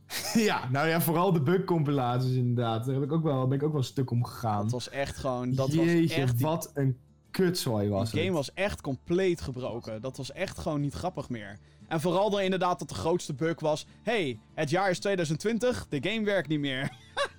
[0.34, 2.86] ja, nou ja, vooral de bug compilaties inderdaad.
[2.86, 4.62] Daar heb ik ook wel, ben ik ook wel een stuk om gegaan.
[4.62, 5.54] Dat was echt gewoon...
[5.54, 6.98] Dat Jeetje, was echt, die, wat een
[7.32, 8.46] kutzooi was die game het.
[8.46, 10.02] was echt compleet gebroken.
[10.02, 11.60] Dat was echt gewoon niet grappig meer.
[11.88, 13.86] En vooral dan inderdaad dat de grootste bug was...
[14.02, 16.92] hey, het jaar is 2020, de game werkt niet meer.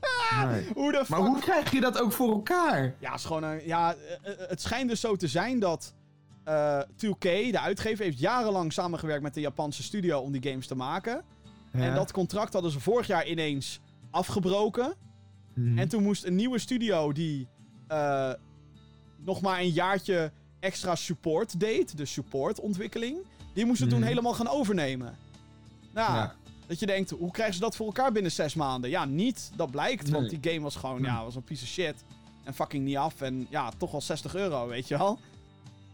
[0.47, 0.69] Nee.
[0.75, 1.09] Hoe de fuck...
[1.09, 2.95] Maar hoe krijg je dat ook voor elkaar?
[2.99, 5.95] Ja, het, is gewoon een, ja, eh, eh, het schijnt dus zo te zijn dat
[6.45, 7.21] eh 2K,
[7.51, 11.25] de uitgever, heeft jarenlang samengewerkt met de Japanse studio om die games te maken.
[11.73, 13.81] En dat contract hadden ze vorig jaar ineens
[14.11, 14.95] afgebroken.
[15.55, 15.79] Mhm.
[15.79, 17.49] En toen moest een nieuwe studio die
[17.89, 18.33] eh,
[19.17, 23.19] nog maar een jaartje extra support deed, de supportontwikkeling,
[23.55, 24.09] die moesten toen Mhm.
[24.09, 25.17] helemaal gaan overnemen.
[25.93, 26.35] Nou, Ja.
[26.67, 28.91] dat je denkt, hoe krijgen ze dat voor elkaar binnen zes maanden?
[28.91, 30.39] Ja, niet, dat blijkt, want Nee.
[30.41, 31.95] die game was gewoon, ja, was een piece of shit.
[32.45, 35.19] En fucking niet af en ja, toch wel 60 euro, weet je wel.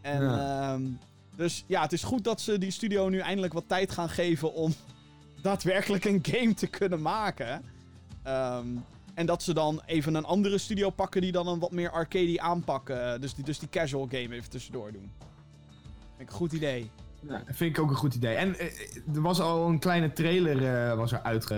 [0.01, 0.71] En, Ja.
[0.73, 0.81] ehm,
[1.35, 4.53] dus ja, het is goed dat ze die studio nu eindelijk wat tijd gaan geven
[4.53, 4.73] om
[5.41, 7.61] daadwerkelijk een game te kunnen maken.
[8.23, 8.67] Ehm,
[9.13, 12.41] en dat ze dan even een andere studio pakken die dan een wat meer arcade
[12.41, 13.21] aanpakken.
[13.21, 15.11] Dus die, dus die casual game even tussendoor doen.
[16.17, 16.89] Vind ik een goed idee.
[17.27, 18.35] Ja, vind ik ook een goed idee.
[18.35, 18.67] En eh,
[19.15, 21.55] er was al een kleine trailer eh, was er uitge,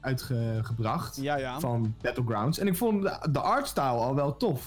[0.00, 1.60] uitgebracht Ja, ja.
[1.60, 2.58] van Battlegrounds.
[2.58, 4.66] En ik vond de, de artstyle al wel tof.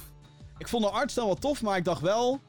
[0.58, 2.40] Ik vond de artstyle wel tof, maar ik dacht wel...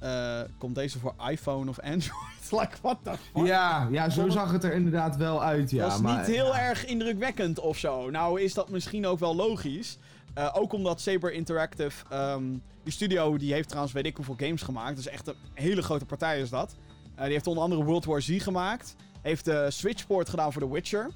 [0.00, 2.50] eh, komt deze voor iPhone of Android?
[2.60, 3.46] like, what the fuck?
[3.46, 5.70] Ja, ja, zo zag het er inderdaad wel uit.
[5.70, 6.60] Ja, dat is maar, niet heel ja.
[6.60, 8.10] erg indrukwekkend of zo.
[8.10, 9.98] Nou is dat misschien ook wel logisch.
[10.34, 12.44] Eh, ook omdat Saber Interactive, ehm,
[12.82, 14.96] die studio, die heeft trouwens weet ik hoeveel games gemaakt.
[14.96, 16.74] Dus echt een hele grote partij is dat.
[17.14, 18.96] Eh, die heeft onder andere World War Z gemaakt.
[19.20, 21.10] Heeft de Switchport gedaan voor The Witcher.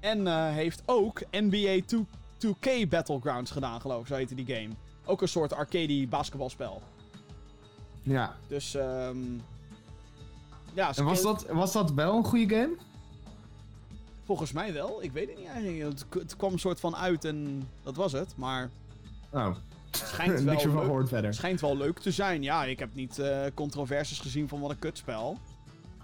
[0.00, 2.06] En eh, heeft ook NBA 2,
[2.38, 4.06] 2K Battlegrounds gedaan, geloof ik.
[4.06, 4.68] Zo heette die game.
[5.04, 6.82] Ook een soort arcade basketbalspel.
[8.02, 8.36] Ja.
[8.48, 9.18] Dus, ehm
[10.74, 12.76] ja, En was dat, was dat wel een goede game?
[14.24, 15.02] volgens mij wel.
[15.02, 15.82] Ik weet het niet eigenlijk.
[15.82, 18.36] Het, het kwam een soort van uit en dat was het.
[18.36, 18.70] Maar
[19.30, 19.56] Oh,
[19.96, 21.34] schijnt wel, niks ervan leuk, gehoord verder.
[21.34, 22.42] schijnt wel leuk te zijn.
[22.42, 25.38] Ja, ik heb niet eh controversies gezien van wat een kutspel.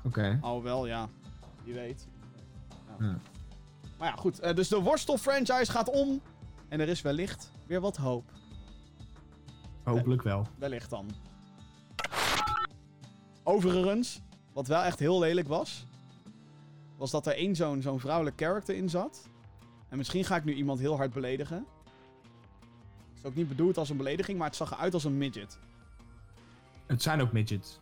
[0.04, 0.38] Oké.
[0.40, 1.08] Alhoewel, ja.
[1.64, 2.06] Wie weet.
[2.98, 3.06] Ja.
[3.06, 3.18] Ja.
[3.98, 4.38] Maar ja, goed.
[4.40, 6.20] eh, dus de worstel-franchise gaat om.
[6.68, 8.24] En er is wellicht weer wat hoop.
[9.82, 10.46] Hopelijk wel.
[10.58, 11.06] Wellicht dan.
[13.42, 14.20] Overigens,
[14.52, 15.86] wat wel echt heel lelijk was,
[16.96, 19.28] was dat er één zo'n zo'n vrouwelijk character in zat.
[19.88, 21.66] En misschien ga ik nu iemand heel hard beledigen.
[23.18, 25.58] Het is ook niet bedoeld als een belediging, maar het zag eruit als een midget.
[26.86, 27.78] Het zijn ook midgets.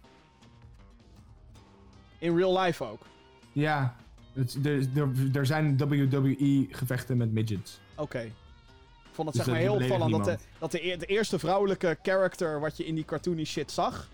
[2.19, 3.03] In real life ook.
[3.53, 3.97] Ja,
[4.33, 7.81] het, er, er, er zijn WWE-gevechten met midgets.
[7.95, 8.21] Oké.
[8.21, 8.33] Ik
[9.13, 11.99] vond het Dus zeg maar heel opvallend dat, de, dat de, eer- de eerste vrouwelijke
[12.03, 14.09] character wat je in die cartoony shit zag,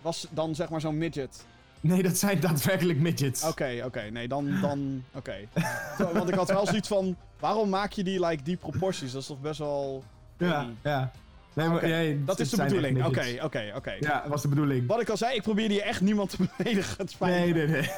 [0.00, 1.46] was dan zeg maar zo'n midget.
[1.80, 3.44] Nee, dat zijn daadwerkelijk midgets.
[3.44, 4.00] Oké, oké.
[4.00, 4.60] Nee, dan...
[4.60, 5.36] dan oké.
[6.14, 7.16] Want ik had wel zoiets van...
[7.40, 9.12] Waarom maak je die, like, die proporties?
[9.12, 10.04] Dat is toch best wel...
[10.38, 10.74] Ja, Nee.
[10.82, 11.10] ja.
[11.54, 13.04] Nee, maar, nee, Dat is de bedoeling.
[13.04, 13.96] Oké, oké, oké.
[14.00, 14.86] Ja, dat was de bedoeling.
[14.86, 16.94] Wat ik al zei, ik probeerde hier echt niemand te beledigen.
[16.98, 17.66] Het spijt Nee, me.
[17.72, 17.90] nee, nee.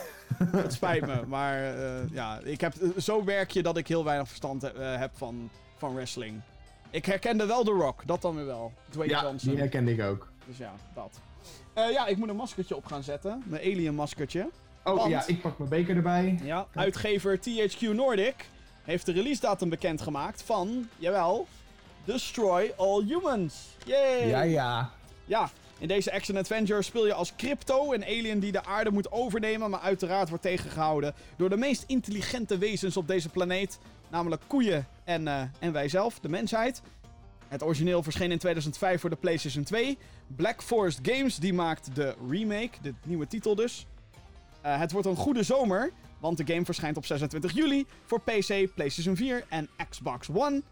[0.62, 1.22] Het spijt me.
[1.26, 5.11] Maar eh, ja, ik heb, zo werk je dat ik heel weinig verstand eh, heb
[5.14, 6.40] van, van wrestling.
[6.90, 8.03] Ik herkende wel The Rock.
[8.07, 8.72] Dat dan weer wel.
[8.90, 9.51] Dwayne Ja, Johnson.
[9.51, 10.28] die herkende ik ook.
[10.47, 11.20] Dus ja, dat.
[11.74, 13.43] Eh, ja, ik moet een maskertje op gaan zetten.
[13.47, 14.49] Mijn alien maskertje.
[14.84, 16.38] Oh Want- ja, ik pak mijn beker erbij.
[16.43, 18.34] Ja, uitgever THQ Nordic
[18.84, 21.46] heeft de release datum bekendgemaakt van, jawel,
[22.04, 23.54] Destroy All Humans.
[23.84, 24.28] Yay!
[24.28, 24.90] Ja, ja.
[25.24, 29.70] Ja, in deze action-adventure speel je als Crypto, een alien die de aarde moet overnemen,
[29.70, 33.78] maar uiteraard wordt tegengehouden door de meest intelligente wezens op deze planeet,
[34.08, 36.82] namelijk koeien en, eh, en wij zelf, de mensheid.
[37.48, 39.98] Het origineel verscheen in 2005 voor de PlayStation 2.
[40.26, 43.86] Black Forest Games die maakt de remake, de nieuwe titel dus.
[44.62, 48.74] Eh, het wordt een goede zomer, want de game verschijnt op 26 juli voor PC,
[48.74, 50.62] PlayStation 4 en Xbox One.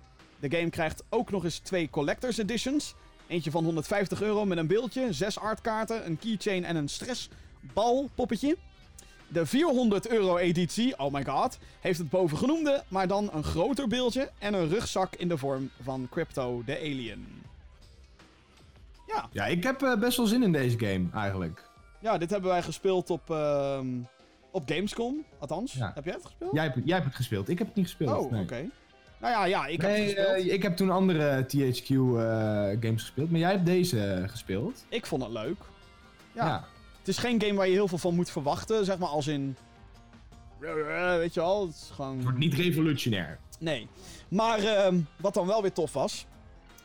[0.41, 2.95] De game krijgt ook nog eens twee Collector's Editions.
[3.27, 8.57] Eentje van 150 euro met een beeldje, zes artkaarten, een keychain en een stressbalpoppetje.
[9.29, 14.31] De 400 euro editie, oh my god, heeft het bovengenoemde, maar dan een groter beeldje
[14.39, 17.43] en een rugzak in de vorm van Crypto the Alien.
[19.07, 21.70] Ja, Ja, ik heb eh, best wel zin in deze game, eigenlijk.
[22.01, 23.87] Ja dit hebben wij gespeeld op, ehm,
[24.51, 25.73] op Gamescom, althans.
[25.73, 25.91] Ja.
[25.95, 26.53] Heb jij het gespeeld?
[26.55, 28.19] Jij, hebt- jij hebt het gespeeld, ik heb het niet gespeeld.
[28.25, 28.43] oh, nee.
[28.43, 28.69] oké.
[29.21, 30.27] Nou ja, ja, ik heb het gespeeld.
[30.47, 31.95] eh, ik heb toen andere THQ eh,
[32.81, 34.85] games gespeeld, maar jij hebt deze gespeeld.
[34.89, 35.59] Ik vond het leuk.
[36.33, 36.47] Ja.
[36.47, 36.65] ja.
[36.99, 39.57] Het is geen game waar je heel veel van moet verwachten, zeg maar als in...
[40.59, 42.15] Weet je wel, het is gewoon...
[42.15, 43.39] Het wordt niet revolutionair.
[43.59, 43.89] Nee.
[44.29, 46.27] Maar ehm, wat dan wel weer tof was,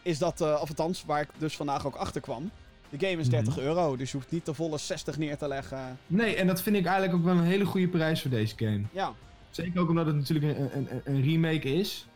[0.01, 2.51] is dat, eh of althans, waar ik dus vandaag ook achter kwam.
[2.90, 3.66] De game is 30 Mhm.
[3.66, 5.98] euro, dus je hoeft niet de volle 60 neer te leggen.
[6.08, 8.82] Nee, en dat vind ik eigenlijk ook wel een hele goede prijs voor deze game.
[8.92, 9.14] Ja,
[9.50, 12.08] Zeker ook omdat het natuurlijk een, een, een- remake is.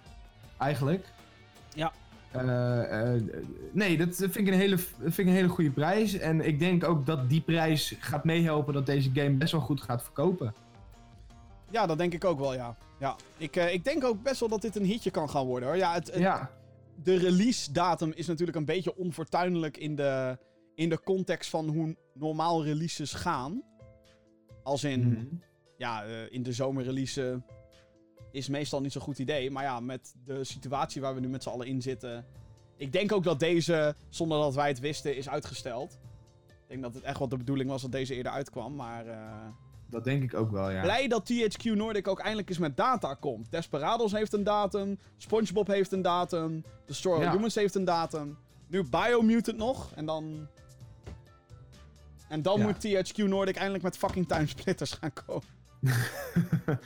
[0.58, 1.06] Eigenlijk.
[1.74, 1.92] Ja.
[2.32, 3.22] Eh, eh,
[3.72, 6.14] nee, dat vind ik, een hele, vind ik een hele goede prijs.
[6.18, 9.82] En ik denk ook dat die prijs gaat meehelpen dat deze game best wel goed
[9.82, 10.54] gaat verkopen.
[11.72, 12.76] ja dat denk ik ook wel, ja.
[13.00, 13.16] ja.
[13.38, 15.78] Ik, eh, ik denk ook best wel dat dit een hitje kan gaan worden hoor.
[15.78, 16.52] Ja, het, het- ja.
[17.04, 20.38] de release datum is natuurlijk een beetje onfortuinlijk in de,
[20.80, 23.64] in de context van hoe normaal releases gaan.
[24.64, 25.26] Als in, Mhm.
[25.78, 27.42] ja, eh, in de zomerrelease
[28.32, 29.52] is meestal niet zo'n goed idee.
[29.52, 32.26] Maar ja, met de situatie waar we nu met z'n allen in zitten.
[32.76, 36.00] Ik denk ook dat deze, zonder dat wij het wisten, is uitgesteld.
[36.48, 38.76] Ik denk dat het echt wel de bedoeling was dat deze eerder uitkwam.
[38.76, 39.48] Maar eh,
[39.90, 40.82] Dat denk ik ook wel, ja.
[40.82, 43.52] blij dat THQ Nordic ook eindelijk eens met data komt.
[43.52, 45.00] Desperados heeft een datum.
[45.18, 46.64] SpongeBob heeft een datum.
[46.86, 47.32] Destroy All Ja.
[47.32, 48.38] Humans heeft een datum.
[48.68, 49.92] Nu Biomutant nog.
[49.96, 50.48] En dan...
[52.30, 52.66] En dan Ja.
[52.66, 55.48] moet THQ Nordic eindelijk met fucking timesplitters gaan komen.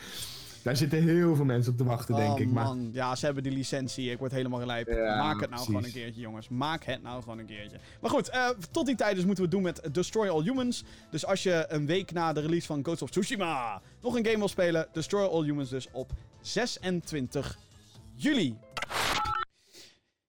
[0.64, 2.52] Daar zitten heel veel mensen op te wachten, denk oh, ik.
[2.52, 2.76] Maar.
[2.92, 4.12] Ja, ze hebben die licentie.
[4.12, 4.88] Ik word helemaal gelijp.
[4.88, 5.66] Ja, Maak het nou precies.
[5.66, 6.50] gewoon een keertje, jongens.
[6.50, 7.78] Maak het nou gewoon een keertje.
[8.02, 10.84] Maar goed, eh, tot die tijd dus moeten we het doen met Destroy All Humans.
[11.10, 14.38] Dus als je een week na de release van Ghost of Tsushima nog een game
[14.38, 17.58] wil spelen, Destroy All Humans dus op 26
[18.16, 18.58] juli.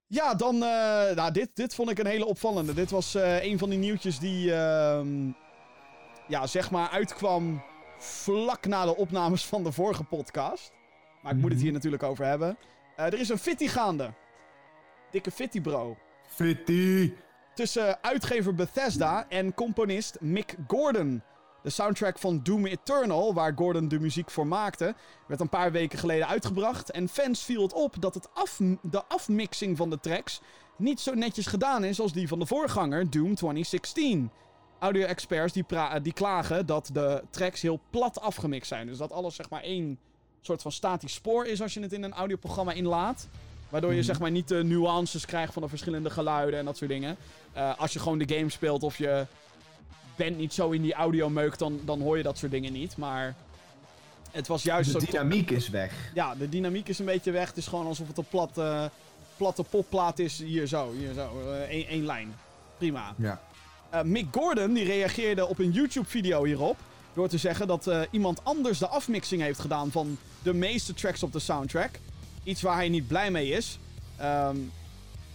[0.06, 0.54] Ja, dan...
[0.54, 2.74] eh, nou, dit, dit vond ik een hele opvallende.
[2.74, 4.54] Dit was eh, een van die nieuwtjes die...
[4.54, 5.30] ehm,
[6.28, 7.62] ja, zeg maar uitkwam
[7.98, 10.72] vlak na de opnames van de vorige podcast.
[11.22, 11.64] Maar ik moet het Mhm.
[11.64, 12.56] hier natuurlijk over hebben.
[12.96, 14.12] Eh, er is een fitty gaande.
[15.10, 15.96] Dikke fitty bro.
[16.28, 17.12] Fitty!
[17.54, 21.22] Tussen uitgever Bethesda en componist Mick Gordon.
[21.64, 24.94] De soundtrack van Doom Eternal, waar Gordon de muziek voor maakte,
[25.26, 26.90] werd een paar weken geleden uitgebracht.
[26.90, 30.40] En fans viel het op dat het af, de afmixing van de tracks
[30.76, 34.30] niet zo netjes gedaan is als die van de voorganger Doom 2016.
[34.78, 38.86] Audio-experts die, pra- die klagen dat de tracks heel plat afgemixt zijn.
[38.86, 39.98] Dus dat alles zeg maar één
[40.40, 43.28] soort van statisch spoor is als je het in een audioprogramma inlaat.
[43.68, 44.06] Waardoor je Mhm.
[44.06, 47.16] zeg maar niet de nuances krijgt van de verschillende geluiden en dat soort dingen.
[47.52, 49.26] Eh, als je gewoon de game speelt of je
[50.16, 52.96] bent niet zo in die audiomeuk, dan, dan hoor je dat soort dingen niet.
[52.96, 53.34] Maar
[54.30, 56.10] het was juist De dynamiek is weg.
[56.14, 57.48] Ja, de dynamiek is een beetje weg.
[57.48, 58.90] Het is gewoon alsof het een platte,
[59.36, 60.38] platte popplaat is.
[60.38, 61.50] Hier zo, hier zo.
[61.52, 62.34] eh, één één lijn.
[62.78, 63.14] Prima.
[63.16, 63.40] Ja.
[63.90, 66.76] Eh, Mick Gordon die reageerde op een YouTube-video hierop.
[67.14, 71.22] Door te zeggen dat eh, iemand anders de afmixing heeft gedaan van de meeste tracks
[71.22, 71.90] op de soundtrack.
[72.42, 73.78] Iets waar hij niet blij mee is.
[74.16, 74.56] Ehm,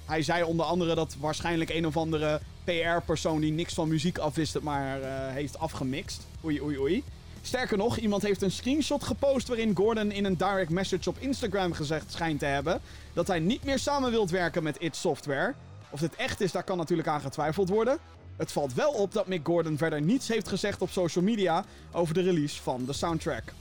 [0.06, 2.40] hij zei onder andere dat waarschijnlijk een of andere
[2.70, 6.28] PR-persoon die niks van muziek afwist het maar eh, heeft afgemixt.
[6.44, 7.04] Oei, oei, oei.
[7.42, 11.74] Sterker nog, iemand heeft een screenshot gepost waarin Gordon in een direct message op Instagram
[11.74, 12.82] gezegd schijnt te hebben
[13.14, 15.54] dat hij niet meer samen wilt werken met id Software.
[15.90, 17.98] Of dit echt is, daar kan natuurlijk aan getwijfeld worden.
[18.38, 22.14] Het valt wel op dat Mick Gordon verder niets heeft gezegd op social media over
[22.14, 23.54] de release van de soundtrack.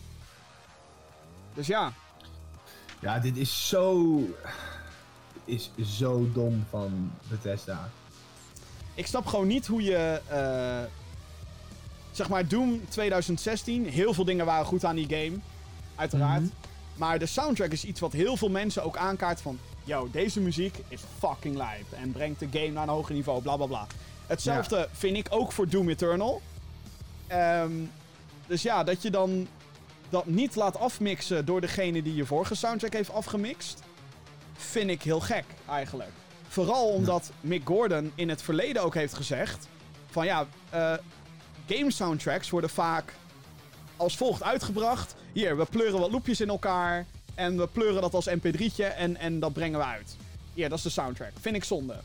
[1.55, 1.93] Dus ja,
[3.01, 4.21] Ja, dit is zo...
[5.45, 7.91] Is zo dom van Bethesda.
[8.99, 10.21] Ik snap gewoon niet hoe je.
[10.29, 10.91] eh,
[12.13, 13.87] zeg maar, Doom 2016.
[13.87, 15.37] Heel veel dingen waren goed aan die game.
[15.97, 16.41] Uiteraard.
[16.41, 16.51] Mhm.
[16.95, 19.59] Maar de soundtrack is iets wat heel veel mensen ook aankaart van.
[19.85, 21.93] Yo, deze muziek is fucking lijp.
[21.93, 23.43] En brengt de game naar een hoger niveau.
[23.43, 23.87] Bla bla bla.
[24.27, 26.43] Hetzelfde vind ik ook voor Doom Eternal.
[27.27, 27.73] Ehm,
[28.47, 29.47] dus ja, dat je dan
[30.09, 33.83] dat niet laat afmixen door degene die je vorige soundtrack heeft afgemixt,
[34.57, 36.11] vind ik heel gek eigenlijk.
[36.49, 39.69] Vooral omdat Mick Gordon in het verleden ook heeft gezegd:
[40.11, 40.95] van ja, eh,
[41.67, 43.15] game soundtracks worden vaak
[43.97, 45.15] als volgt uitgebracht.
[45.33, 47.07] Hier, we pleuren wat loopjes in elkaar.
[47.35, 50.17] En we pleuren dat als mp3'tje en, en dat brengen we uit.
[50.55, 51.33] Hier, dat is de soundtrack.
[51.41, 51.97] Vind ik zonde.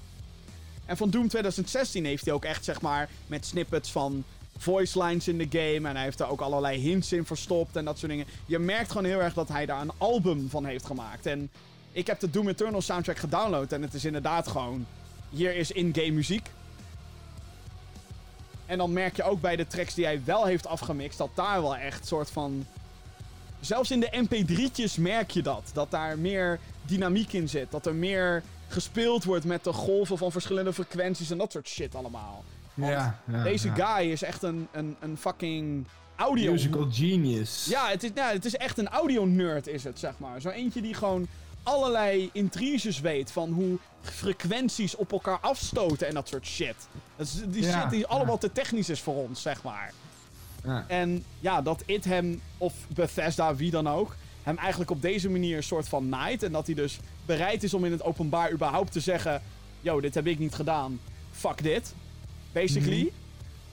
[0.86, 4.24] En van Doom 2016 heeft hij ook echt, zeg maar, met snippets van
[4.58, 5.90] voice lines in de game.
[5.90, 8.26] En hij heeft daar ook allerlei hints in verstopt en dat soort dingen.
[8.46, 11.26] Je merkt gewoon heel erg dat hij daar een album van heeft gemaakt.
[11.26, 11.52] En
[11.94, 13.72] ik heb de Doom Eternal soundtrack gedownload.
[13.72, 14.86] En het is inderdaad gewoon.
[15.30, 16.50] Hier is in-game muziek.
[18.66, 21.18] En dan merk je ook bij de tracks die hij wel heeft afgemixt.
[21.18, 22.66] dat daar wel echt soort van.
[23.60, 25.70] Zelfs in de MP3'tjes merk je dat.
[25.74, 27.72] Dat daar meer dynamiek in zit.
[27.72, 31.96] Dat er meer gespeeld wordt met de golven van verschillende frequenties en dat soort shit
[31.96, 32.44] allemaal.
[32.74, 33.96] Want Ja, ja, Deze ja.
[33.96, 36.52] guy is echt een, een, een fucking audio.
[36.52, 37.66] Musical genius.
[37.70, 40.42] Ja, het is, nou, het is echt een audio-nerd, is het, zeg maar.
[40.42, 41.28] Zo eentje die gewoon
[41.64, 46.76] allerlei intriges weet van hoe frequenties op elkaar afstoten en dat soort shit.
[47.16, 48.06] Dat is die Ja, shit die ja.
[48.06, 49.94] allemaal te technisch is voor ons, zeg maar.
[50.64, 50.86] Ja.
[50.88, 55.58] En ja, dat It hem, of Bethesda, wie dan ook, hem eigenlijk op deze manier
[55.58, 56.44] een soort van naait.
[56.44, 59.42] En dat hij dus bereid is om in het openbaar überhaupt te zeggen:
[59.82, 61.00] Yo, dit heb ik niet gedaan.
[61.32, 61.94] Fuck dit.
[62.52, 63.00] Basically.
[63.00, 63.10] Mhm.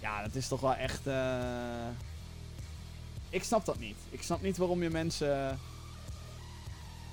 [0.01, 1.07] Ja, dat is toch wel echt.
[1.07, 1.15] eh
[3.31, 3.97] Ik snap dat niet.
[4.11, 5.59] Ik snap niet waarom je mensen.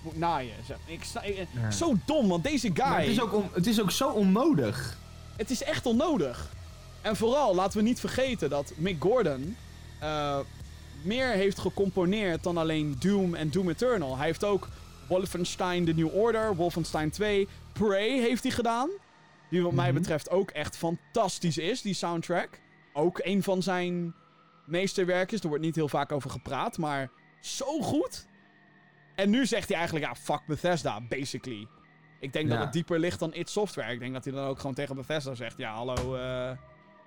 [0.08, 0.56] Moet naaien.
[0.68, 0.78] zeg.
[0.86, 1.72] Ik snap, ik- Ja.
[1.72, 2.86] Zo dom, want deze guy.
[2.86, 4.98] Maar het, is ook on- het is ook zo onnodig.
[5.36, 6.50] Het is echt onnodig.
[7.02, 9.56] En vooral, laten we niet vergeten dat Mick Gordon
[10.00, 10.40] eh,
[11.02, 14.18] meer heeft gecomponeerd dan alleen Doom en Doom Eternal.
[14.18, 14.68] Hij heeft ook
[15.08, 18.90] Wolfenstein The New Order, Wolfenstein 2, Prey heeft hij gedaan.
[19.50, 20.00] Die wat mij Mhm.
[20.00, 22.50] betreft ook echt fantastisch is, die soundtrack.
[22.94, 24.14] Ook een van zijn
[24.66, 25.42] meesterwerkjes.
[25.42, 27.10] Er wordt niet heel vaak over gepraat, maar
[27.42, 28.27] zo goed.
[29.18, 31.68] En nu zegt hij eigenlijk, ja, fuck Bethesda, basically.
[32.20, 33.94] Ik denk dat het dieper ligt dan id Software.
[33.94, 36.52] Ik denk dat hij dan ook gewoon tegen Bethesda zegt, ja, hallo, eh,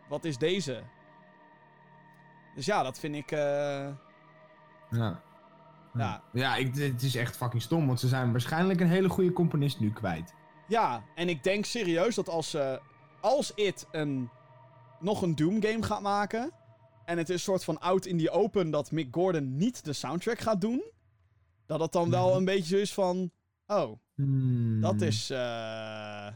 [0.09, 0.83] wat is deze?
[2.55, 3.39] Dus ja, dat vind ik, eh,
[4.91, 5.23] Ja.
[5.95, 6.23] ja.
[6.33, 9.81] Ja, ik, het is echt fucking stom, want ze zijn waarschijnlijk een hele goede componist
[9.81, 10.35] nu kwijt.
[10.69, 12.77] Ja, en ik denk serieus dat als, eh
[13.21, 14.31] als it een,
[15.01, 16.51] nog een Doom game gaat maken...
[17.05, 19.93] en het is een soort van out in the open dat Mick Gordon niet de
[19.93, 20.83] soundtrack gaat doen...
[21.71, 22.37] dat het dan wel Mhm.
[22.37, 23.31] een beetje zo is van...
[23.67, 24.81] Oh, Hmm.
[24.81, 25.31] dat is...
[25.31, 26.33] eh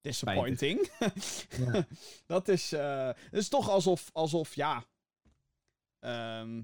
[0.00, 0.90] disappointing.
[1.72, 1.86] Ja.
[2.26, 2.72] dat is...
[2.72, 4.84] eh het is toch alsof, alsof ja...
[5.98, 6.62] ehm,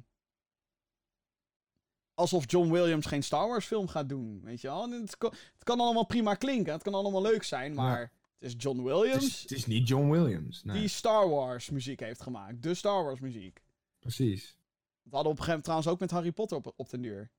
[2.14, 4.90] alsof John Williams geen Star Wars film gaat doen, weet je wel?
[4.90, 8.01] Het kan, het kan allemaal prima klinken, het kan allemaal leuk zijn, maar
[8.39, 10.64] het is John Het, Williams is, het is niet John Williams.
[10.64, 12.62] Nee, die Star Wars muziek heeft gemaakt.
[12.62, 13.62] De Star Wars muziek.
[13.98, 14.56] precies.
[15.02, 17.30] We hadden op een gegeven moment trouwens ook met Harry Potter op, op den duur.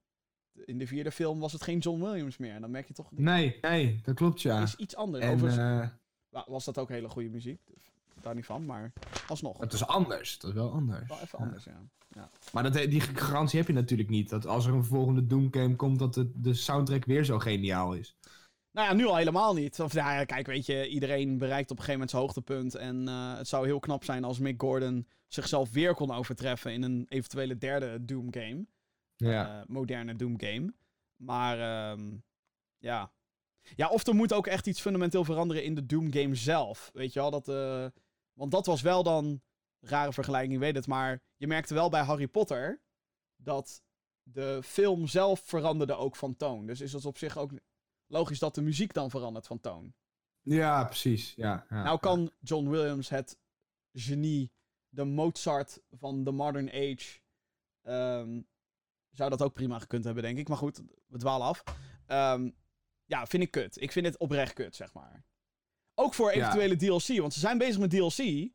[0.65, 2.53] In de vierde film was het geen John Williams meer.
[2.53, 4.61] En dan merk je toch, Nee, nee, dat klopt ja.
[4.61, 5.23] is iets anders.
[5.25, 5.87] En Overigens eh,
[6.29, 7.59] wa- was dat ook hele goede muziek.
[8.21, 8.93] Daar niet van, maar
[9.27, 9.59] alsnog.
[9.59, 10.33] het is anders.
[10.33, 11.07] Het is wel anders.
[11.07, 11.45] Wel even Ja.
[11.45, 12.29] anders, ja.
[12.53, 14.29] Maar dat, die garantie heb je natuurlijk niet.
[14.29, 17.93] Dat als er een volgende Doom game komt, dat de, de soundtrack weer zo geniaal
[17.93, 18.15] is.
[18.71, 19.79] Nou ja, nu al helemaal niet.
[19.79, 22.75] Of nou ja, kijk, weet je, iedereen bereikt op een gegeven moment zijn hoogtepunt.
[22.75, 26.83] En eh, het zou heel knap zijn als Mick Gordon zichzelf weer kon overtreffen in
[26.83, 28.65] een eventuele derde Doom game.
[29.27, 29.59] Ja.
[29.59, 30.73] eh, moderne Doom game.
[31.15, 32.17] Maar ehm,
[32.77, 33.11] ja.
[33.75, 36.89] Ja, of er moet ook echt iets fundamenteel veranderen in de Doom game zelf.
[36.93, 37.47] Weet je wel, dat...
[37.47, 37.85] eh,
[38.33, 39.41] want dat was wel dan...
[39.81, 40.87] Rare vergelijking, weet het.
[40.87, 42.81] Maar je merkte wel bij Harry Potter...
[43.35, 43.83] dat
[44.23, 46.65] de film zelf veranderde ook van toon.
[46.65, 47.51] Dus is het op zich ook
[48.07, 49.93] logisch dat de muziek dan verandert van toon.
[50.41, 51.33] ja, precies.
[51.35, 53.37] Ja, ja, nou kan John Williams het
[53.93, 54.51] genie,
[54.89, 57.19] de Mozart van de modern age,
[57.81, 58.41] ehm,
[59.11, 60.47] zou dat ook prima gekund hebben, denk ik.
[60.47, 61.63] Maar goed, we dwalen af.
[62.05, 62.49] Ehm,
[63.05, 63.81] ja, vind ik kut.
[63.81, 65.23] Ik vind het oprecht kut, zeg maar.
[65.93, 66.39] Ook voor Ja.
[66.41, 68.49] eventuele DLC, want ze zijn bezig met DLC.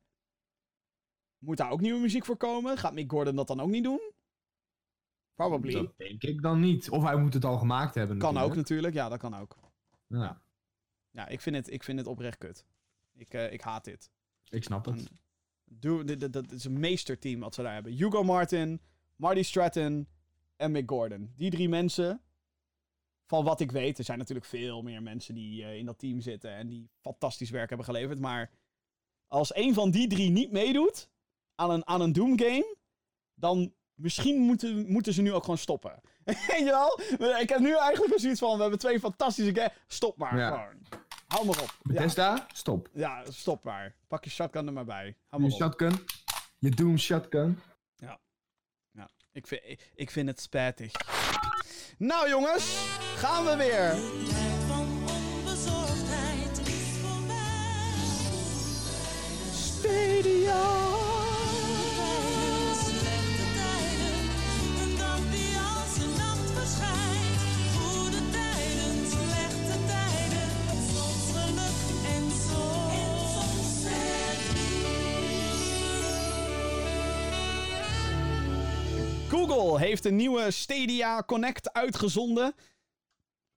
[1.39, 2.79] Moet daar ook nieuwe muziek voor komen?
[2.79, 4.13] Gaat Mick Gordon dat dan ook niet doen?
[5.35, 5.73] Probably.
[5.73, 6.91] Dat denk ik dan niet.
[6.91, 8.19] Of hij moet het al gemaakt hebben.
[8.19, 8.95] kan ook natuurlijk.
[8.95, 9.57] ja, dat kan ook.
[10.07, 10.43] Ja,
[11.11, 12.65] Ja, ik vind het, ik vind het oprecht kut.
[13.15, 14.11] Ik, eh, ik haat dit.
[14.49, 15.11] ik snap het.
[15.65, 17.93] Dit, dit is een meesterteam wat ze daar hebben.
[17.93, 18.81] Hugo Martin,
[19.17, 20.09] Marty Stratton
[20.65, 21.33] en Mick Gordon.
[21.37, 22.21] Die drie mensen,
[23.27, 26.21] van wat ik weet, er zijn natuurlijk veel meer mensen die eh, in dat team
[26.21, 28.19] zitten en die fantastisch werk hebben geleverd.
[28.21, 28.51] Maar
[29.29, 31.11] als een van die drie niet meedoet
[31.55, 32.77] aan een, aan een Doom game,
[33.35, 36.01] dan misschien moeten, moeten ze nu ook gewoon stoppen.
[36.25, 37.01] Weet je wel?
[37.41, 39.73] Ik heb nu eigenlijk zoiets van, we hebben twee fantastische games.
[39.87, 40.49] Stop maar Ja.
[40.49, 40.83] gewoon.
[41.27, 41.79] Hou maar op.
[41.83, 42.89] Ja, Bethesda, stop.
[42.93, 43.97] ja, stop maar.
[44.09, 45.17] Pak je shotgun er maar bij.
[45.29, 45.73] Hou Je maar op.
[45.75, 46.05] shotgun.
[46.59, 47.59] Je Doom shotgun.
[49.35, 50.93] Ik vind, ik- ik vind het spijtig.
[51.99, 52.65] Nou jongens,
[53.17, 53.91] gaan we weer.
[53.91, 54.87] De tijd van
[55.37, 57.95] onbezorgdheid is voorbij.
[59.53, 60.94] Stadia.
[79.47, 82.55] Google heeft een nieuwe Stadia Connect uitgezonden.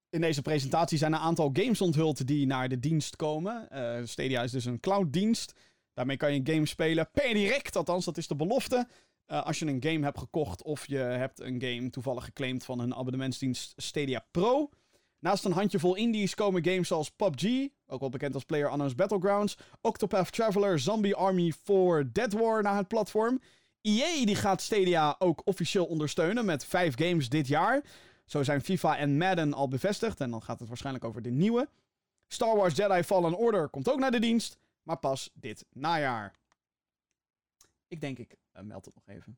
[0.10, 3.70] In deze presentatie zijn een aantal games onthuld die naar de dienst komen.
[3.70, 5.54] Eh, Stadia is dus een clouddienst.
[5.94, 8.88] Daarmee kan je een game spelen per direct, althans dat is de belofte.
[9.26, 12.80] Eh, als je een game hebt gekocht of je hebt een game toevallig geclaimd van
[12.80, 14.70] een abonnementsdienst Stadia Pro.
[15.20, 20.32] Naast een handjevol indies komen games zoals PUBG, ook wel bekend als PlayerUnknown's Battlegrounds, Octopath
[20.32, 23.40] Traveler, Zombie Army 4, Dead War naar het platform.
[23.88, 27.82] EA die gaat Stadia ook officieel ondersteunen met vijf games dit jaar.
[28.26, 31.70] Zo zijn FIFA en Madden al bevestigd en dan gaat het waarschijnlijk over de nieuwe.
[32.28, 36.34] Star Wars Jedi Fallen Order komt ook naar de dienst, maar pas dit najaar.
[37.88, 39.38] Ik denk ik eh, meld het nog even.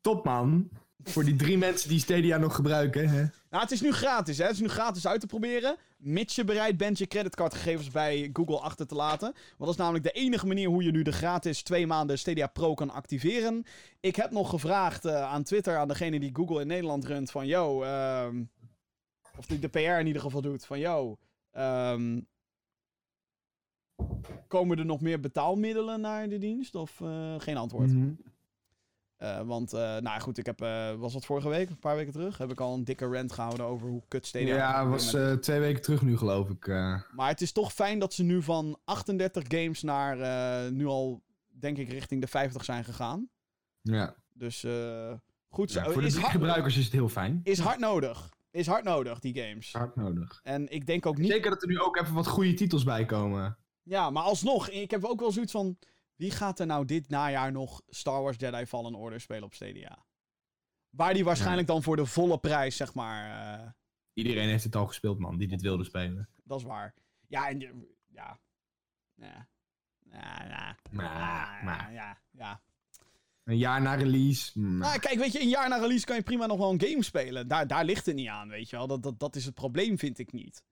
[0.00, 0.68] Top man.
[1.04, 3.08] Voor die drie mensen die Stadia nog gebruiken.
[3.08, 3.24] Hè?
[3.50, 4.44] Nou, het is nu gratis, hè.
[4.44, 5.76] Het is nu gratis uit te proberen.
[6.02, 9.32] Mits je bereid bent je creditcardgegevens bij Google achter te laten.
[9.32, 12.46] Want dat is namelijk de enige manier hoe je nu de gratis twee maanden Stadia
[12.46, 13.64] Pro kan activeren.
[14.00, 17.46] Ik heb nog gevraagd eh, aan Twitter, aan degene die Google in Nederland runt, van
[17.46, 18.42] yo, ehm,
[19.36, 21.16] of die de PR in ieder geval doet, van yo,
[21.50, 22.20] ehm,
[24.48, 26.74] komen er nog meer betaalmiddelen naar de dienst?
[26.74, 27.92] Of eh, geen antwoord?
[27.92, 28.12] Mhm.
[29.22, 32.12] Eh, want, eh, nou goed, ik heb, eh, was dat vorige week, een paar weken
[32.12, 34.54] terug, heb ik al een dikke rant gehouden over hoe kut Stadia...
[34.54, 36.66] Ja, was twee weken terug nu geloof ik.
[37.14, 40.16] Maar het is toch fijn dat ze nu van 38 games naar
[40.72, 43.28] nu al, denk ik, richting de 50 zijn gegaan.
[43.82, 44.14] ja.
[44.34, 44.66] Dus
[45.48, 45.80] goed zo.
[45.80, 47.40] Ja, voor de hard, gebruikers is het heel fijn.
[47.42, 48.28] is hard nodig.
[48.50, 49.72] Is hard nodig, die games.
[49.72, 50.40] Hard nodig.
[50.42, 51.30] En ik denk ook niet...
[51.30, 53.56] Zeker dat er nu ook even wat goede titels bij komen.
[53.82, 55.78] Ja, maar alsnog, ik heb ook wel zoiets van...
[56.22, 60.04] Wie gaat er nou dit najaar nog Star Wars Jedi Fallen Order spelen op Stadia?
[60.90, 63.54] Waar die waarschijnlijk dan voor de volle prijs, zeg maar...
[63.60, 63.68] eh,
[64.12, 66.28] Iedereen heeft het al gespeeld, man, die dit wilde spelen.
[66.44, 66.94] dat is waar.
[67.26, 67.60] Ja, en...
[67.60, 68.40] je- Ja.
[69.14, 69.48] Ja.
[70.10, 70.76] Ja, ja.
[70.90, 71.92] Maar, Ja, maar.
[71.92, 72.62] ja, ja.
[73.44, 74.58] Een jaar na release.
[74.60, 77.02] Nou, kijk, weet je, een jaar na release kan je prima nog wel een game
[77.02, 77.48] spelen.
[77.48, 78.86] Daar, daar ligt het niet aan, weet je wel.
[78.86, 80.64] Dat, dat, dat is het probleem, vind ik niet.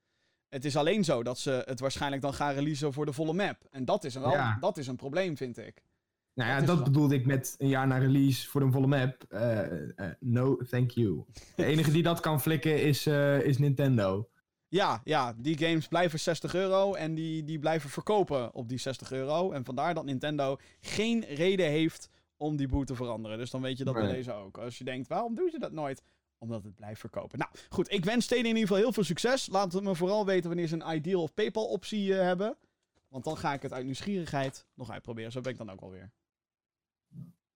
[0.50, 3.56] Het is alleen zo dat ze het waarschijnlijk dan gaan releasen voor de volle map.
[3.70, 4.56] En dat is een, wel, Ja.
[4.60, 5.82] dat is een probleem, vind ik.
[6.34, 9.24] nou ja, dat bedoelde ik met een jaar na release voor een volle map.
[9.28, 11.24] Eh, eh, no, thank you.
[11.56, 14.28] De enige die dat kan flikken is, eh, is Nintendo.
[14.68, 19.12] Ja, ja, die games blijven 60 euro en die, die blijven verkopen op die 60
[19.12, 19.52] euro.
[19.52, 23.38] En vandaar dat Nintendo geen reden heeft om die boel te veranderen.
[23.38, 24.58] Dus dan weet je dat bij deze ook.
[24.58, 26.02] Als je denkt, waarom doen ze dat nooit?
[26.40, 27.38] Omdat het blijft verkopen.
[27.38, 27.92] Nou, goed.
[27.92, 29.48] Ik wens Stadia in ieder geval heel veel succes.
[29.48, 32.56] Laat het me vooral weten wanneer ze een Ideal of PayPal optie eh, hebben.
[33.08, 35.32] Want dan ga ik het uit nieuwsgierigheid nog uitproberen.
[35.32, 36.10] Zo ben ik dan ook alweer.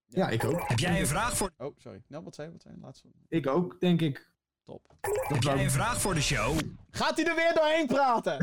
[0.07, 0.69] Ja, ik ook.
[0.69, 2.03] Heb jij een vraag voor, Oh, sorry.
[2.09, 2.53] Nou, wat zei je?
[2.53, 2.81] Wat zei je?
[2.81, 3.09] Laatste.
[3.29, 4.33] Ik ook, denk ik.
[4.65, 4.97] Top.
[5.01, 6.59] Dat heb jij een vraag voor de show?
[6.91, 8.37] Gaat hij er weer doorheen praten?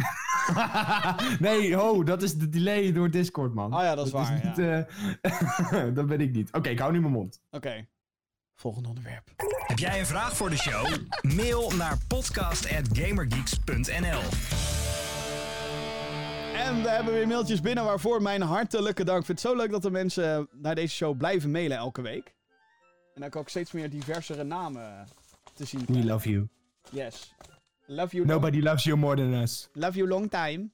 [1.48, 3.74] nee, ho, dat is de delay door Discord, man.
[3.76, 6.54] Oh ja, dat is waar, niet, eh, dat ben ik niet.
[6.54, 7.42] Oké, ik hou nu mijn mond.
[7.50, 7.88] Oké.
[8.62, 9.24] Volgende onderwerp.
[9.68, 10.88] Heb jij een vraag voor de show?
[11.22, 14.22] Mail naar podcast.gamergeeks.nl
[16.56, 19.20] En we hebben weer mailtjes binnen waarvoor mijn hartelijke dank.
[19.20, 22.34] Ik vind het zo leuk dat de mensen naar deze show blijven mailen elke week.
[23.16, 25.08] En ook ook steeds meer diversere namen
[25.54, 25.86] te zien.
[25.88, 26.48] We love you.
[26.92, 27.34] Yes.
[27.86, 29.70] Love you, Nobody loves you more than us.
[29.74, 30.70] love you long time.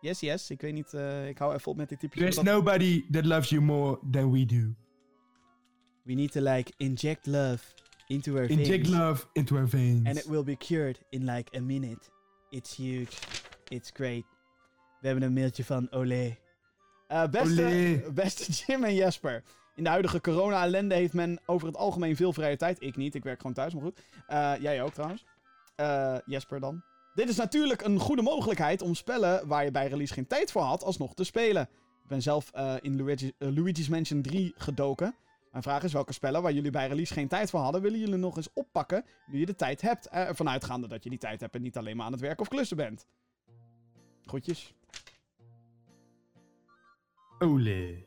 [0.00, 0.50] Yes, yes.
[0.50, 2.18] Ik weet niet, eh, ik hou even op met dit type.
[2.18, 4.74] There's nobody that loves you more than we do.
[6.06, 7.62] We need to like inject love
[8.06, 8.88] into our Inject veins.
[8.88, 10.06] love into our veins.
[10.06, 12.10] And it will be cured in like a minute.
[12.50, 13.16] It's huge.
[13.68, 14.24] It's great.
[15.00, 16.36] We hebben een mailtje van Olé.
[17.08, 18.12] Eh, beste, Olé.
[18.12, 19.42] beste Jim en Jesper.
[19.74, 22.82] In de huidige corona-ellende heeft men over het algemeen veel vrije tijd.
[22.82, 24.00] Ik niet, ik werk gewoon thuis, maar goed.
[24.26, 25.24] Eh, jij ook trouwens.
[25.76, 26.82] Eh, Jesper dan.
[27.14, 30.62] Dit is natuurlijk een goede mogelijkheid om spellen waar je bij release geen tijd voor
[30.62, 31.62] had, alsnog te spelen.
[32.02, 32.50] Ik ben zelf
[32.80, 35.14] in Luigi, Luigi's Mansion 3 gedoken.
[35.56, 38.16] Mijn vraag is welke spellen waar jullie bij release geen tijd voor hadden, willen jullie
[38.16, 40.06] nog eens oppakken nu je de tijd hebt.
[40.06, 42.40] Eh, ervan uitgaande dat je die tijd hebt en niet alleen maar aan het werk
[42.40, 43.06] of klussen bent.
[44.24, 44.74] Groetjes.
[47.38, 48.06] Ole.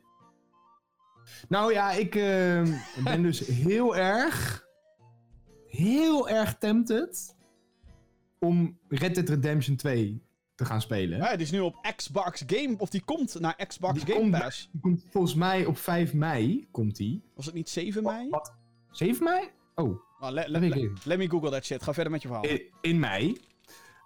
[1.47, 2.63] Nou ja, ik eh,
[3.03, 4.65] ben dus heel erg,
[5.67, 7.35] heel erg tempted
[8.39, 10.23] om Red Dead Redemption 2
[10.59, 11.17] te gaan spelen.
[11.17, 12.75] Ja, die is nu op Xbox Game...
[12.77, 14.69] Of die komt naar Xbox Die Game komt- Pass.
[14.71, 17.23] Die komt volgens mij op 5 mei, komt die.
[17.35, 18.29] Was het niet 7 mei?
[18.29, 18.53] Wat?
[18.91, 19.49] 7 mei?
[19.75, 21.83] Oh, Nou, le- dat let me google that shit.
[21.83, 22.45] Ga verder met je verhaal.
[22.45, 23.37] In, in mei.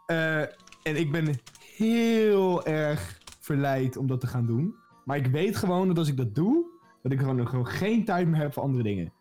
[0.05, 0.41] Eh,
[0.83, 1.39] en ik ben
[1.75, 4.75] heel erg verleid om dat te gaan doen.
[5.05, 6.65] Maar ik weet gewoon dat als ik dat doe,
[7.01, 9.13] dat ik gewoon, gewoon geen tijd meer heb voor andere dingen.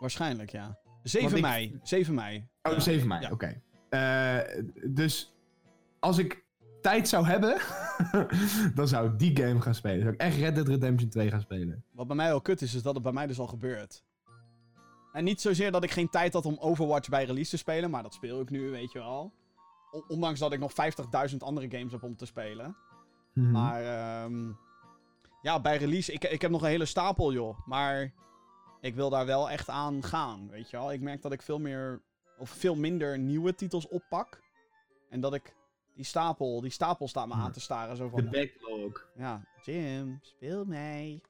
[0.00, 0.78] Waarschijnlijk, ja.
[1.02, 1.78] 7 Want ik- mei.
[1.82, 2.48] 7 mei.
[2.62, 2.80] Oh, Ja.
[2.80, 3.30] 7 mei, Ja.
[3.30, 3.60] oké.
[3.88, 4.38] Eh,
[4.86, 5.35] dus
[6.06, 6.44] als ik
[6.80, 7.58] tijd zou hebben,
[8.78, 10.00] dan zou ik die game gaan spelen.
[10.00, 11.84] Zou ik echt Red Dead Redemption 2 gaan spelen.
[11.92, 14.04] Wat bij mij wel kut is, is dat het bij mij dus al gebeurt.
[15.12, 18.02] En niet zozeer dat ik geen tijd had om Overwatch bij release te spelen, maar
[18.02, 19.32] dat speel ik nu, weet je wel.
[20.08, 20.72] Ondanks dat ik nog
[21.30, 22.76] 50.000 andere games heb om te spelen.
[23.32, 23.50] Mhm.
[23.50, 24.52] Maar ehm,
[25.42, 27.66] ja, bij release, ik, ik heb nog een hele stapel, joh.
[27.66, 28.12] Maar
[28.80, 30.92] ik wil daar wel echt aan gaan, weet je wel.
[30.92, 32.02] Ik merk dat ik veel meer,
[32.38, 34.40] of veel minder nieuwe titels oppak.
[35.10, 35.54] En dat ik
[35.96, 37.96] die stapel, die stapel staat me aan te staren.
[37.96, 39.06] Zo De van, backlog.
[39.16, 41.20] ja, Jim, speel mij.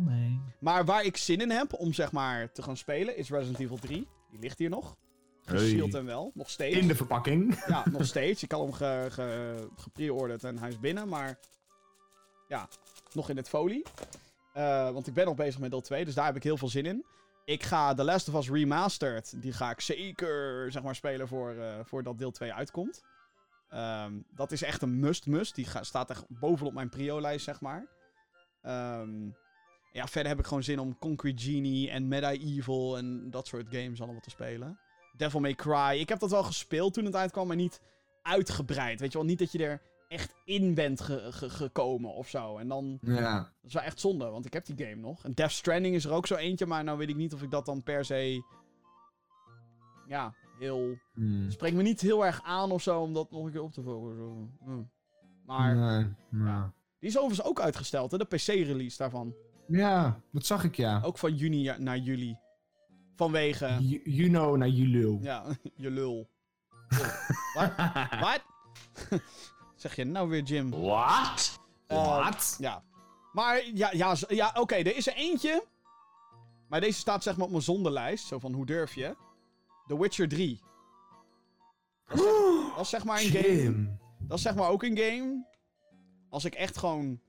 [0.00, 0.40] mee.
[0.60, 3.78] Maar waar ik zin in heb om zeg maar te gaan spelen is Resident Evil
[3.78, 4.08] 3.
[4.30, 4.96] Die ligt hier nog.
[5.44, 6.30] Gesealed en wel.
[6.34, 6.76] Nog steeds.
[6.76, 7.64] In de verpakking.
[7.66, 8.42] Ja, nog steeds.
[8.42, 11.08] Ik had hem ge, ge, gepreorderd en hij is binnen.
[11.08, 11.38] Maar
[12.48, 12.68] ja,
[13.12, 13.82] nog in het folie.
[14.52, 16.04] Eh, want ik ben nog bezig met deel 2.
[16.04, 17.04] Dus daar heb ik heel veel zin in.
[17.44, 19.42] Ik ga The Last of Us Remastered.
[19.42, 23.02] Die ga ik zeker zeg maar, spelen voor, eh, voordat deel 2 uitkomt.
[23.70, 25.54] Ehm, dat is echt een must-must.
[25.54, 27.86] Die ga- staat echt bovenop mijn prio-lijst, zeg maar.
[28.62, 29.24] Ehm,
[29.92, 34.00] ja, verder heb ik gewoon zin om Concrete Genie en Medieval en dat soort games
[34.00, 34.78] allemaal te spelen.
[35.16, 35.96] Devil May Cry.
[36.00, 37.80] Ik heb dat wel gespeeld toen het uitkwam, maar niet
[38.22, 39.00] uitgebreid.
[39.00, 42.58] Weet je wel, niet dat je er echt in bent ge- ge- gekomen of zo.
[42.58, 43.38] En dan, Ja.
[43.38, 45.24] dat is wel echt zonde, want ik heb die game nog.
[45.24, 47.50] En Death Stranding is er ook zo eentje, maar nou weet ik niet of ik
[47.50, 48.42] dat dan per se...
[50.06, 50.96] Ja, heel...
[51.14, 51.50] Hmm.
[51.50, 53.82] Spreekt me niet heel erg aan of zo, om dat nog een keer op te
[53.82, 54.58] focussen.
[54.64, 54.82] Hm.
[55.46, 56.62] Maar Nee, nee.
[56.98, 58.18] die is overigens ook uitgesteld, hè?
[58.18, 59.34] De PC-release daarvan.
[59.66, 61.00] Ja, dat zag ik ja.
[61.04, 62.36] Ook van juni ja- naar juli.
[63.16, 63.66] Vanwege...
[63.80, 65.20] You, you know naar jullie.
[65.20, 65.44] Ja,
[65.76, 66.28] je lul.
[67.54, 67.72] Wat?
[68.20, 68.42] Wat?
[69.76, 70.70] zeg je nou weer, Jim?
[70.70, 71.60] What?
[71.86, 72.56] Eh, Wat?
[72.58, 72.82] Ja.
[73.32, 75.64] Maar ja, ja, ja oké, er is er eentje.
[76.68, 78.26] Maar deze staat zeg maar op mijn zonderlijst.
[78.26, 79.16] Zo van, hoe durf je?
[79.90, 80.60] The Witcher 3.
[82.06, 83.96] Dat is, zeg- dat is zeg maar een game.
[84.18, 85.46] Dat is zeg maar ook een game.
[86.28, 87.20] Als ik echt gewoon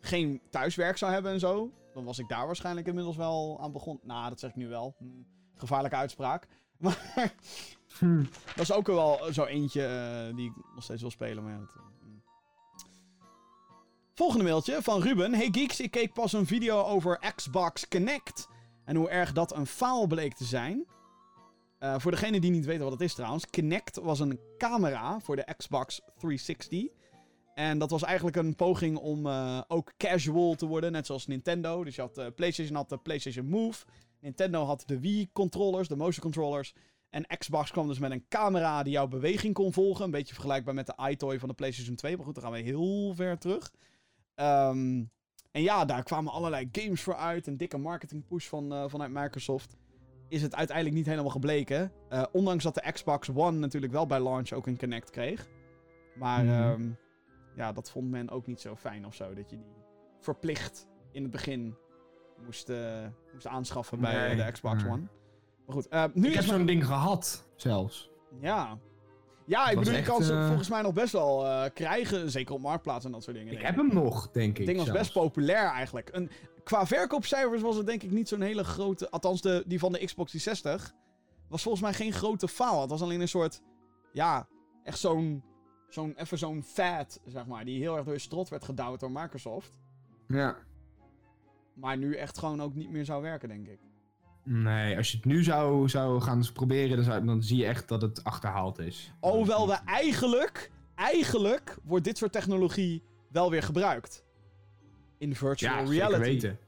[0.00, 1.72] geen thuiswerk zou hebben en zo.
[1.94, 4.06] Dan was ik daar waarschijnlijk inmiddels wel aan begonnen.
[4.06, 4.94] Nou, dat zeg ik nu wel.
[4.98, 5.04] Hm,
[5.56, 6.46] gevaarlijke uitspraak.
[6.78, 7.34] Maar
[7.98, 8.22] Hm.
[8.46, 11.42] dat is ook wel zo eentje eh, die ik nog steeds wil spelen.
[11.44, 12.08] Maar ja, dat, eh, hm.
[14.14, 15.34] Volgende mailtje van Ruben.
[15.34, 18.48] Hey geeks, ik keek pas een video over Xbox Connect.
[18.84, 20.86] En hoe erg dat een faal bleek te zijn.
[21.78, 23.46] Eh, voor degene die niet weten wat het is trouwens.
[23.46, 26.86] Kinect was een camera voor de Xbox 360.
[27.54, 30.92] En dat was eigenlijk een poging om eh, ook casual te worden.
[30.92, 31.84] Net zoals Nintendo.
[31.84, 33.84] Dus je had, eh, PlayStation had de PlayStation Move.
[34.20, 36.74] Nintendo had de Wii controllers, de motion controllers.
[37.10, 40.04] En Xbox kwam dus met een camera die jouw beweging kon volgen.
[40.04, 42.16] Een beetje vergelijkbaar met de iToy van de PlayStation 2.
[42.16, 43.72] Maar goed, dan gaan we heel ver terug.
[44.34, 45.04] Ehm,
[45.50, 47.46] en ja, daar kwamen allerlei games voor uit.
[47.46, 49.76] Een dikke marketing push van, vanuit Microsoft.
[50.28, 51.92] Is het uiteindelijk niet helemaal gebleken.
[52.08, 55.48] Eh, ondanks dat de Xbox One natuurlijk wel bij launch ook een Connect kreeg.
[56.14, 56.52] Maar Mhm.
[56.52, 56.88] ehm,
[57.56, 59.34] ja, dat vond men ook niet zo fijn of zo.
[59.34, 59.66] Dat je die
[60.20, 61.76] verplicht in het begin
[62.44, 64.92] moest, eh, moest aanschaffen bij de Xbox nee.
[64.92, 65.02] One.
[65.66, 68.10] Maar goed, eh, nu Ik heb zo'n ding gehad, zelfs.
[68.40, 68.78] ja.
[69.46, 72.30] Ja, ik bedoel, je kan ze volgens mij nog best wel krijgen.
[72.30, 73.52] Zeker op Marktplaats en dat soort dingen.
[73.52, 74.56] Ik heb hem nog, denk ik.
[74.56, 75.00] Het ding was zelfs.
[75.00, 76.08] best populair eigenlijk.
[76.12, 76.30] Een,
[76.68, 79.10] qua verkoopcijfers was het denk ik niet zo'n hele grote...
[79.10, 80.94] Althans, de, die van de Xbox 360
[81.48, 82.80] was volgens mij geen grote faal.
[82.80, 83.62] Het was alleen een soort...
[84.12, 84.48] Ja,
[84.82, 85.42] echt zo'n...
[85.88, 87.64] zo'n even zo'n fad, zeg maar.
[87.64, 89.78] Die heel erg door je strot werd gedouwd door Microsoft.
[90.26, 90.56] Ja.
[91.74, 93.80] Maar nu echt gewoon ook niet meer zou werken, denk ik.
[94.44, 97.88] Nee, als je het nu zou, zou gaan proberen, dan, zou, dan zie je echt
[97.88, 99.12] dat het achterhaald is.
[99.20, 100.70] Hoewel we eigenlijk...
[100.94, 104.26] Eigenlijk wordt dit soort technologie wel weer gebruikt.
[105.18, 106.20] In virtual ja, reality.
[106.20, 106.58] weten.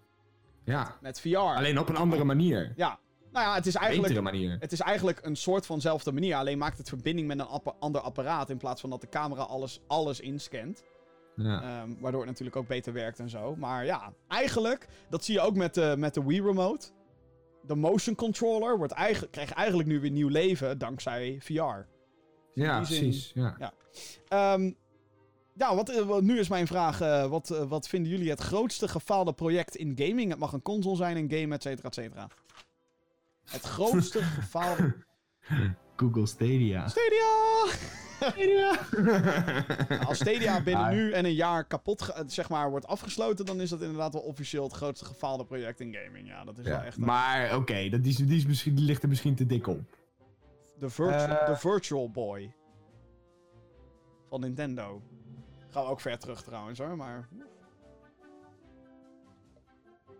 [0.64, 1.36] Ja, Met VR.
[1.36, 2.72] alleen op een andere manier.
[2.76, 2.98] Ja.
[3.32, 4.08] Nou ja, het is eigenlijk...
[4.14, 4.56] Betere manier.
[4.60, 6.36] Het is eigenlijk een soort vanzelfde manier.
[6.36, 8.50] Alleen maakt het verbinding met een ander apparaat.
[8.50, 10.82] In plaats van dat de camera alles, alles inscant.
[11.36, 11.62] Ja.
[11.62, 13.56] Ehm, waardoor het natuurlijk ook beter werkt en zo.
[13.56, 16.88] Maar ja, eigenlijk, dat zie je ook met de, met de Wii Remote.
[17.66, 21.52] De motion controller wordt eigenlijk, krijgt eigenlijk nu weer nieuw leven dankzij VR.
[21.52, 21.84] ja,
[22.52, 23.30] die zin- precies.
[23.34, 23.56] Ja.
[23.58, 23.72] ja.
[24.28, 24.72] Ehm,
[25.60, 27.00] ja, wat, eh, wat- nu is mijn vraag.
[27.00, 30.30] eh, wat, eh, wat vinden jullie het grootste gefaalde project in gaming?
[30.30, 32.26] Het mag een console zijn, een game, et cetera, et cetera.
[33.44, 34.94] Het grootste gefaalde...
[35.96, 36.88] Google Stadia.
[36.88, 37.66] Stadia!
[38.20, 38.78] Stadia!
[40.06, 40.90] Als Stadia binnen Ah.
[40.92, 44.62] nu en een jaar kapot, zeg maar, wordt afgesloten, dan is dat inderdaad wel officieel
[44.64, 46.26] het grootste gefaalde project in gaming.
[46.28, 46.96] Ja, dat is wel echt...
[46.96, 49.66] een- maar oké, dat die, is- die, is misschien- die ligt er misschien te dik
[49.66, 49.80] op.
[50.78, 52.52] De, virtu- de Virtual Boy.
[54.28, 55.02] Van Nintendo.
[55.70, 57.28] Gaan we ook ver terug trouwens hoor, maar...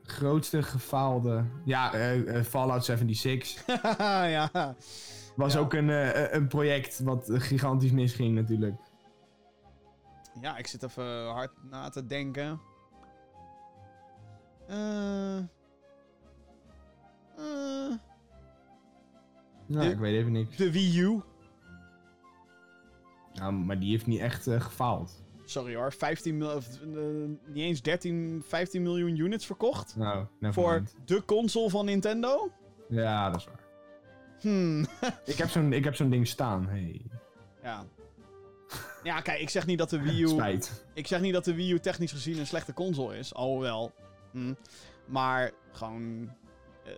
[0.03, 1.45] Grootste gefaalde.
[1.65, 3.67] Ja, eh, eh, Fallout 76.
[4.37, 4.75] ja.
[5.37, 5.59] Was Ja.
[5.59, 8.81] ook een, eh, een project wat gigantisch misging natuurlijk.
[10.41, 12.61] ja, ik zit even hard na te denken.
[14.69, 15.39] Eh...
[19.67, 20.57] Nou, De- ik weet even niks.
[20.57, 21.21] de Wii U.
[23.35, 25.23] Nou, maar die heeft niet echt gefaald.
[25.51, 27.01] Sorry hoor, 15 mil- of, eh,
[27.47, 29.97] niet eens 13, 15 miljoen units verkocht.
[29.97, 30.95] Nou, Voor mind.
[31.05, 32.51] de console van Nintendo?
[32.89, 33.61] Ja, dat is waar.
[34.41, 34.87] Hmm,
[35.25, 36.67] Ik heb zo'n ik heb zo'n ding staan.
[36.69, 37.01] Hey.
[37.63, 37.85] ja.
[39.03, 40.29] Ja, kijk, ik zeg niet dat de Wii U...
[40.29, 40.85] Spijt.
[40.95, 43.35] Ik zeg niet dat de Wii U technisch gezien een slechte console is.
[43.35, 43.93] Alhoewel.
[44.33, 44.55] Hm.
[45.07, 46.31] Maar gewoon...
[46.85, 46.93] eh,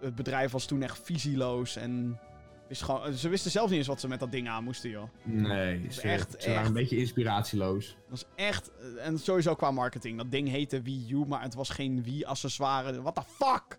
[0.00, 2.20] het bedrijf was toen echt visieloos en...
[2.68, 5.08] Wist gewoon, ze wisten zelf niet eens wat ze met dat ding aan moesten, joh.
[5.22, 7.86] Nee, ze, echt- ze waren echt- een beetje inspiratieloos.
[8.00, 8.70] Dat was echt...
[8.78, 10.16] eh, En sowieso qua marketing.
[10.18, 13.02] Dat ding heette Wii U, maar het was geen Wii-accessoire.
[13.02, 13.78] What the fuck?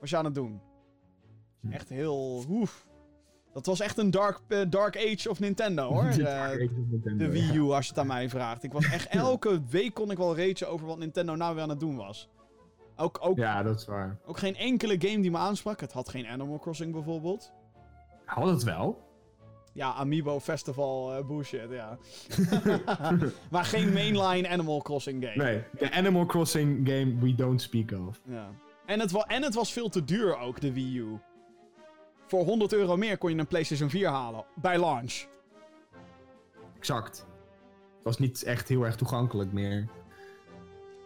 [0.00, 0.60] Was je aan het doen?
[1.60, 1.72] Hm.
[1.72, 2.44] Echt heel...
[2.48, 2.86] Oef.
[3.52, 6.04] Dat was echt een dark, eh, dark age of Nintendo, hoor.
[6.18, 6.56] Eh,
[6.90, 7.52] Nintendo, de Wii ja.
[7.54, 8.62] U, als je het aan mij vraagt.
[8.62, 11.68] Ik was echt elke week kon ik wel ragen over wat Nintendo nou weer aan
[11.68, 12.28] het doen was.
[12.96, 14.18] Ook, ook, Ja, dat is waar.
[14.26, 15.80] ook geen enkele game die me aansprak.
[15.80, 17.52] Het had geen Animal Crossing bijvoorbeeld.
[18.28, 19.06] Had het wel?
[19.72, 21.98] Ja, Amiibo Festival eh, bullshit, ja.
[23.50, 25.44] maar geen mainline Animal Crossing game.
[25.44, 28.20] Nee, de Animal Crossing game we don't speak of.
[28.24, 28.50] Ja.
[28.86, 31.18] En, het en het was veel te duur ook, de Wii U.
[32.26, 34.44] Voor 100 euro meer kon je een PlayStation 4 halen.
[34.54, 35.26] Bij launch.
[36.76, 37.16] Exact.
[37.94, 39.88] Het was niet echt heel erg toegankelijk meer.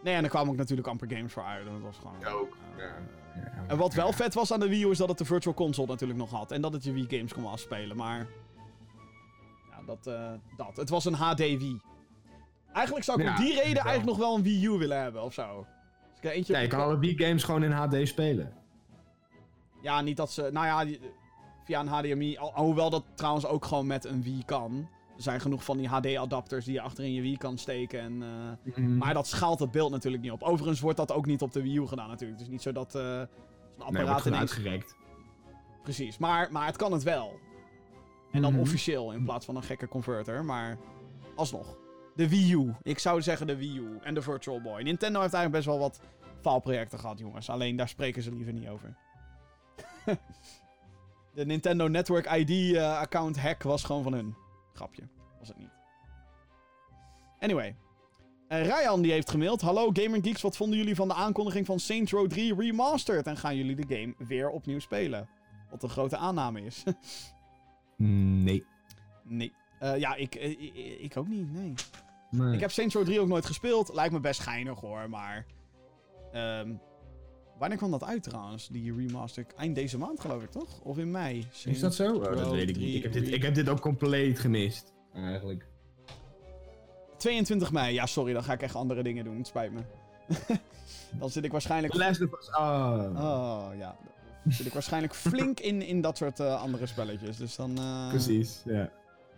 [0.03, 1.67] Nee, en er kwamen ook natuurlijk amper games voor uit.
[1.67, 2.93] En, dat was gewoon, Ook, eh, ja.
[3.35, 5.53] Ja, en wat wel vet was aan de Wii U is dat het de Virtual
[5.55, 6.51] Console natuurlijk nog had.
[6.51, 7.97] En dat het je Wii games kon afspelen.
[7.97, 8.27] Maar.
[9.71, 10.07] Ja, dat.
[10.07, 10.75] eh, dat.
[10.77, 11.81] Het was een HD Wii.
[12.73, 15.23] Eigenlijk zou ik Ja, om die reden eigenlijk nog wel een Wii U willen hebben
[15.23, 15.65] of zo.
[16.17, 18.53] Ik er eentje Ja, je kan alle Wii games gewoon in HD spelen.
[19.81, 20.49] Ja, niet dat ze.
[20.51, 20.97] Nou ja,
[21.63, 22.37] via een HDMI.
[22.37, 24.89] al- Hoewel dat trouwens ook gewoon met een Wii kan.
[25.15, 27.99] Er zijn genoeg van die HD-adapters die je achterin je Wii kan steken.
[27.99, 28.23] En,
[28.75, 30.43] eh, Maar dat schaalt het beeld natuurlijk niet op.
[30.43, 32.39] Overigens wordt dat ook niet op de Wii U gedaan natuurlijk.
[32.39, 33.27] Het is niet zo dat eh zo'n
[33.77, 34.39] nee, apparaat ineens...
[34.39, 34.95] uitgerekt.
[35.83, 37.39] Precies, maar, maar het kan het wel.
[38.31, 38.61] En dan Mhm.
[38.61, 40.45] officieel in plaats van een gekke converter.
[40.45, 40.77] Maar
[41.35, 41.77] alsnog.
[42.15, 42.73] De Wii U.
[42.81, 44.81] Ik zou zeggen de Wii U en de Virtual Boy.
[44.81, 45.99] Nintendo heeft eigenlijk best wel wat
[46.41, 47.49] faalprojecten gehad, jongens.
[47.49, 48.95] Alleen daar spreken ze liever niet over.
[51.35, 54.35] de Nintendo Network ID eh, account hack was gewoon van hun.
[54.73, 55.03] Grapje.
[55.39, 55.71] Was het niet.
[57.39, 57.75] Anyway.
[58.47, 59.61] Eh Ryan die heeft gemaild.
[59.61, 63.27] Hallo Gamer Geeks, wat vonden jullie van de aankondiging van Saints Row 3 Remastered?
[63.27, 65.29] En gaan jullie de game weer opnieuw spelen?
[65.69, 66.83] Wat een grote aanname is.
[67.97, 68.65] Nee.
[69.23, 69.53] nee.
[69.79, 71.73] Eh, ja, ik, eh, ik, ik ook niet, nee.
[72.29, 72.53] nee.
[72.53, 73.93] Ik heb Saints Row 3 ook nooit gespeeld.
[73.93, 75.45] Lijkt me best geinig hoor, maar...
[76.31, 76.73] ehm,
[77.57, 79.45] wanneer kwam dat uit trouwens, die remaster?
[79.57, 80.79] Eind deze maand geloof ik, toch?
[80.81, 81.47] Of in mei?
[81.65, 82.13] Is dat zo?
[82.15, 82.95] Oh, dat weet ik 3 niet.
[82.95, 84.93] Ik heb, dit, ik heb dit ook compleet gemist.
[85.13, 85.65] Eigenlijk.
[87.17, 87.93] 22 mei.
[87.93, 89.37] Ja, sorry, dan ga ik echt andere dingen doen.
[89.37, 89.81] Het spijt me.
[91.19, 91.93] dan zit ik waarschijnlijk...
[91.93, 92.49] Last of Us.
[92.49, 93.09] Oh.
[93.15, 93.95] Oh, ja.
[94.43, 97.37] Dan zit ik waarschijnlijk flink in, in dat soort eh, andere spelletjes.
[97.37, 97.77] Dus dan...
[97.77, 98.89] eh, Precies, ja.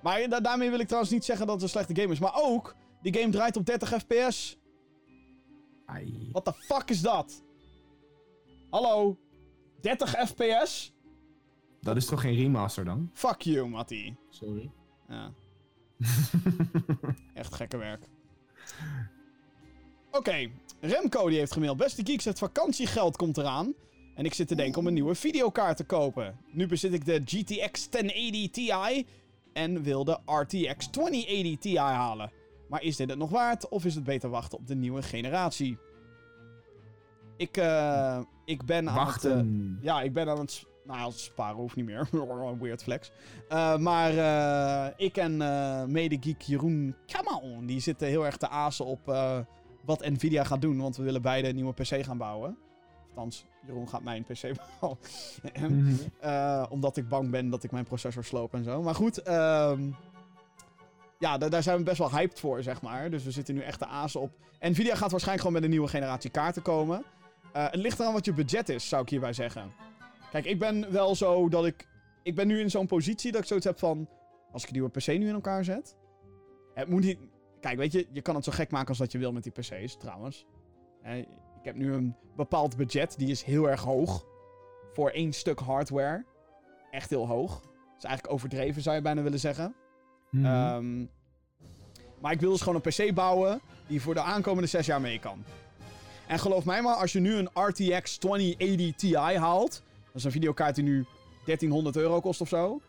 [0.02, 2.20] Maar da- daarmee wil ik trouwens niet zeggen dat het een slechte game is.
[2.20, 4.58] Maar ook, die game draait op 30 fps.
[5.86, 6.30] Ai.
[6.32, 7.44] What the fuck is dat?
[8.76, 9.18] Hallo?
[9.82, 10.94] 30 fps?
[11.82, 13.10] Dat is toch geen remaster dan?
[13.14, 14.16] Fuck you, Matty.
[14.30, 14.72] Sorry.
[15.08, 15.32] Ja.
[17.34, 18.06] Echt gekke werk.
[20.12, 20.50] Oké,
[20.80, 21.78] Remco die heeft gemaild.
[21.78, 23.74] Beste geeks, het vakantiegeld komt eraan.
[24.16, 26.38] En ik zit te denken om een nieuwe videokaart te kopen.
[26.52, 29.06] Nu bezit ik de GTX 1080 Ti
[29.54, 32.32] en wil de RTX 2080 Ti halen.
[32.70, 35.78] Maar is dit het nog waard of is het beter wachten op de nieuwe generatie?
[37.38, 39.26] Ik, eh, ik ben aan het...
[39.26, 39.40] eh,
[39.82, 40.66] ja, ik ben aan het...
[40.84, 42.08] Nou, sparen hoeft niet meer.
[42.60, 43.12] Weird flex.
[43.50, 45.38] Eh, maar eh, ik en
[45.92, 47.66] medegeek Jeroen Kamaon...
[47.66, 49.06] die zitten heel erg te azen op
[49.86, 50.78] wat Nvidia gaat doen.
[50.78, 52.58] Want we willen beide een nieuwe PC gaan bouwen.
[53.10, 54.42] Althans, Jeroen gaat mijn PC
[54.80, 55.00] bouwen.
[55.60, 55.94] Mhm.
[56.20, 58.82] Eh, omdat ik bang ben dat ik mijn processor sloop en zo.
[58.82, 59.90] Maar goed, ehm,
[61.20, 63.10] ja, da- daar zijn we best wel hyped voor, zeg maar.
[63.10, 64.32] Dus we zitten nu echt te azen op.
[64.60, 67.04] Nvidia gaat waarschijnlijk gewoon met een nieuwe generatie kaarten komen.
[67.56, 69.72] Eh, het ligt eraan wat je budget is, zou ik hierbij zeggen.
[70.32, 71.88] Kijk, ik ben wel zo dat ik
[72.26, 74.10] ik ben nu in zo'n positie dat ik zoiets heb van...
[74.52, 75.98] Als ik een nieuwe PC nu in elkaar zet...
[76.73, 77.19] Het moet niet...
[77.60, 79.52] Kijk, weet je, je kan het zo gek maken als dat je wil met die
[79.52, 80.45] PC's, trouwens.
[81.02, 81.26] Eh, ik
[81.64, 84.26] heb nu een bepaald budget, die is heel erg hoog.
[84.94, 86.26] Voor één stuk hardware.
[86.91, 87.52] Echt heel hoog.
[87.61, 89.76] Dat is eigenlijk overdreven, zou je bijna willen zeggen.
[90.32, 90.45] Mhm.
[90.45, 91.06] Ehm,
[92.22, 95.19] maar ik wil dus gewoon een PC bouwen die voor de aankomende zes jaar mee
[95.19, 95.44] kan.
[96.28, 100.32] En geloof mij maar, als je nu een RTX 2080 Ti haalt, dat is een
[100.32, 101.06] videokaart die nu
[101.46, 102.82] 1300 euro kost of zo,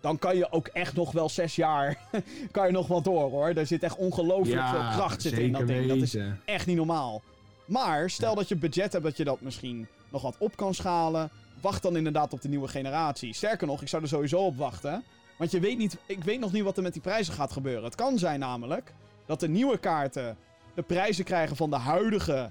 [0.00, 1.98] dan kan je ook echt nog wel zes jaar,
[2.50, 3.54] kan je nog wel door hoor.
[3.54, 5.88] Daar zit echt ongelooflijk veel kracht zit in dat ding.
[5.88, 7.22] Dat is echt niet normaal.
[7.64, 11.30] Maar stel dat je budget hebt dat je dat misschien nog wat op kan schalen.
[11.60, 13.34] Wacht dan inderdaad op de nieuwe generatie.
[13.34, 15.04] Sterker nog, ik zou er sowieso op wachten.
[15.38, 17.84] Want je weet niet, ik weet nog niet wat er met die prijzen gaat gebeuren.
[17.84, 18.92] Het kan zijn namelijk
[19.26, 20.36] dat de nieuwe kaarten
[20.74, 22.50] de prijzen krijgen van de huidige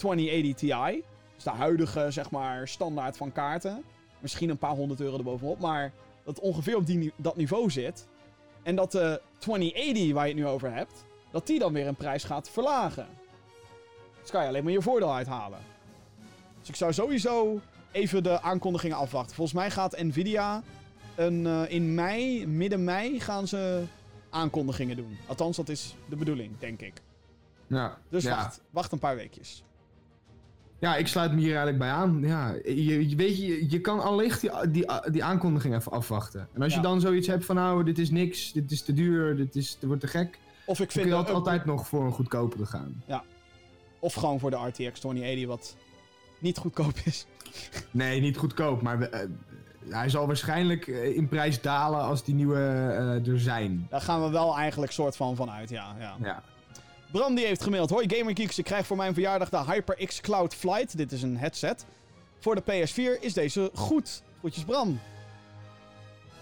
[0.00, 1.02] 2080 Ti.
[1.34, 3.84] Dus de huidige, zeg maar, standaard van kaarten.
[4.18, 5.92] Misschien een paar honderd euro erbovenop, maar
[6.24, 8.08] dat het ongeveer op die, dat niveau zit.
[8.62, 11.94] En dat de 2080 waar je het nu over hebt, dat die dan weer een
[11.94, 13.06] prijs gaat verlagen.
[14.20, 15.58] Dus kan je alleen maar je voordeel uithalen.
[16.58, 17.60] Dus ik zou sowieso
[17.92, 19.34] even de aankondigingen afwachten.
[19.34, 20.62] Volgens mij gaat Nvidia
[21.16, 23.84] een, eh, in mei, midden mei, gaan ze
[24.30, 25.18] aankondigingen doen.
[25.26, 27.02] Althans, dat is de bedoeling, denk ik.
[27.66, 27.98] Ja.
[28.08, 28.36] Dus ja.
[28.36, 29.64] wacht, wacht een paar weekjes.
[30.80, 32.20] Ja, ik sluit me hier eigenlijk bij aan.
[32.22, 36.48] Ja, je, je, weet je, je kan allicht die, die, die aankondiging even afwachten.
[36.52, 36.78] En als Ja.
[36.80, 39.70] je dan zoiets hebt van, nou, dit is niks, dit is te duur, dit, is,
[39.78, 40.38] dit wordt te gek.
[40.66, 43.02] Of ik Dan kun vind je dat altijd, nog voor een goedkopere gaan.
[43.98, 45.76] Of gewoon voor de RTX 2080, wat
[46.38, 47.26] niet goedkoop is.
[47.90, 49.28] Nee, niet goedkoop, maar we- eh,
[49.88, 53.86] hij zal waarschijnlijk eh, in prijs dalen als die nieuwe eh, er zijn.
[53.90, 55.94] Daar gaan we wel eigenlijk soort van vanuit, ja.
[55.98, 56.16] ja.
[56.22, 56.42] Ja.
[57.12, 57.90] Bram die heeft gemaild.
[57.90, 60.96] Hoi GamerGeeks, ik krijg voor mijn verjaardag de HyperX Cloud Flight.
[60.96, 61.86] Dit is een headset.
[62.38, 64.22] Voor de PS4 is deze goed.
[64.38, 65.00] Groetjes Bram.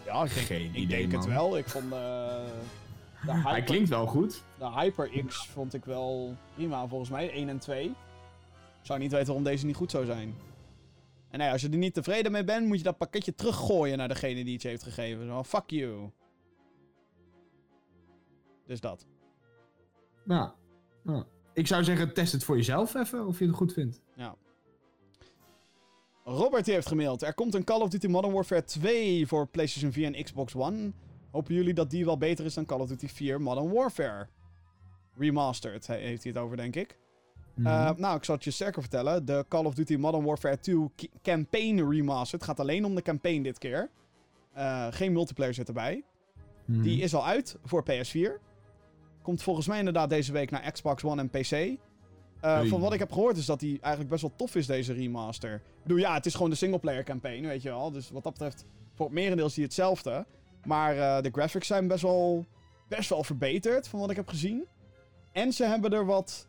[0.05, 1.59] Ja, ik denk, Geen ik idee, denk het wel.
[1.59, 4.43] Ik vond eh, de, Hij klinkt wel goed.
[4.59, 7.31] de HyperX vond ik wel prima volgens mij.
[7.31, 7.85] 1 en 2.
[7.85, 7.95] Ik
[8.83, 10.35] zou niet weten waarom deze niet goed zou zijn.
[11.31, 14.09] En nee, als je er niet tevreden mee bent, moet je dat pakketje teruggooien naar
[14.09, 15.27] degene die het je heeft gegeven.
[15.27, 16.11] Zo, fuck you.
[18.67, 19.07] Dus dat.
[20.25, 20.55] Ja.
[21.53, 24.01] Ik zou zeggen, test het voor jezelf even, of je het goed vindt.
[24.17, 24.35] Ja.
[26.25, 27.23] Robert die heeft gemaild.
[27.23, 30.93] Er komt een Call of Duty Modern Warfare 2 voor PlayStation 4 en Xbox One.
[31.31, 34.27] Hopen jullie dat die wel beter is dan Call of Duty 4 Modern Warfare?
[35.17, 36.99] Remastered he- heeft hij het over, denk ik.
[37.55, 37.67] Mhm.
[37.67, 39.25] Eh, nou, ik zal het je sterker vertellen.
[39.25, 43.43] De Call of Duty Modern Warfare 2 Ki- Campaign Remastered gaat alleen om de campaign
[43.43, 43.91] dit keer.
[44.53, 46.05] Eh, geen multiplayer zit erbij.
[46.65, 46.83] Mhm.
[46.83, 48.41] Die is al uit voor PS4.
[49.29, 51.53] Komt volgens mij inderdaad deze week naar Xbox One en PC.
[51.53, 51.77] Eh,
[52.41, 52.67] Hey.
[52.67, 55.55] Van wat ik heb gehoord is dat die eigenlijk best wel tof is, deze remaster.
[55.55, 57.91] Ik bedoel, ja, het is gewoon de singleplayer campaign, weet je wel.
[57.91, 58.65] Dus wat dat betreft,
[58.95, 60.27] voor het merendeel is die hetzelfde.
[60.65, 62.47] Maar eh, de graphics zijn best wel,
[62.89, 64.65] best wel verbeterd, van wat ik heb gezien.
[65.33, 66.47] En ze hebben er wat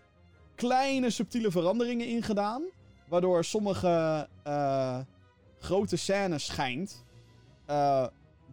[0.55, 2.63] kleine subtiele veranderingen in gedaan.
[3.07, 4.99] Waardoor sommige eh,
[5.59, 7.05] grote scènes schijnt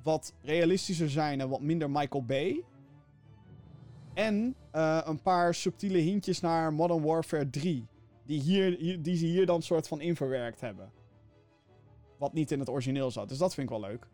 [0.02, 2.64] wat realistischer zijn en wat minder Michael Bay.
[4.16, 7.86] En eh, een paar subtiele hintjes naar Modern Warfare 3.
[8.26, 10.90] Die, hier, die ze hier dan soort van in verwerkt hebben.
[12.18, 13.28] Wat niet in het origineel zat.
[13.28, 14.06] Dus dat vind ik wel leuk.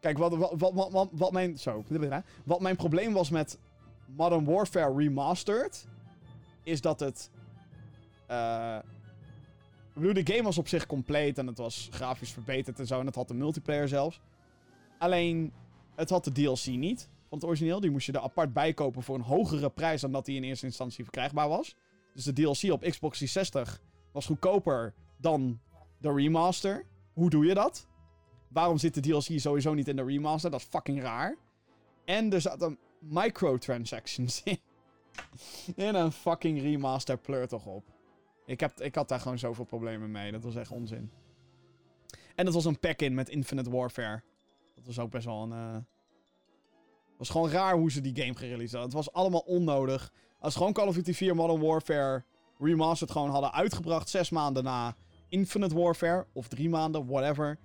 [0.00, 1.58] Kijk, wat, wat, wat, wat, wat, mijn.
[1.58, 1.84] Zo.
[2.44, 3.58] Wat mijn probleem was met
[4.06, 5.86] Modern Warfare Remastered.
[6.62, 7.30] Is dat het.
[8.26, 8.78] eh
[9.94, 11.38] ik bedoel, de game was op zich compleet.
[11.38, 13.00] En het was grafisch verbeterd en zo.
[13.00, 14.20] En het had de multiplayer zelfs.
[14.98, 15.52] Alleen.
[15.94, 17.80] Het had de DLC niet het origineel.
[17.80, 20.44] Die moest je er apart bij kopen voor een hogere prijs dan dat die in
[20.44, 21.76] eerste instantie verkrijgbaar was.
[22.14, 23.80] Dus de DLC op Xbox 360
[24.12, 25.60] was goedkoper dan
[25.98, 26.86] de remaster.
[27.12, 27.88] Hoe doe je dat?
[28.48, 30.50] Waarom zit de DLC sowieso niet in de remaster?
[30.50, 31.36] Dat is fucking raar.
[32.04, 34.58] En er zaten microtransactions in.
[35.86, 37.84] In een fucking remaster pleur toch op.
[38.46, 40.32] Ik, heb, ik had daar gewoon zoveel problemen mee.
[40.32, 41.10] Dat was echt onzin.
[42.34, 44.22] En dat was een pack-in met Infinite Warfare.
[44.74, 45.52] Dat was ook best wel een...
[45.52, 45.76] eh,
[47.18, 48.96] was gewoon raar hoe ze die game gereleased hadden.
[48.96, 50.12] Het was allemaal onnodig.
[50.38, 52.24] Als ze gewoon Call of Duty 4 Modern Warfare
[52.58, 54.08] Remastered gewoon hadden uitgebracht...
[54.08, 54.96] zes maanden na
[55.28, 56.26] Infinite Warfare...
[56.32, 57.58] of drie maanden, whatever...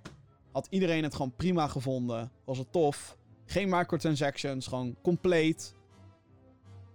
[0.51, 2.31] had iedereen het gewoon prima gevonden.
[2.45, 3.17] Was het tof.
[3.45, 5.76] Geen microtransactions, gewoon compleet.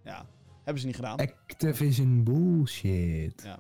[0.05, 0.27] Ja,
[0.63, 1.19] hebben ze niet gedaan.
[1.19, 3.43] Activision bullshit.
[3.45, 3.59] Ja.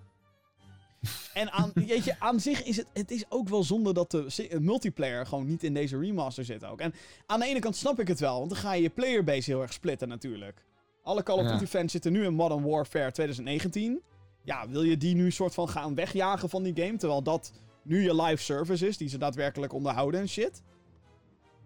[1.34, 4.46] En aan, weet je, aan zich is het, het is ook wel zonde dat de
[4.50, 6.80] eh, multiplayer gewoon niet in deze remaster zit ook.
[6.80, 6.94] En
[7.26, 9.62] aan de ene kant snap ik het wel, want dan ga je je playerbase heel
[9.62, 10.64] erg splitten natuurlijk.
[11.02, 11.52] Alle Call of Ja.
[11.52, 14.02] Duty fans zitten nu in Modern Warfare 2019.
[14.42, 17.52] Ja, wil je die nu soort van gaan wegjagen van die game, terwijl dat
[17.82, 20.62] nu je live service is, die ze daadwerkelijk onderhouden en shit?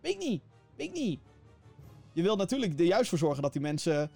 [0.01, 0.43] Weet ik niet.
[0.77, 1.21] Weet ik niet.
[2.13, 4.11] Je wilt natuurlijk er juist voor zorgen dat die mensen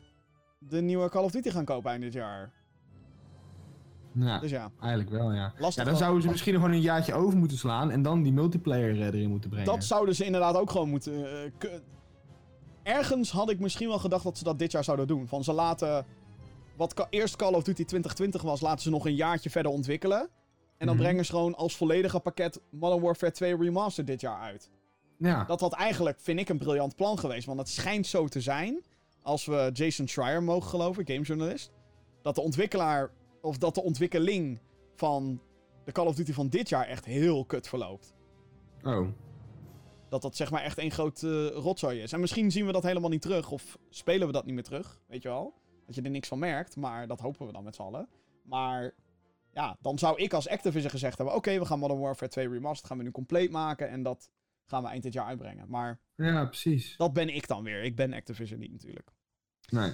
[0.59, 2.53] de nieuwe Call of Duty gaan kopen eind dit jaar.
[4.15, 5.53] Ja, Dus ja, eigenlijk wel, ja.
[5.59, 5.75] lastig.
[5.75, 5.97] Ja, dan wel.
[6.03, 9.07] zouden ze misschien nog gewoon een jaartje over moeten slaan en dan die multiplayer eh,
[9.07, 9.69] erin moeten brengen.
[9.69, 11.43] Dat zouden ze inderdaad ook gewoon moeten.
[11.45, 11.71] eh,
[12.83, 15.29] Ergens had ik misschien wel gedacht dat ze dat dit jaar zouden doen.
[15.29, 16.07] Van ze laten.
[16.77, 20.29] Wat eerst Call of Duty 2020 was, laten ze nog een jaartje verder ontwikkelen.
[20.79, 21.05] En dan Mhm.
[21.05, 24.71] brengen ze gewoon als volledige pakket Modern Warfare 2 Remastered dit jaar uit.
[25.19, 27.47] Ja, Dat had eigenlijk, vind ik, een briljant plan geweest.
[27.47, 28.83] Want het schijnt zo te zijn,
[29.23, 31.71] als we Jason Schreier mogen geloven, gamejournalist.
[32.23, 33.11] Dat de ontwikkelaar,
[33.43, 34.61] of dat de ontwikkeling
[34.95, 35.43] van
[35.85, 38.15] de Call of Duty van dit jaar echt heel kut verloopt.
[38.83, 39.09] oh.
[40.09, 42.13] Dat dat zeg maar echt één groot eh, rotzooi is.
[42.13, 43.51] En misschien zien we dat helemaal niet terug.
[43.51, 45.01] Of spelen we dat niet meer terug.
[45.07, 45.55] Weet je wel?
[45.87, 46.77] Dat je er niks van merkt.
[46.77, 48.09] Maar dat hopen we dan met z'n allen.
[48.43, 48.95] Maar
[49.53, 51.37] ja, dan zou ik als Activision gezegd hebben...
[51.37, 53.89] Oké, we gaan Modern Warfare 2 Remastered gaan we nu compleet maken.
[53.89, 54.31] En dat
[54.65, 55.65] gaan we eind dit jaar uitbrengen.
[55.69, 56.97] Maar Ja, precies.
[56.97, 57.83] dat ben ik dan weer.
[57.83, 59.11] Ik ben Activision niet natuurlijk.
[59.69, 59.93] Nee.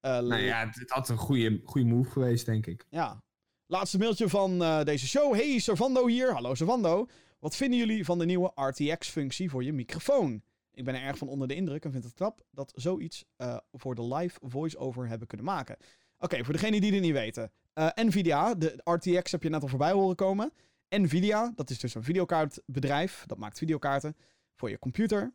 [0.00, 2.86] Eh, Nou ja, het, het had een goede, goede move geweest, denk ik.
[2.90, 3.22] Ja.
[3.66, 5.34] Laatste mailtje van eh, deze show.
[5.34, 6.32] Hey, Servando hier.
[6.32, 7.06] Hallo Servando.
[7.38, 10.42] Wat vinden jullie van de nieuwe RTX-functie voor je microfoon?
[10.72, 13.56] Ik ben er erg van onder de indruk en vind het knap dat zoiets eh,
[13.72, 15.76] voor de live voice-over hebben kunnen maken.
[16.18, 17.52] Oké, voor degenen die dit niet weten.
[17.94, 20.52] Nvidia, de RTX heb je net al voorbij horen komen.
[20.88, 23.24] Nvidia, dat is dus een videokaartbedrijf.
[23.26, 24.16] Dat maakt videokaarten
[24.54, 25.34] voor je computer.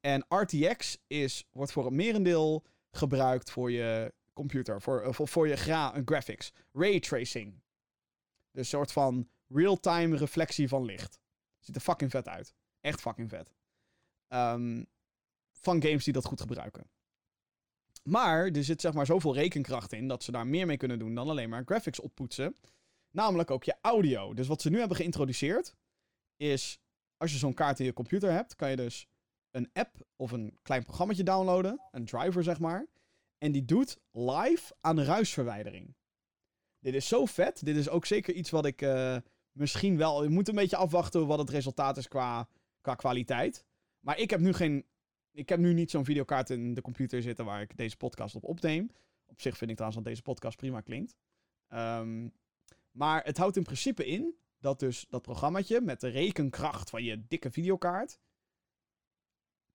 [0.00, 4.82] En RTX is, wordt voor het merendeel gebruikt voor je computer.
[4.82, 6.52] Voor, eh, voor, voor je gra graphics.
[6.72, 7.52] Raytracing.
[8.50, 11.20] Dus een soort van real-time reflectie van licht.
[11.58, 12.54] Ziet er fucking vet uit.
[12.80, 13.54] Echt fucking vet.
[14.28, 14.84] Ehm,
[15.52, 16.90] van games die dat goed gebruiken.
[18.02, 21.14] Maar er zit zeg maar zoveel rekenkracht in dat ze daar meer mee kunnen doen
[21.14, 22.56] dan alleen maar graphics oppoetsen.
[23.10, 24.34] Namelijk ook je audio.
[24.34, 25.74] Dus wat ze nu hebben geïntroduceerd
[26.36, 26.80] is
[27.16, 29.08] als je zo'n kaart in je computer hebt, kan je dus
[29.50, 32.86] een app of een klein programmaatje downloaden, een driver zeg maar,
[33.38, 35.94] en die doet live aan ruisverwijdering.
[36.80, 37.64] Dit is zo vet.
[37.64, 39.16] Dit is ook zeker iets wat ik eh,
[39.52, 40.22] misschien wel.
[40.22, 42.48] Je moet een beetje afwachten wat het resultaat is qua,
[42.80, 43.64] qua kwaliteit.
[44.00, 44.86] Maar ik heb nu geen.
[45.32, 48.44] Ik heb nu niet zo'n videokaart in de computer zitten waar ik deze podcast op
[48.44, 48.90] opneem.
[49.26, 51.16] Op zich vind ik trouwens dat deze podcast prima klinkt.
[51.68, 52.28] Ehm,
[52.90, 57.26] maar het houdt in principe in dat dus dat programmaatje met de rekenkracht van je
[57.28, 58.18] dikke videokaart.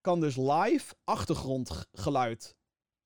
[0.03, 2.55] Kan dus live achtergrondgeluid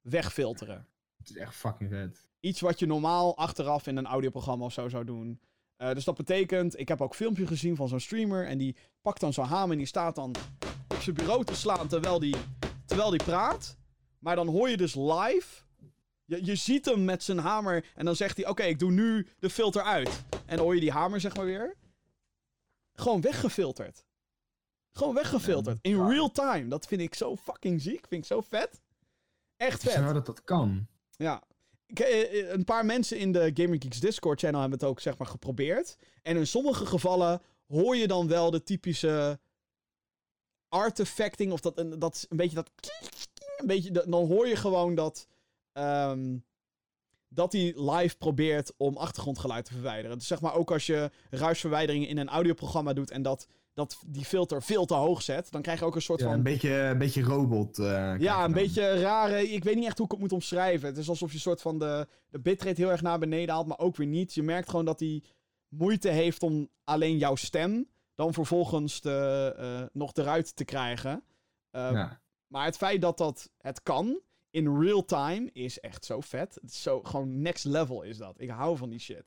[0.02, 0.88] wegfilteren.
[1.18, 2.28] Het is echt fucking vet.
[2.40, 5.40] Iets wat je normaal achteraf in een audioprogramma of zo zou doen.
[5.76, 8.48] Eh, dus dat betekent, ik heb ook filmpjes gezien van zo'n streamer.
[8.48, 10.36] En die pakt dan zo'n hamer en die staat dan
[10.88, 12.36] op zijn bureau te slaan terwijl die,
[12.86, 13.78] terwijl die praat.
[14.19, 15.64] Maar dan hoor je dus live.
[16.26, 19.28] Je, je ziet hem met zijn hamer en dan zegt hij: Oké, ik doe nu
[19.40, 20.24] de filter uit.
[20.45, 21.76] En dan hoor je die hamer, zeg maar weer.
[22.94, 24.06] Gewoon weggefilterd.
[24.98, 25.78] Gewoon weggefilterd.
[25.82, 26.68] In real time.
[26.68, 28.07] Dat vind ik zo fucking ziek.
[28.07, 28.82] Vind ik zo vet.
[29.57, 29.91] Echt vet.
[29.94, 30.88] Zo dat dat kan.
[31.15, 31.44] Ja.
[31.88, 35.18] Eh, eh, een paar mensen in de Gamer Geeks Discord channel hebben het ook zeg
[35.18, 35.98] maar geprobeerd.
[36.24, 39.40] En in sommige gevallen hoor je dan wel de typische
[40.69, 42.69] artefacting of dat, een- dat is een beetje dat
[43.57, 45.28] een beetje dan hoor je gewoon dat
[45.74, 46.38] ehm,
[47.30, 50.18] dat hij live probeert om achtergrondgeluid te verwijderen.
[50.18, 53.48] Dus zeg maar ook als je ruisverwijdering in een audioprogramma doet en dat,
[53.78, 56.36] dat die filter veel te hoog zet, dan krijg je ook een soort Ja, van
[56.36, 57.80] een beetje, een beetje robot.
[57.80, 57.86] eh,
[58.20, 58.52] ja, een dan.
[58.62, 59.49] beetje rare.
[59.49, 60.88] Ik weet niet echt hoe ik het moet omschrijven.
[60.88, 63.80] Het is alsof je soort van de, de bitrate heel erg naar beneden haalt, maar
[63.80, 64.34] ook weer niet.
[64.34, 65.24] Je merkt gewoon dat hij
[65.68, 71.24] moeite heeft om alleen jouw stem dan vervolgens eh, nog eruit te krijgen.
[71.72, 72.22] Eh, Ja.
[72.48, 76.56] Maar het feit dat dat het kan in real time is echt zo vet.
[76.62, 78.34] Het is zo gewoon next level is dat.
[78.38, 79.24] Ik hou van die shit.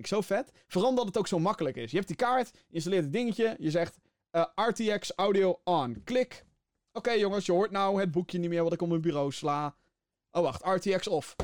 [0.00, 0.52] Ik zo vet.
[0.66, 1.90] Vooral omdat het ook zo makkelijk is.
[1.90, 3.98] Je hebt die kaart, je installeert het dingetje, je zegt
[4.30, 6.00] eh, RTX audio on.
[6.04, 6.44] Klik.
[6.92, 9.74] Oké jongens, je hoort nou het boekje niet meer wat ik op mijn bureau sla.
[10.30, 11.36] Oh wacht, RTX off.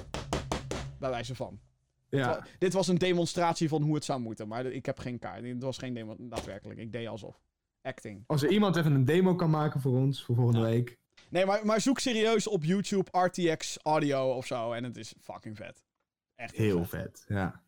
[0.99, 1.61] Bij wijze van.
[2.09, 2.47] Ja.
[2.59, 5.45] Dit was een demonstratie van hoe het zou moeten, maar ik heb geen kaart.
[5.45, 6.79] Het was geen demo daadwerkelijk.
[6.79, 7.41] Ik deed alsof.
[7.83, 8.25] Acting.
[8.27, 10.67] Als er iemand even een demo kan maken voor ons, voor volgende Ja.
[10.67, 10.99] week.
[11.31, 14.73] Nee, maar, maar zoek serieus op YouTube RTX audio of zo.
[14.73, 15.85] En het is fucking vet.
[16.35, 17.63] Echt Heel vet, ja.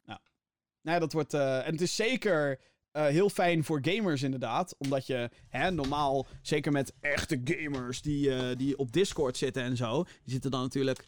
[0.83, 1.35] Nee, dat wordt.
[1.35, 2.59] eh, en het is zeker
[2.91, 4.75] eh, heel fijn voor gamers, inderdaad.
[4.79, 9.77] Omdat je hè, normaal, zeker met echte gamers die, eh, die op Discord zitten en
[9.77, 10.03] zo.
[10.03, 11.05] Die zitten dan natuurlijk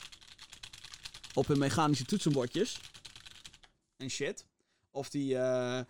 [1.35, 2.81] op hun mechanische toetsenbordjes.
[3.97, 4.47] En shit.
[4.91, 5.81] Of die eh,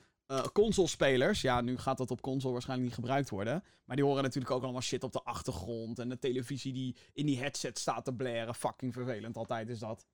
[0.52, 1.40] consolespelers.
[1.40, 3.64] Ja, nu gaat dat op console waarschijnlijk niet gebruikt worden.
[3.84, 5.98] Maar die horen natuurlijk ook allemaal shit op de achtergrond.
[5.98, 8.54] En de televisie die in die headset staat te blaren.
[8.54, 10.06] Fucking vervelend altijd is dat.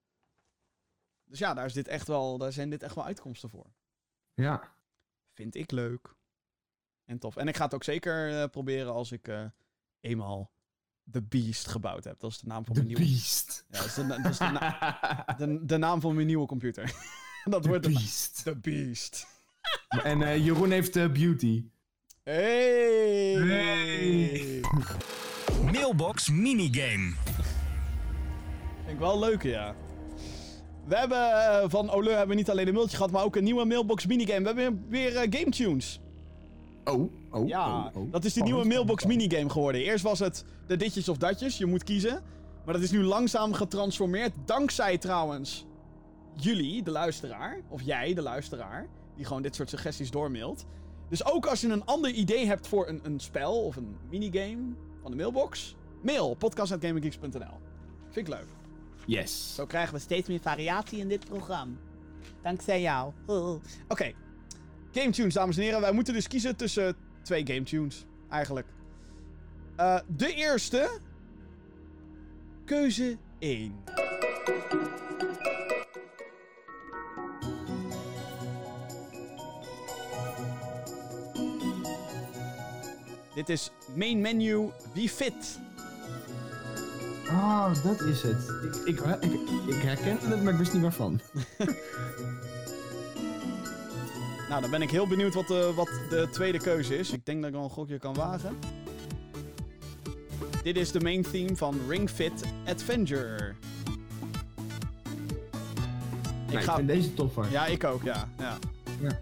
[1.27, 3.67] Dus ja, daar, is dit echt wel, daar zijn dit echt wel uitkomsten voor.
[4.35, 4.73] Ja.
[5.33, 6.15] Vind ik leuk.
[7.05, 7.37] En tof.
[7.37, 9.45] En ik ga het ook zeker eh, proberen als ik eh,
[10.01, 10.51] eenmaal
[11.11, 12.21] The Beast gebouwd heb.
[12.21, 13.13] Dat is de naam van The mijn nieuwe...
[13.13, 13.65] Beast.
[13.69, 16.85] Ja, dat is de, dat is de, na- de, de naam van mijn nieuwe computer.
[17.45, 18.43] dat The wordt de, Beast.
[18.43, 19.27] The Beast.
[19.89, 21.71] En eh, Jeroen heeft eh, Beauty.
[22.23, 23.33] Hey!
[23.33, 24.61] Hey!
[25.73, 27.15] Mailbox minigame.
[28.77, 29.75] Vind ik wel een leuke, ja.
[30.87, 33.45] We hebben eh, van Oleu hebben we niet alleen een mailtje gehad, maar ook een
[33.45, 34.55] nieuwe mailbox minigame.
[34.55, 36.01] We hebben weer eh, Game Tunes.
[36.85, 38.13] Oh, oh, Ja, oh, oh.
[38.13, 39.81] dat is die nieuwe mailbox minigame geworden.
[39.81, 42.23] Eerst was het de ditjes of datjes, je moet kiezen.
[42.65, 45.67] Maar dat is nu langzaam getransformeerd, dankzij trouwens
[46.33, 48.87] jullie, de luisteraar, of jij, de luisteraar,
[49.17, 50.65] die gewoon dit soort suggesties doormailt.
[51.09, 54.75] Dus ook als je een ander idee hebt voor een, een spel of een minigame
[55.03, 57.59] van de mailbox, mail podcast.gaminggeeks.nl.
[58.11, 58.56] Vind ik leuk.
[59.07, 59.55] Yes.
[59.55, 61.75] Zo krijgen we steeds meer variatie in dit programma.
[62.43, 63.13] Dankzij jou.
[63.89, 64.13] Oké.
[64.93, 65.81] Game tunes, dames en heren.
[65.81, 68.05] Wij moeten dus kiezen tussen twee game tunes.
[68.31, 68.67] Eigenlijk.
[69.77, 71.01] Eh, de eerste.
[72.65, 73.75] Keuze 1.
[83.35, 85.66] Dit is main menu Wie Fit.
[87.29, 88.53] Oh, dat is het.
[88.85, 91.21] Ik, ik, ik, ik herken het, maar ik wist niet waarvan.
[94.49, 97.11] Nou, dan ben ik heel benieuwd wat de, wat de tweede keuze is.
[97.11, 98.59] Ik denk dat ik wel een gokje kan wagen.
[100.63, 102.33] Dit is de main theme van Ring Fit
[102.67, 103.55] Adventure.
[106.47, 106.71] Ik Nee, ga...
[106.71, 107.51] ik vind deze toffer.
[107.51, 108.29] Ja, ik ook, ja.
[108.39, 108.59] ja.
[109.01, 109.19] Ja.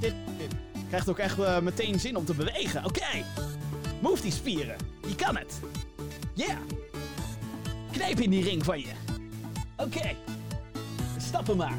[0.00, 0.54] Dit, dit
[0.88, 2.84] krijgt ook echt eh, meteen zin om te bewegen.
[2.84, 3.24] Oké.
[4.00, 4.76] Move die spieren.
[5.06, 5.60] Je kan het.
[6.34, 6.56] Yeah.
[7.94, 8.92] Knijp in die ring van je.
[9.76, 10.10] Oké.
[11.18, 11.74] Stappen maar.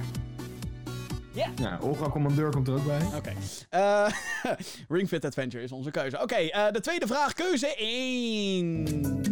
[1.31, 1.47] Ja.
[1.55, 3.01] Ja, Olga Commandeur komt er ook bij.
[3.15, 3.33] Oké.
[3.69, 4.07] Eh,
[4.97, 6.21] Ring Fit Adventure is onze keuze.
[6.21, 7.33] Oké, eh, de tweede vraag.
[7.33, 9.23] Keuze 1.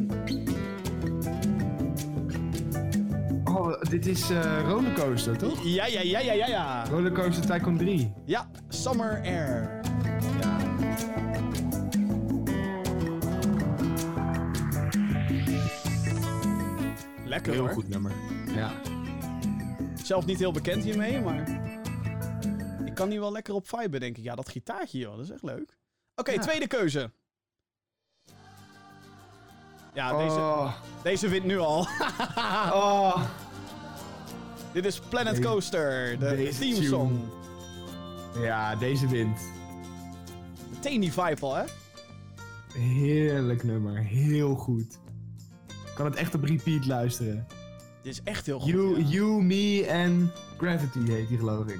[3.43, 5.63] Oh, dit is eh Rollercoaster, toch?
[5.63, 6.85] Ja, ja, ja, ja, ja, ja.
[6.89, 8.13] Rollercoaster Tycoon 3.
[8.25, 9.82] Ja, Summer Air.
[17.33, 17.71] Lekker Heel hoor.
[17.73, 18.11] goed nummer.
[18.55, 18.71] Ja.
[20.03, 21.49] Zelf niet heel bekend hiermee, maar...
[22.85, 24.23] Ik kan hier wel lekker op viben, denk ik.
[24.23, 25.15] Ja, dat gitaartje, joh.
[25.15, 25.77] Dat is echt leuk.
[26.15, 26.41] Oké, Ja.
[26.41, 27.11] tweede keuze.
[29.93, 30.73] Ja, deze, Oh.
[31.03, 31.79] deze wint nu al.
[32.73, 33.23] Oh.
[34.73, 36.87] Dit is Planet Deze- Coaster, de deze theme tune.
[36.87, 37.19] song.
[38.41, 39.39] Ja, deze wint.
[40.69, 41.63] Meteen die vibe al, hè?
[42.79, 43.97] Heerlijk nummer.
[43.97, 44.97] Heel goed.
[45.93, 47.47] Ik kan het echt op repeat luisteren.
[48.01, 48.71] Dit is echt heel goed.
[48.71, 49.07] You, ja.
[49.07, 51.79] you Me en Gravity heet die, geloof ik.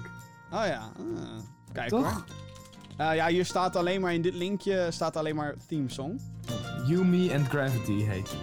[0.51, 0.91] Oh ja.
[1.15, 1.23] ah.
[1.71, 2.13] Kijk Toch?
[2.13, 2.23] hoor.
[2.97, 6.19] Eh, ja, hier staat alleen maar in dit linkje staat alleen maar theme song.
[6.87, 8.39] You, Me and Gravity heet die.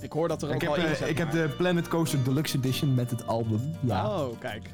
[0.00, 2.24] Ik hoor dat er ook heb, al in eh, zit, ik heb de Planet Coaster
[2.24, 3.60] Deluxe Edition met het album.
[3.80, 4.20] Ja.
[4.20, 4.70] Oh, kijk.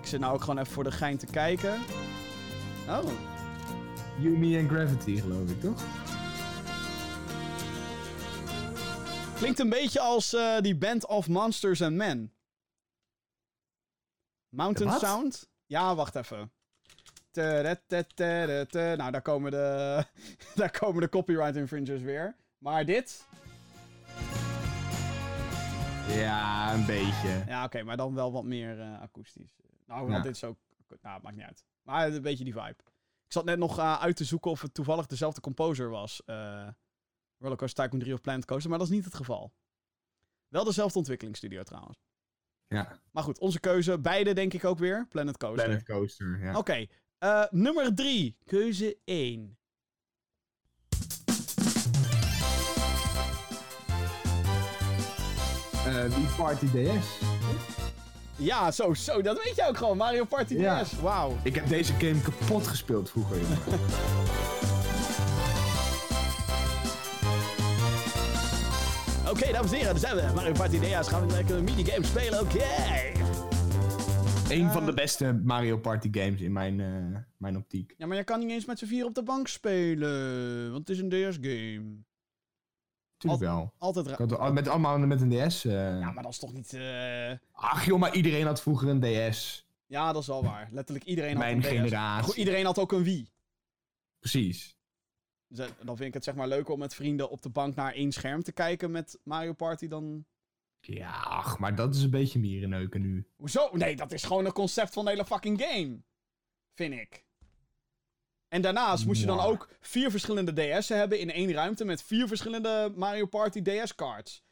[0.00, 1.74] Ik zit nou ook gewoon even voor de gein te kijken.
[2.88, 3.10] Oh.
[4.18, 5.82] You, Me and Gravity, geloof ik, toch?
[9.42, 12.32] Klinkt een beetje als eh, die Band of Monsters and Men.
[14.48, 14.98] Mountain?
[14.98, 15.48] Sound?
[15.66, 16.52] Ja, wacht even.
[17.32, 20.04] Nou, daar komen de,
[20.54, 22.36] daar komen de copyright infringers weer.
[22.58, 23.26] Maar dit?
[26.08, 27.42] Ja, een beetje.
[27.46, 29.54] Ja, oké, maar dan wel wat meer eh, akoestisch.
[29.86, 30.10] Nou, Ja.
[30.10, 30.58] want dit is ook...
[31.02, 31.64] Nou, maakt niet uit.
[31.82, 32.76] Maar een beetje die vibe.
[33.26, 36.22] Ik zat net nog eh, uit te zoeken of het toevallig dezelfde composer was.
[37.42, 39.52] Rollercoaster Tycoon 3 of Planet Coaster, maar dat is niet het geval.
[40.48, 41.98] Wel dezelfde ontwikkelingsstudio trouwens.
[42.68, 42.98] Ja.
[43.10, 43.98] Maar goed, onze keuze.
[43.98, 45.06] Beide denk ik ook weer.
[45.08, 45.64] Planet Coaster.
[45.64, 46.56] Planet Coaster, ja.
[46.58, 46.86] Oké.
[47.18, 48.36] eh, nummer 3.
[48.44, 49.56] Keuze 1.
[55.86, 57.18] Eh, die Party DS.
[58.36, 59.22] Ja, zo, zo.
[59.22, 59.96] Dat weet je ook gewoon.
[59.96, 60.82] Mario Party Ja.
[60.82, 61.00] DS.
[61.00, 61.36] Wauw.
[61.42, 63.36] Ik heb deze game kapot gespeeld vroeger.
[69.42, 69.90] Oké, dames en heren.
[70.00, 70.34] Daar zijn we.
[70.34, 71.08] Mario Party DS.
[71.08, 72.40] Gaan we lekker een minigame spelen.
[72.40, 72.64] Oké.
[74.48, 77.94] Een van de beste Mario Party games in mijn, eh, mijn optiek.
[77.96, 80.72] Ja, maar je kan niet eens met z'n vier op de bank spelen.
[80.72, 81.96] Want het is een DS-game.
[83.16, 83.72] Tuurlijk wel.
[83.78, 85.64] Altijd al- met, allemaal met een DS.
[85.64, 85.72] eh.
[85.72, 86.72] Ja, maar dat is toch niet...
[86.72, 89.00] eh, Ach joh, maar iedereen had vroeger een
[89.30, 89.66] DS.
[89.86, 90.68] Ja, dat is wel waar.
[90.72, 91.66] Letterlijk iedereen had Mijn een DS.
[91.66, 92.24] generatie.
[92.24, 93.28] Goed, iedereen had ook een Wii.
[94.18, 94.76] Precies.
[95.56, 98.12] Dan vind ik het zeg maar leuker om met vrienden op de bank naar één
[98.12, 100.24] scherm te kijken met Mario Party dan...
[100.80, 103.26] Ja, ach, maar dat is een beetje mierenneuken nu.
[103.36, 103.68] Hoezo?
[103.72, 106.02] Nee, dat is gewoon een concept van de hele fucking game.
[106.74, 107.24] Vind ik.
[108.48, 112.28] En daarnaast moest je dan ook vier verschillende DS'en hebben in één ruimte met vier
[112.28, 114.44] verschillende Mario Party DS-cards.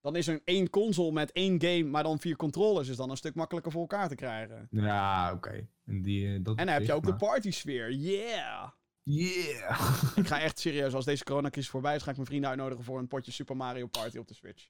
[0.00, 2.88] Dan is er één console met één game, maar dan vier controllers.
[2.88, 4.68] Is dan een stuk makkelijker voor elkaar te krijgen.
[4.70, 5.68] Ja, oké.
[5.86, 7.92] En, die, eh, dat En dan heb je ook de party sfeer.
[7.92, 8.68] Yeah!
[9.08, 10.12] Yeah!
[10.14, 12.98] Ik ga echt serieus, als deze coronacrisis voorbij is, ga ik mijn vrienden uitnodigen voor
[12.98, 14.68] een potje Super Mario Party op de Switch.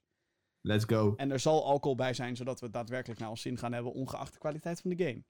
[0.61, 1.13] Let's go.
[1.15, 3.93] En er zal alcohol bij zijn, zodat we het daadwerkelijk naar ons zin gaan hebben,
[3.93, 5.23] ongeacht de kwaliteit van de game.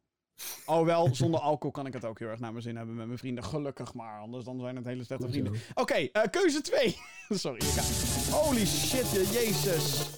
[0.65, 3.19] Alhoewel, zonder alcohol kan ik het ook heel erg naar mijn zin hebben met mijn
[3.19, 3.43] vrienden.
[3.43, 5.53] Gelukkig maar, anders dan zijn het hele slechte vrienden.
[5.73, 6.97] Oké, eh, keuze 2.
[7.29, 7.81] Sorry, ik ga...
[8.35, 10.15] Holy shit, je jezus.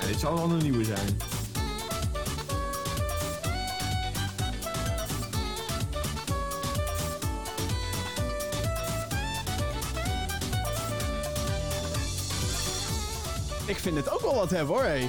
[0.00, 1.37] Ja, dit zal wel een nieuwe zijn.
[13.68, 15.08] Ik vind dit ook wel wat hebben hoor, hé.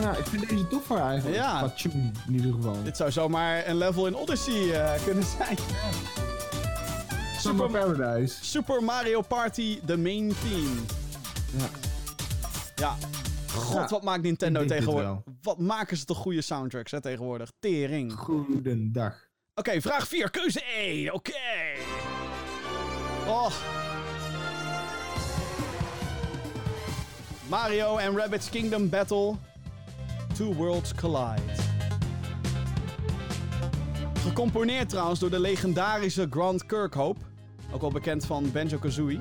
[0.00, 1.36] Ja, ik vind deze toffer eigenlijk.
[1.36, 1.58] Ja.
[1.58, 2.82] Qua tune, in ieder geval.
[2.82, 5.56] Dit zou zomaar een level in Odyssey eh, kunnen zijn.
[7.38, 8.44] Summer Paradise.
[8.44, 10.80] Super Mario Party, de main theme.
[11.56, 11.68] Ja.
[12.76, 12.96] Ja.
[13.52, 15.34] God, Ja, wat maakt Nintendo ik denk dit tegenwoordig?
[15.42, 17.52] Wat maken ze toch goede soundtracks hè, tegenwoordig?
[17.58, 18.12] Tering.
[18.12, 19.28] Goedendag.
[19.54, 21.10] Oké, vraag 4, keuze E.
[21.10, 21.32] Oké.
[23.26, 23.52] Oh.
[27.48, 29.36] Mario en Rabbids Kingdom Battle.
[30.34, 31.42] Two Worlds Collide.
[34.18, 37.20] Gecomponeerd trouwens door de legendarische Grant Kirkhope.
[37.72, 39.20] Ook wel bekend van Banjo-Kazooie.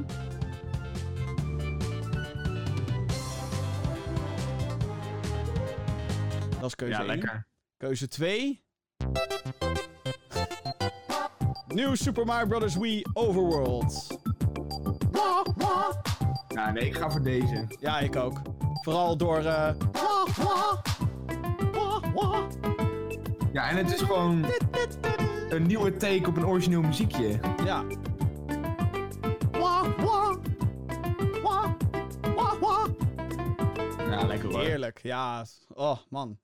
[6.60, 7.07] Dat is keuze Ja, 1.
[7.07, 7.47] lekker.
[7.77, 8.64] Keuze 2.
[11.68, 12.76] New Super Mario Bros.
[12.76, 14.07] Wii Overworld.
[16.56, 17.68] Ja, nee, ik ga voor deze.
[17.80, 18.41] Ja, ik ook.
[18.82, 19.38] Vooral door...
[19.38, 19.69] eh,
[23.53, 24.45] Ja, en het is gewoon
[25.49, 27.40] een nieuwe take op een origineel muziekje.
[27.65, 27.84] ja.
[34.10, 34.61] Ja, lekker hoor.
[34.61, 34.99] Heerlijk.
[35.03, 35.45] Ja.
[35.73, 36.38] Oh, man.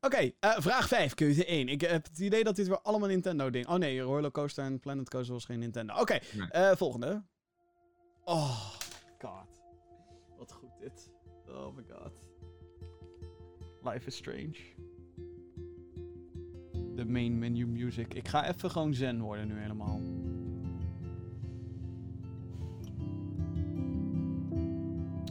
[0.00, 1.68] Oké, eh, vraag 5, keuze 1.
[1.68, 3.68] Ik heb het idee dat dit weer allemaal Nintendo ding.
[3.68, 5.94] Oh nee, Rollercoaster en Planet Coaster was geen Nintendo.
[5.94, 6.48] Oké, Nee.
[6.50, 7.22] eh, volgende.
[8.24, 8.58] Oh,
[9.24, 9.62] god.
[10.38, 11.10] Wat goed dit.
[11.48, 12.24] Oh my god.
[13.82, 14.56] Life is Strange.
[16.94, 18.14] De main menu music.
[18.14, 20.00] Ik ga even gewoon zen worden nu helemaal.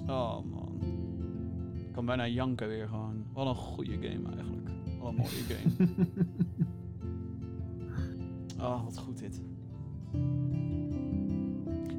[0.07, 0.77] Oh man.
[1.87, 3.25] Ik kan bijna janken weer gewoon.
[3.33, 4.69] Wat een goede game eigenlijk.
[4.99, 5.87] Wat een mooie game.
[8.59, 9.41] Oh, wat goed dit.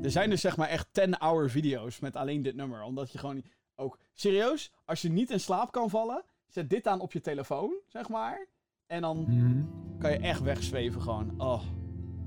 [0.04, 2.82] Er zijn dus zeg maar echt 10-hour video's met alleen dit nummer.
[2.82, 3.42] Omdat je gewoon
[3.74, 3.98] ook...
[4.12, 4.72] Serieus?
[4.84, 8.46] Als je niet in slaap kan vallen, zet dit aan op je telefoon, zeg maar.
[8.86, 9.64] En dan Mhm.
[9.98, 11.40] kan je echt wegzweven gewoon.
[11.40, 11.62] Oh,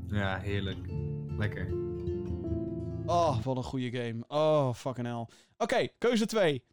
[0.08, 0.80] Ja, heerlijk.
[1.38, 1.68] Lekker.
[3.06, 4.24] oh wat een goede game.
[4.28, 5.26] Oh, fucking hell.
[5.58, 6.64] Oké, keuze 2.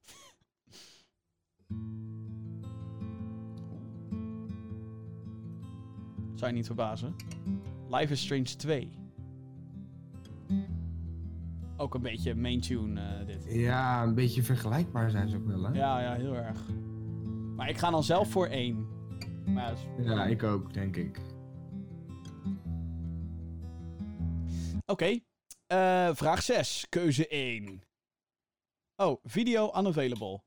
[6.34, 7.16] Zou je niet verbazen.
[7.88, 8.90] Life is Strange 2.
[11.76, 13.44] Ook een beetje main tune eh, dit.
[13.48, 15.72] Ja, een beetje vergelijkbaar zijn ze ook wel, hè?
[15.78, 16.60] Ja, ja, heel erg.
[17.56, 18.86] Maar ik ga dan zelf voor 1.
[19.46, 21.20] Maar ja, dat is- Ja, ik ook, denk ik.
[24.86, 25.18] Oké.
[25.66, 26.86] eh, vraag 6.
[26.88, 27.82] Keuze 1.
[28.96, 30.40] Oh, video unavailable.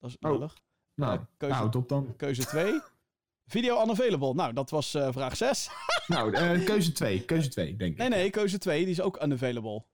[0.00, 0.30] Dat is Oh.
[0.32, 0.56] lullig.
[0.94, 2.16] Nou, Eh, keuze- nou top dan.
[2.16, 2.80] Keuze 2.
[3.46, 4.34] Video unavailable.
[4.34, 5.68] Nou, dat was eh, vraag 6.
[6.06, 7.24] nou, eh, keuze 2.
[7.24, 7.98] Keuze 2, denk ik.
[7.98, 8.80] nee, nee, keuze 2.
[8.82, 9.84] Die is ook unavailable.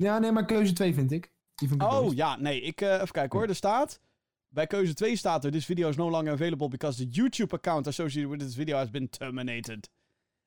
[0.00, 1.32] Ja, nee, maar keuze 2 vind ik.
[1.54, 2.60] Die Oh, ja, nee.
[2.60, 3.48] Ik, eh, even kijken hoor.
[3.48, 4.00] Er staat...
[4.48, 5.50] Bij keuze 2 staat er...
[5.50, 8.90] This video is no longer available because the YouTube account associated with this video has
[8.90, 9.90] been terminated.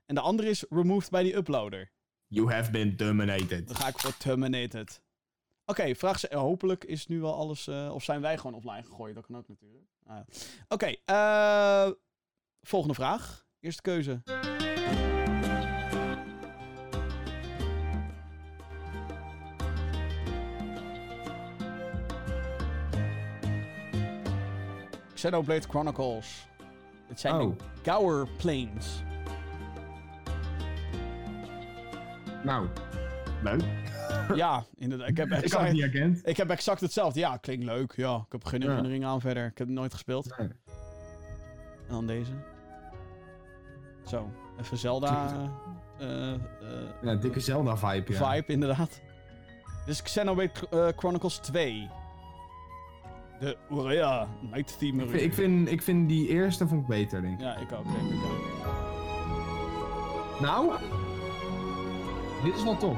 [0.06, 1.92] En de andere is removed by the uploader.
[2.28, 3.68] You have been terminated.
[3.68, 5.02] Dan ga ik voor terminated.
[5.66, 6.36] Oké, vraag ze.
[6.36, 7.68] hopelijk is nu wel alles.
[7.68, 9.16] eh, of zijn wij gewoon offline gegooid?
[9.16, 9.86] Dat kan ook natuurlijk.
[10.06, 10.26] Ah, ja.
[10.68, 11.92] Oké, eh,
[12.62, 13.46] volgende vraag.
[13.60, 14.22] Eerste keuze.
[25.24, 26.48] Xenoblade Chronicles.
[27.08, 27.58] Het zijn Oh.
[27.84, 29.04] de Gower Plains.
[32.44, 32.68] Nou,
[33.44, 33.62] leuk.
[34.36, 35.10] Ja, inderdaad.
[35.10, 36.28] Ik heb Ik exact, het niet herkend.
[36.28, 37.20] ik heb exact hetzelfde.
[37.20, 37.94] Ja, klinkt leuk.
[37.96, 38.68] Ja, ik heb geen Ja.
[38.68, 39.46] herinnering aan verder.
[39.46, 40.38] Ik heb het nooit gespeeld.
[40.38, 40.48] Nee.
[40.48, 42.32] En dan deze.
[44.08, 44.30] Zo,
[44.60, 45.30] even Zelda
[46.00, 46.40] eh, eh,
[47.02, 48.32] Ja, dikke Zelda-vibe, ja.
[48.34, 49.02] vibe inderdaad.
[49.86, 51.90] Dit is Xenoblade eh, Chronicles 2.
[53.44, 55.04] De Urea Night Theme.
[55.04, 57.40] Ik vind, ik, vind, ik vind die eerste vond ik beter, denk ik.
[57.40, 58.42] Ja, ik ook, denk ik ook.
[60.42, 60.72] Nou,
[62.44, 62.98] dit is wel tof.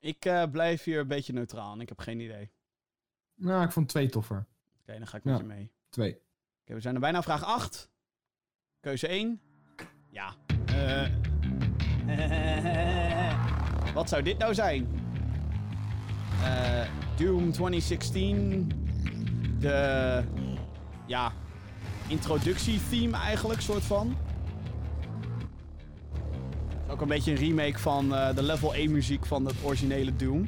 [0.00, 2.50] Ik eh, blijf hier een beetje neutraal en ik heb geen idee.
[3.34, 4.46] Nou, ik vond twee toffer.
[4.80, 5.40] Oké, dan ga ik met Ja.
[5.40, 5.72] je mee.
[5.88, 6.20] Twee.
[6.62, 7.90] Oké, we zijn er bijna vraag 8.
[8.80, 9.40] Keuze 1.
[10.10, 10.34] Ja.
[10.66, 11.08] Eh.
[13.94, 14.88] Wat zou dit nou zijn?
[16.42, 18.72] Eh, Doom 2016.
[19.58, 20.24] De.
[21.06, 21.32] Ja.
[22.08, 24.16] Introductietheme eigenlijk, soort van.
[26.88, 30.42] Ook een beetje een remake van eh, de level 1 muziek van het originele Doom.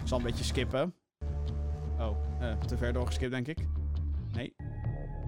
[0.00, 0.94] Ik zal een beetje skippen.
[1.98, 2.16] Oh,
[2.66, 3.58] te ver doorgeskipt denk ik.
[4.32, 4.54] Nee.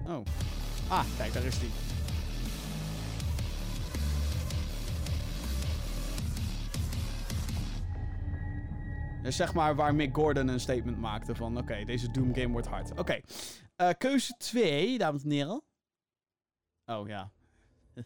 [0.09, 0.25] Oh.
[0.89, 1.69] Ah, kijk, daar is die.
[9.23, 11.57] Dus zeg maar waar Mick Gordon een statement maakte van...
[11.57, 12.99] Oké, deze Doom game wordt hard.
[12.99, 13.19] Oké.
[13.75, 15.61] Eh, keuze 2, dames en heren.
[16.85, 17.31] Oh, ja.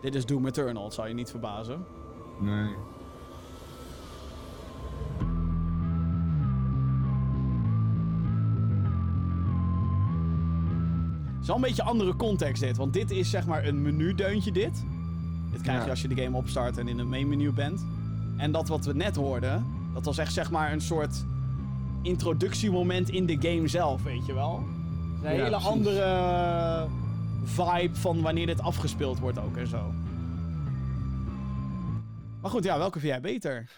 [0.00, 1.86] Dit is Doom Eternal, zal je niet verbazen.
[2.40, 2.95] Nee.
[11.46, 14.84] Is wel een beetje andere context dit, want dit is zeg maar een menudeuntje dit.
[15.52, 15.90] Dit krijg je Ja.
[15.90, 17.84] als je de game opstart en in het main menu bent.
[18.36, 19.64] En dat wat we net hoorden,
[19.94, 21.24] dat was echt zeg maar een soort
[22.02, 24.56] introductiemoment in de game zelf, weet je wel.
[24.56, 25.66] Een Ja, hele precies.
[25.68, 26.88] andere
[27.44, 29.92] vibe van wanneer dit afgespeeld wordt ook en zo.
[32.40, 33.70] Maar goed, ja, welke vind jij beter?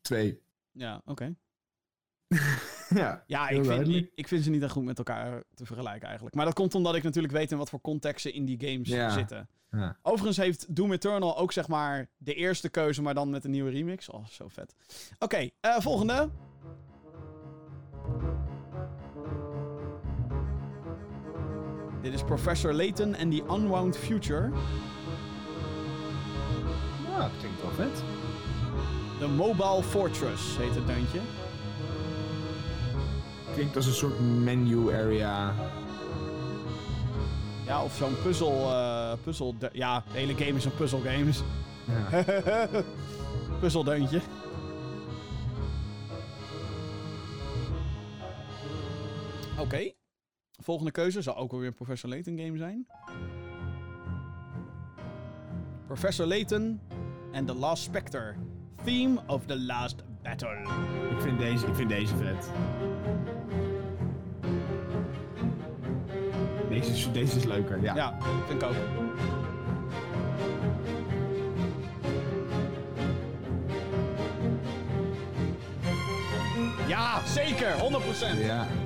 [0.00, 0.40] Twee.
[0.72, 1.34] Ja, oké.
[3.02, 3.22] ja.
[3.26, 6.34] Ja, ik vind, ik, ik vind ze niet echt goed met elkaar te vergelijken eigenlijk.
[6.36, 9.10] Maar dat komt omdat ik natuurlijk weet in wat voor contexten in die games Ja.
[9.10, 9.48] zitten.
[9.70, 9.96] Ja.
[10.02, 13.70] Overigens heeft Doom Eternal ook zeg maar de eerste keuze, maar dan met een nieuwe
[13.70, 14.08] remix.
[14.10, 14.74] Oh, zo vet.
[15.18, 16.30] Oké, eh, volgende.
[22.02, 24.50] Dit is Professor Layton en The Unwound Future.
[27.08, 28.02] Ja, dat klinkt wel vet.
[29.18, 31.20] De Mobile Fortress heet het deuntje.
[33.54, 35.54] Klinkt als een soort menu area.
[37.66, 38.70] Ja, of zo'n puzzel...
[38.70, 41.30] eh puzzel ja, de hele game is een puzzelgame.
[41.84, 42.68] Ja.
[43.60, 44.20] Puzzeldeuntje.
[49.58, 49.92] Oké.
[50.62, 52.86] Volgende keuze zal ook weer een Professor Layton game zijn.
[55.86, 56.80] Professor Layton
[57.32, 58.34] en The Last Spectre.
[58.84, 60.58] Theme of the Last Battle.
[61.10, 62.50] ik, vind deze, ik vind deze vet.
[66.70, 67.94] Deze is, deze is leuker, ja.
[67.94, 68.74] Ja, vind ik ook.
[76.88, 78.44] Ja, zeker, 100%.
[78.44, 78.66] Ja.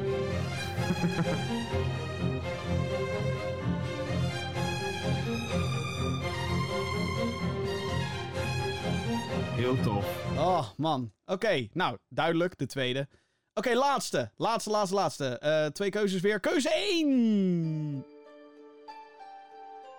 [9.54, 10.24] Heel tof.
[10.36, 11.12] Oh, man.
[11.26, 13.08] Oké, nou, duidelijk, de tweede.
[13.54, 14.30] Oké, laatste.
[14.36, 15.38] Laatste, laatste, laatste.
[15.38, 16.40] Eh, twee keuzes weer.
[16.40, 18.04] Keuze 1!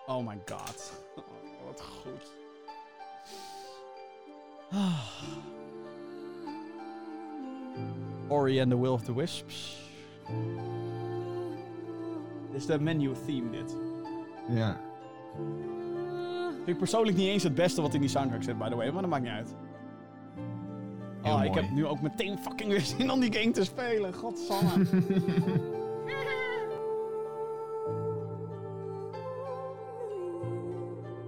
[0.05, 0.91] Oh my god.
[1.15, 1.23] Oh,
[1.65, 2.33] wat goed.
[4.71, 4.99] Ah.
[8.37, 9.77] Ori and the Will of the Wisps.
[12.51, 13.75] Dit is de menu theme, dit.
[14.49, 14.79] Ja.
[16.55, 18.89] Vind ik persoonlijk niet eens het beste wat in die soundtrack zit, by the way,
[18.89, 19.55] maar dat maakt niet uit.
[21.43, 24.13] Ik heb nu ook meteen fucking weer zin om die game te spelen.
[24.13, 24.85] Godsamme.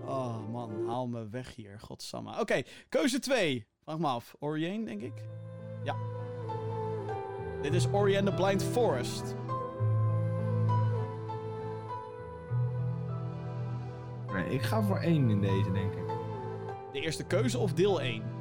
[0.05, 1.79] oh man, haal me weg hier.
[1.79, 2.39] Godsamme.
[2.39, 3.65] Oké, keuze 2.
[3.83, 4.35] Vraag me af.
[4.39, 5.23] Orient, denk ik?
[5.83, 5.95] Ja.
[7.61, 9.35] Dit is Ori and the Blind Forest.
[14.33, 16.07] Nee, ik ga voor één in deze, denk ik.
[16.91, 18.36] De eerste keuze of deel 1?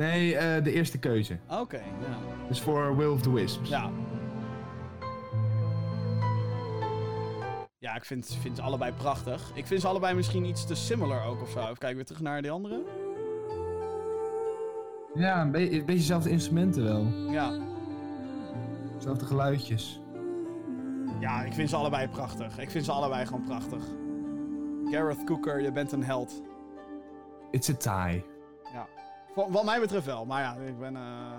[0.00, 1.38] Nee, eh, de eerste keuze.
[1.60, 2.16] Oké, ja.
[2.48, 3.68] Dus voor Will of the Wisps.
[3.68, 3.90] Ja.
[7.78, 9.50] Ja, ik vind, vind ze allebei prachtig.
[9.54, 11.58] Ik vind ze allebei misschien iets te similar ook of zo.
[11.60, 12.82] Even kijken weer terug naar die andere.
[15.14, 17.04] Ja, een, be- een beetje dezelfde instrumenten wel.
[17.32, 17.58] Ja.
[18.96, 20.00] Dezelfde geluidjes.
[21.20, 22.58] ja, ik vind ze allebei prachtig.
[22.58, 23.82] Ik vind ze allebei gewoon prachtig.
[24.90, 26.42] Gareth Cooker, je bent een held.
[27.50, 28.24] It's a tie.
[29.34, 30.24] Wat mij betreft wel.
[30.26, 30.96] Maar ja, ik ben...
[30.96, 31.38] eh,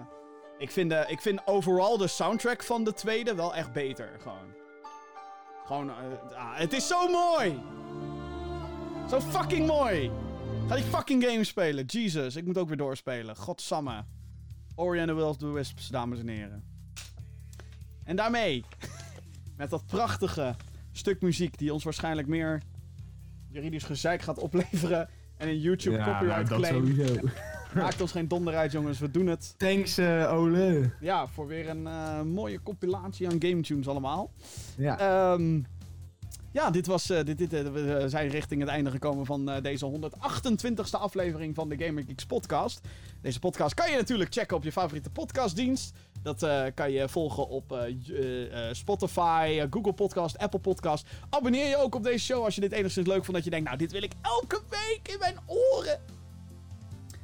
[0.58, 4.10] ik, vind de, ik vind overal de soundtrack van de tweede wel echt beter.
[4.22, 4.54] Gewoon.
[5.66, 5.90] Gewoon...
[5.90, 7.60] eh, ah, het is zo mooi!
[9.10, 10.12] Zo fucking mooi!
[10.68, 11.86] Ga die fucking game spelen.
[11.86, 13.36] Jesus, ik moet ook weer doorspelen.
[13.36, 14.04] Godsamme.
[14.76, 16.64] Ori and the Will of the Wisps, dames en heren.
[18.04, 18.64] En daarmee,
[19.58, 20.56] met dat prachtige
[20.92, 22.62] stuk muziek die ons waarschijnlijk meer
[23.50, 26.86] juridisch gezeik gaat opleveren en een YouTube Ja, copyright nou, dat claim.
[26.88, 27.20] sowieso.
[27.76, 29.00] Maakt ons geen donder uit, jongens.
[29.00, 29.54] We doen het.
[29.58, 30.92] Thanks, eh, Ole.
[31.00, 34.32] Ja, voor weer een eh, mooie compilatie aan game tunes allemaal.
[34.78, 35.00] Ja.
[35.00, 35.62] Ehm,
[36.52, 40.98] ja, dit was, eh, dit, dit, we zijn richting het einde gekomen van deze 128ste
[40.98, 42.82] aflevering van de Gamer Geeks podcast.
[43.22, 45.94] Deze podcast kan je natuurlijk checken op je favoriete podcastdienst.
[46.22, 47.90] Dat kan je volgen op
[48.72, 51.08] Spotify, Google Podcast, Apple Podcast.
[51.30, 53.36] Abonneer je ook op deze show als je dit enigszins leuk vond.
[53.36, 56.21] Dat je denkt, nou dit wil ik elke week in mijn oren.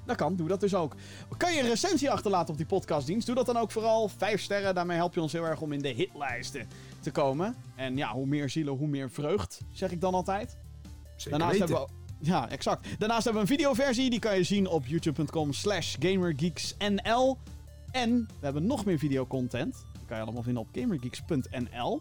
[0.08, 0.96] Dat kan, doe dat dus ook.
[1.38, 3.26] Kan je een recensie achterlaten op die podcastdienst?
[3.26, 4.08] Doe dat dan ook vooral.
[4.08, 6.68] Vijf sterren, daarmee help je ons heel erg om in de hitlijsten
[7.00, 7.56] te komen.
[7.76, 10.58] En ja, hoe meer zielen, hoe meer vreugd, zeg ik dan altijd.
[11.16, 11.76] Zeker Daarnaast weten.
[11.76, 12.26] hebben we...
[12.30, 12.88] Ja, exact.
[13.00, 17.38] Daarnaast hebben we een videoversie, die kan je zien op youtube.com slash gamergeeksnl.
[17.92, 19.86] En we hebben nog meer videocontent.
[19.94, 22.00] Die kan je allemaal vinden op gamergeeks.nl.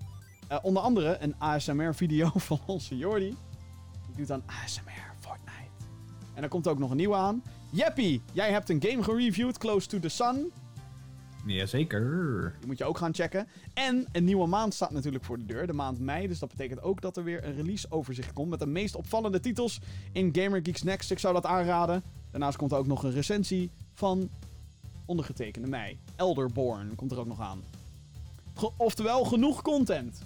[0.48, 3.36] Eh, onder andere een ASMR-video van onze Jordi.
[4.06, 5.70] Die doet dan ASMR Fortnite.
[6.34, 7.42] En er komt ook nog een nieuwe aan.
[7.76, 10.52] Jeppie, jij hebt een game gereviewd, Close to the Sun.
[11.46, 12.54] Jazeker.
[12.58, 13.46] Die moet je ook gaan checken.
[13.74, 16.26] En een nieuwe maand staat natuurlijk voor de deur, de maand mei.
[16.28, 19.80] Dus dat betekent ook dat er weer een release-overzicht komt met de meest opvallende titels
[20.12, 21.10] in Gamer Geeks Next.
[21.10, 22.02] Ik zou dat aanraden.
[22.30, 24.28] Daarnaast komt er ook nog een recensie van
[25.04, 25.98] ondergetekende mij.
[26.16, 27.62] Elderborn komt er ook nog aan.
[28.54, 30.22] Ge- oftewel, genoeg content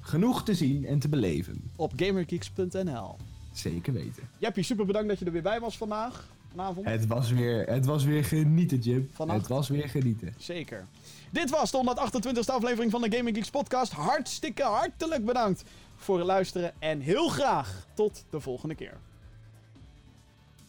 [0.00, 1.70] Genoeg te zien en te beleven.
[1.76, 3.16] op gamergeeks.nl.
[3.52, 4.22] Zeker weten.
[4.38, 6.28] Jeppie, super bedankt dat je er weer bij was vandaag.
[6.54, 6.86] Vanavond.
[6.86, 9.10] Het was weer, het was weer genieten, Jim.
[9.12, 9.38] Vannacht.
[9.38, 10.34] Het was weer genieten.
[10.36, 10.86] Zeker.
[11.30, 13.92] Dit was de 128e aflevering van de Gaming Geeks podcast.
[13.92, 15.64] Hartstikke hartelijk bedankt
[15.96, 18.96] voor het luisteren en heel graag tot de volgende keer.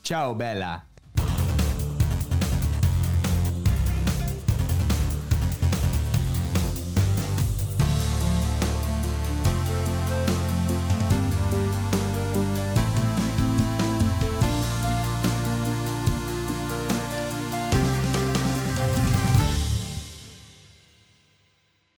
[0.01, 0.85] Ciao, Bella.